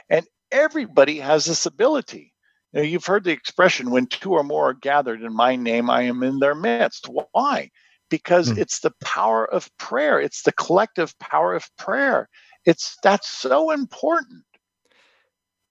and 0.09 0.25
everybody 0.53 1.19
has 1.19 1.45
this 1.45 1.65
ability 1.65 2.33
know, 2.71 2.81
you've 2.81 3.05
heard 3.05 3.25
the 3.25 3.31
expression 3.31 3.91
when 3.91 4.07
two 4.07 4.31
or 4.31 4.43
more 4.43 4.69
are 4.69 4.73
gathered 4.73 5.21
in 5.21 5.35
my 5.35 5.57
name 5.57 5.89
i 5.89 6.01
am 6.01 6.23
in 6.23 6.39
their 6.39 6.55
midst 6.55 7.09
why 7.33 7.69
because 8.09 8.51
mm. 8.51 8.57
it's 8.57 8.79
the 8.79 8.93
power 9.03 9.45
of 9.51 9.69
prayer 9.77 10.19
it's 10.19 10.43
the 10.43 10.51
collective 10.53 11.17
power 11.19 11.53
of 11.53 11.69
prayer 11.77 12.29
it's 12.65 12.97
that's 13.03 13.27
so 13.27 13.71
important 13.71 14.43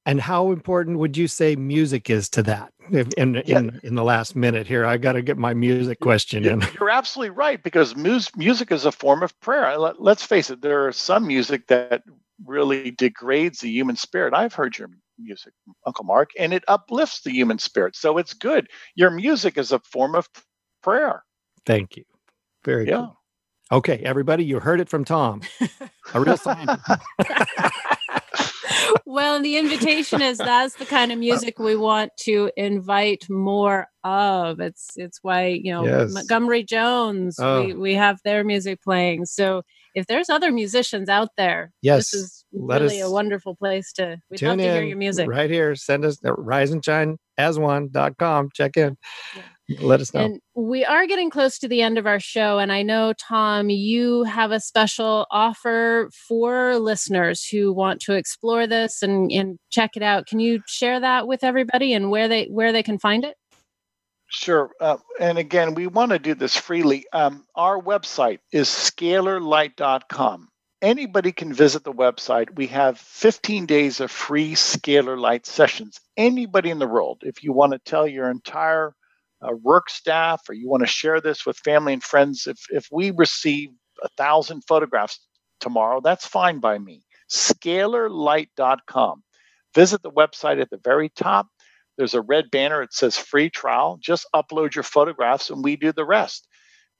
and 0.06 0.20
how 0.20 0.52
important 0.52 1.00
would 1.00 1.16
you 1.16 1.26
say 1.26 1.56
music 1.56 2.08
is 2.08 2.28
to 2.30 2.42
that? 2.44 2.72
In 2.92 3.42
yeah. 3.44 3.58
in, 3.58 3.80
in 3.82 3.94
the 3.96 4.04
last 4.04 4.36
minute 4.36 4.68
here, 4.68 4.86
I 4.86 4.98
got 4.98 5.14
to 5.14 5.22
get 5.22 5.36
my 5.36 5.52
music 5.52 5.98
question 5.98 6.46
in. 6.46 6.62
You're 6.80 6.90
absolutely 6.90 7.30
right 7.30 7.60
because 7.60 7.96
music 7.96 8.70
is 8.70 8.86
a 8.86 8.92
form 8.92 9.24
of 9.24 9.38
prayer. 9.40 9.76
Let's 9.76 10.24
face 10.24 10.48
it, 10.48 10.62
there 10.62 10.86
are 10.86 10.92
some 10.92 11.26
music 11.26 11.66
that 11.66 12.04
really 12.44 12.92
degrades 12.92 13.58
the 13.58 13.70
human 13.70 13.96
spirit. 13.96 14.32
I've 14.32 14.54
heard 14.54 14.78
your 14.78 14.90
music, 15.18 15.52
Uncle 15.84 16.04
Mark, 16.04 16.30
and 16.38 16.54
it 16.54 16.62
uplifts 16.68 17.22
the 17.22 17.32
human 17.32 17.58
spirit. 17.58 17.96
So 17.96 18.16
it's 18.16 18.32
good. 18.32 18.68
Your 18.94 19.10
music 19.10 19.58
is 19.58 19.72
a 19.72 19.80
form 19.80 20.14
of 20.14 20.28
prayer. 20.84 21.24
Thank 21.64 21.96
you. 21.96 22.04
Very 22.66 22.88
yeah. 22.88 22.96
Cool. 22.96 23.16
Okay, 23.72 23.98
everybody, 24.04 24.44
you 24.44 24.60
heard 24.60 24.80
it 24.80 24.88
from 24.88 25.04
Tom, 25.04 25.40
a 26.14 26.20
real 26.20 26.36
scientist. 26.36 26.88
well, 29.06 29.40
the 29.40 29.56
invitation 29.56 30.20
is 30.22 30.38
that's 30.38 30.76
the 30.76 30.84
kind 30.84 31.10
of 31.10 31.18
music 31.18 31.58
we 31.58 31.74
want 31.74 32.12
to 32.20 32.48
invite 32.56 33.28
more 33.28 33.88
of. 34.04 34.60
It's 34.60 34.90
it's 34.96 35.18
why 35.22 35.46
you 35.46 35.72
know 35.72 35.84
yes. 35.84 36.12
Montgomery 36.12 36.62
Jones. 36.62 37.40
Oh. 37.40 37.64
We 37.64 37.74
we 37.74 37.94
have 37.94 38.20
their 38.24 38.44
music 38.44 38.80
playing. 38.82 39.24
So 39.24 39.62
if 39.94 40.06
there's 40.06 40.28
other 40.28 40.52
musicians 40.52 41.08
out 41.08 41.30
there, 41.36 41.72
yes, 41.82 42.10
this 42.10 42.22
is 42.22 42.44
Let 42.52 42.82
really 42.82 43.02
us, 43.02 43.08
a 43.08 43.12
wonderful 43.12 43.56
place 43.56 43.92
to. 43.94 44.18
We'd 44.30 44.42
love 44.42 44.58
to 44.58 44.62
hear 44.62 44.84
your 44.84 44.98
music. 44.98 45.28
Right 45.28 45.50
here. 45.50 45.74
Send 45.74 46.04
us 46.04 46.18
uh, 46.24 46.28
at 46.28 46.36
riseandshine.as1.com. 46.36 48.50
Check 48.54 48.76
in. 48.76 48.96
Yeah. 49.34 49.42
Let 49.80 50.00
us 50.00 50.14
know. 50.14 50.20
And 50.20 50.40
we 50.54 50.84
are 50.84 51.06
getting 51.06 51.28
close 51.28 51.58
to 51.58 51.68
the 51.68 51.82
end 51.82 51.98
of 51.98 52.06
our 52.06 52.20
show. 52.20 52.58
And 52.58 52.70
I 52.70 52.82
know, 52.82 53.12
Tom, 53.14 53.68
you 53.68 54.22
have 54.22 54.52
a 54.52 54.60
special 54.60 55.26
offer 55.30 56.08
for 56.28 56.78
listeners 56.78 57.44
who 57.44 57.72
want 57.72 58.00
to 58.02 58.14
explore 58.14 58.68
this 58.68 59.02
and, 59.02 59.30
and 59.32 59.58
check 59.70 59.96
it 59.96 60.02
out. 60.02 60.26
Can 60.26 60.38
you 60.38 60.60
share 60.68 61.00
that 61.00 61.26
with 61.26 61.42
everybody 61.42 61.92
and 61.92 62.10
where 62.10 62.28
they 62.28 62.44
where 62.44 62.72
they 62.72 62.84
can 62.84 62.98
find 62.98 63.24
it? 63.24 63.34
Sure. 64.28 64.70
Uh, 64.80 64.98
and 65.20 65.38
again, 65.38 65.74
we 65.74 65.86
want 65.86 66.12
to 66.12 66.18
do 66.18 66.34
this 66.34 66.56
freely. 66.56 67.04
Um, 67.12 67.44
our 67.54 67.80
website 67.80 68.38
is 68.52 68.68
scalarlight.com. 68.68 70.48
Anybody 70.82 71.32
can 71.32 71.52
visit 71.52 71.84
the 71.84 71.92
website. 71.92 72.54
We 72.54 72.66
have 72.68 72.98
15 72.98 73.66
days 73.66 74.00
of 74.00 74.10
free 74.10 74.52
Scalar 74.52 75.18
Light 75.18 75.46
sessions. 75.46 76.00
Anybody 76.16 76.70
in 76.70 76.78
the 76.78 76.86
world, 76.86 77.22
if 77.22 77.42
you 77.42 77.52
want 77.52 77.72
to 77.72 77.78
tell 77.78 78.06
your 78.06 78.30
entire 78.30 78.94
uh, 79.46 79.52
work 79.62 79.90
staff 79.90 80.42
or 80.48 80.54
you 80.54 80.68
want 80.68 80.82
to 80.82 80.86
share 80.86 81.20
this 81.20 81.46
with 81.46 81.56
family 81.58 81.92
and 81.92 82.02
friends, 82.02 82.46
if, 82.46 82.58
if 82.70 82.88
we 82.90 83.12
receive 83.12 83.70
a 84.02 84.08
thousand 84.16 84.62
photographs 84.66 85.20
tomorrow, 85.60 86.00
that's 86.02 86.26
fine 86.26 86.58
by 86.60 86.78
me. 86.78 87.02
Scalarlight.com. 87.30 89.22
Visit 89.74 90.02
the 90.02 90.10
website 90.10 90.60
at 90.60 90.70
the 90.70 90.80
very 90.82 91.10
top 91.10 91.48
there's 91.96 92.14
a 92.14 92.20
red 92.20 92.50
banner. 92.50 92.82
It 92.82 92.92
says 92.92 93.16
free 93.16 93.50
trial. 93.50 93.98
Just 94.00 94.26
upload 94.34 94.74
your 94.74 94.84
photographs 94.84 95.50
and 95.50 95.64
we 95.64 95.76
do 95.76 95.92
the 95.92 96.04
rest. 96.04 96.46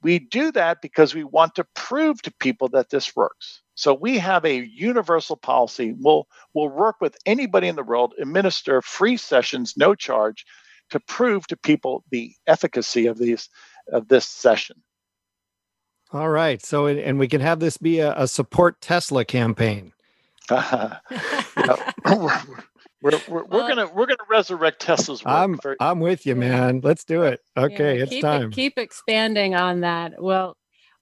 We 0.02 0.18
do 0.18 0.52
that 0.52 0.78
because 0.82 1.14
we 1.14 1.24
want 1.24 1.54
to 1.56 1.66
prove 1.74 2.20
to 2.22 2.32
people 2.38 2.68
that 2.68 2.90
this 2.90 3.16
works. 3.16 3.62
So 3.74 3.92
we 3.94 4.18
have 4.18 4.44
a 4.44 4.66
universal 4.66 5.36
policy. 5.36 5.94
We'll, 5.98 6.26
we'll 6.54 6.68
work 6.68 6.96
with 7.00 7.16
anybody 7.26 7.68
in 7.68 7.76
the 7.76 7.82
world, 7.82 8.14
administer 8.18 8.80
free 8.82 9.16
sessions, 9.16 9.74
no 9.76 9.94
charge, 9.94 10.44
to 10.90 11.00
prove 11.00 11.46
to 11.48 11.56
people 11.56 12.04
the 12.10 12.32
efficacy 12.46 13.06
of 13.06 13.18
these 13.18 13.48
of 13.92 14.08
this 14.08 14.26
session. 14.26 14.82
All 16.12 16.28
right. 16.28 16.64
So 16.64 16.86
and 16.86 17.18
we 17.18 17.28
can 17.28 17.40
have 17.40 17.60
this 17.60 17.76
be 17.76 17.98
a, 18.00 18.14
a 18.16 18.28
support 18.28 18.80
Tesla 18.80 19.24
campaign. 19.24 19.92
We're, 23.02 23.20
we're, 23.28 23.44
we're 23.44 23.62
uh, 23.62 23.68
gonna 23.68 23.86
we're 23.88 24.06
gonna 24.06 24.16
resurrect 24.28 24.80
Tesla's 24.80 25.22
work. 25.22 25.32
I'm 25.32 25.60
I'm 25.78 26.00
with 26.00 26.26
you, 26.26 26.34
man. 26.34 26.80
Let's 26.82 27.04
do 27.04 27.22
it. 27.22 27.40
Okay, 27.56 27.98
yeah, 27.98 28.02
it's 28.02 28.10
keep 28.10 28.22
time. 28.22 28.50
Keep 28.50 28.78
expanding 28.78 29.54
on 29.54 29.80
that. 29.80 30.20
Well, 30.20 30.56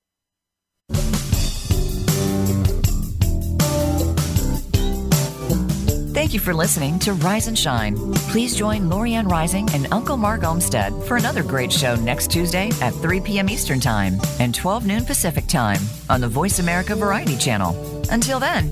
Thank 6.14 6.34
you 6.34 6.39
for 6.39 6.54
listening 6.54 6.99
to 6.99 7.14
Rise 7.14 7.47
and 7.47 7.58
Shine. 7.58 7.95
Please 8.30 8.56
join 8.56 8.84
Lorianne 8.84 9.30
Rising 9.30 9.68
and 9.74 9.88
Uncle 9.91 10.16
Mark 10.16 10.43
Olmsted 10.43 10.93
for 11.04 11.18
another 11.18 11.43
great 11.43 11.72
show 11.72 11.95
next 11.95 12.32
Tuesday 12.32 12.72
at 12.82 12.93
3 12.93 13.20
p.m. 13.22 13.49
Eastern 13.49 13.80
Time 13.80 14.18
and 14.39 14.54
12 14.54 14.86
noon 14.86 15.06
Pacific 15.06 15.47
Time 15.47 15.82
on 16.10 16.22
the 16.22 16.28
Voice 16.28 16.60
America 16.60 16.95
Variety 16.95 17.36
Channel. 17.36 18.06
Until 18.10 18.39
then, 18.39 18.72